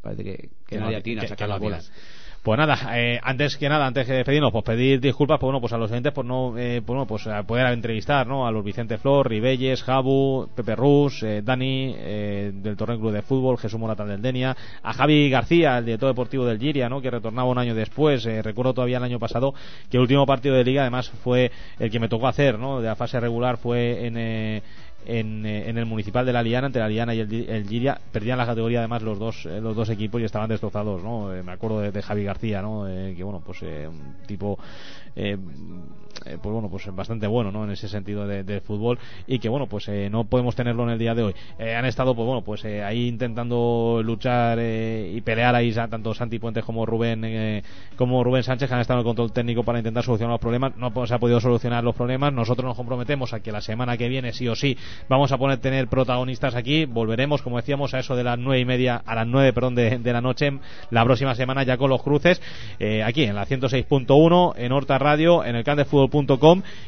parece 0.02 0.24
que, 0.24 0.50
que 0.66 0.78
nadie 0.80 0.96
atina 0.98 1.22
a 1.22 1.28
sacar 1.28 1.48
las 1.48 1.60
bolas. 1.60 1.92
Pues 2.44 2.58
nada, 2.58 2.78
eh, 2.98 3.22
antes 3.24 3.56
que 3.56 3.70
nada, 3.70 3.88
antes 3.88 4.06
de 4.06 4.16
despedirnos, 4.16 4.52
pues 4.52 4.66
pedir 4.66 5.00
disculpas, 5.00 5.40
pues 5.40 5.48
bueno, 5.48 5.62
pues 5.62 5.72
a 5.72 5.78
los 5.78 5.90
oyentes 5.90 6.12
por 6.12 6.26
no, 6.26 6.58
eh, 6.58 6.82
pues, 6.86 6.88
bueno, 6.88 7.08
pues 7.08 7.26
a 7.28 7.44
poder 7.44 7.68
entrevistar, 7.68 8.28
¿no? 8.28 8.46
A 8.46 8.52
los 8.52 8.66
Vicente 8.66 8.98
Flor, 8.98 9.30
Ribelles, 9.30 9.82
Jabu, 9.82 10.50
Pepe 10.54 10.76
Rus, 10.76 11.24
eh, 11.24 11.42
Dani, 11.42 11.96
eh, 11.98 12.52
del 12.54 12.76
Torneo 12.76 13.00
Club 13.00 13.14
de 13.14 13.22
Fútbol, 13.22 13.58
Jesús 13.58 13.80
Moratán 13.80 14.10
del 14.10 14.22
Denia, 14.22 14.58
a 14.82 14.92
Javi 14.92 15.30
García, 15.30 15.78
el 15.78 15.86
director 15.86 16.10
deportivo 16.10 16.46
del 16.46 16.60
Giria, 16.60 16.90
¿no? 16.90 17.00
Que 17.02 17.12
retornaba 17.12 17.48
un 17.48 17.60
año 17.60 17.76
después, 17.76 18.26
eh, 18.26 18.42
recuerdo 18.42 18.74
todavía 18.74 18.98
el 18.98 19.04
año 19.06 19.20
pasado 19.20 19.54
que 19.90 19.96
el 19.96 20.02
último 20.02 20.26
partido 20.26 20.56
de 20.56 20.66
liga 20.66 20.82
además 20.82 21.10
fue 21.24 21.50
el 21.80 21.90
que 21.90 22.00
me 22.02 22.10
tocó 22.10 22.28
hacer, 22.28 22.60
¿no? 22.60 22.82
De 22.82 22.88
la 22.90 22.98
fase 22.98 23.22
regular 23.22 23.56
fue 23.56 24.06
en, 24.06 24.18
eh, 24.18 24.64
en, 25.06 25.46
eh, 25.46 25.70
en 25.70 25.78
el 25.78 25.86
municipal 25.86 26.26
de 26.26 26.34
la 26.34 26.44
Liana, 26.44 26.68
entre 26.68 26.82
la 26.82 26.88
Liana 26.88 27.16
y 27.16 27.20
el, 27.20 27.50
el 27.50 27.68
Giria, 27.68 28.00
perdían 28.12 28.38
la 28.38 28.46
categoría 28.46 28.80
además 28.80 29.02
los 29.02 29.20
dos 29.20 29.46
eh, 29.46 29.60
los 29.62 29.76
dos 29.76 29.90
equipos 29.90 30.22
y 30.22 30.26
estaban 30.26 30.50
destrozados, 30.50 31.04
¿no? 31.04 31.34
Eh, 31.34 31.44
me 31.44 31.52
acuerdo 31.52 31.80
de, 31.80 32.02
Javi 32.02 32.24
García, 32.24 32.62
¿no? 32.62 32.88
Eh, 32.88 33.14
que 33.16 33.24
bueno, 33.24 33.42
pues 33.46 33.62
un 33.62 34.16
tipo 34.26 34.58
eh, 36.26 36.38
pues 36.42 36.54
bueno, 36.54 36.70
pues 36.70 36.84
bastante 36.96 37.28
bueno, 37.28 37.52
¿no? 37.52 37.64
En 37.64 37.72
ese 37.72 37.88
sentido 37.88 38.28
de, 38.28 38.44
de 38.44 38.62
fútbol 38.62 39.00
y 39.28 39.40
que 39.40 39.50
bueno, 39.50 39.68
pues 39.68 39.88
eh, 39.88 40.10
no 40.10 40.26
podemos 40.26 40.56
tenerlo 40.56 40.84
en 40.84 40.90
el 40.92 41.00
día 41.00 41.14
de 41.14 41.24
hoy. 41.24 41.36
Eh, 41.60 41.76
han 41.76 41.86
estado, 41.86 42.16
pues 42.16 42.26
bueno, 42.26 42.42
pues 42.42 42.64
eh, 42.66 42.84
ahí 42.84 43.08
intentando 43.08 44.02
luchar 44.04 44.60
y 44.60 45.20
pelear 45.22 45.56
ahí 45.56 45.74
tanto 45.74 46.14
Santi 46.14 46.40
Puentes 46.40 46.64
como 46.64 46.86
Rubén 46.86 47.64
como 47.96 48.24
Rubén 48.24 48.44
Sánchez 48.44 48.72
han 48.72 48.80
estado 48.80 49.00
en 49.00 49.06
el 49.06 49.10
control 49.10 49.32
técnico 49.32 49.64
para 49.64 49.80
intentar 49.80 50.04
solucionar 50.04 50.34
los 50.34 50.42
problemas. 50.42 50.76
No 50.78 50.92
se 51.06 51.14
ha 51.14 51.20
podido 51.20 51.40
solucionar 51.40 51.84
los 51.84 51.96
problemas. 51.96 52.34
Nosotros 52.34 52.66
nos 52.66 52.78
comprometemos 52.78 53.34
a 53.34 53.40
que 53.40 53.52
la 53.52 53.62
semana 53.62 53.98
que 53.98 54.08
viene 54.08 54.34
sí 54.34 54.48
o 54.48 54.56
sí 54.56 54.78
vamos 55.10 55.32
a 55.32 55.38
poner 55.38 55.58
tener 55.60 55.88
protagonistas 55.88 56.56
aquí. 56.56 56.86
Volveremos, 56.86 57.42
como 57.42 57.58
decíamos, 57.58 57.94
a 57.94 58.00
eso 58.00 58.16
de 58.16 58.24
las 58.24 58.38
nueve 58.38 58.60
y 58.60 58.66
media 58.66 59.02
a 59.06 59.16
las 59.16 59.28
nueve, 59.28 59.54
perdón, 59.54 59.76
de, 59.76 60.00
de 60.00 60.14
la 60.14 60.22
noche 60.22 60.52
la 60.92 61.04
próxima 61.04 61.36
semana 61.36 61.64
ya 61.64 61.78
con 61.78 61.90
los 61.90 62.02
cruces 62.02 62.42
aquí 63.06 63.24
en 63.24 63.36
la 63.36 63.46
106.1 63.46 64.54
en 64.58 64.72
Horta 64.72 64.98
Radio, 64.98 65.44
en 65.44 65.56
el 65.56 65.64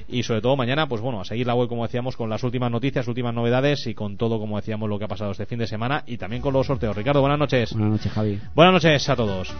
y 0.07 0.23
sobre 0.23 0.41
todo 0.41 0.55
mañana, 0.55 0.87
pues 0.87 1.01
bueno, 1.01 1.21
a 1.21 1.25
seguir 1.25 1.47
la 1.47 1.55
web 1.55 1.67
como 1.67 1.83
decíamos 1.83 2.15
con 2.15 2.29
las 2.29 2.43
últimas 2.43 2.71
noticias, 2.71 3.07
últimas 3.07 3.33
novedades 3.33 3.87
y 3.87 3.93
con 3.93 4.17
todo 4.17 4.39
como 4.39 4.57
decíamos 4.57 4.89
lo 4.89 4.97
que 4.99 5.05
ha 5.05 5.09
pasado 5.09 5.31
este 5.31 5.45
fin 5.45 5.59
de 5.59 5.67
semana 5.67 6.03
y 6.07 6.17
también 6.17 6.41
con 6.41 6.53
los 6.53 6.67
sorteos. 6.67 6.95
Ricardo, 6.95 7.21
buenas 7.21 7.39
noches. 7.39 7.73
Buenas 7.73 7.91
noches, 7.91 8.11
Javi. 8.11 8.39
Buenas 8.53 8.73
noches 8.73 9.09
a 9.09 9.15
todos. 9.15 9.55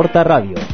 Horta 0.00 0.24
Radio. 0.24 0.69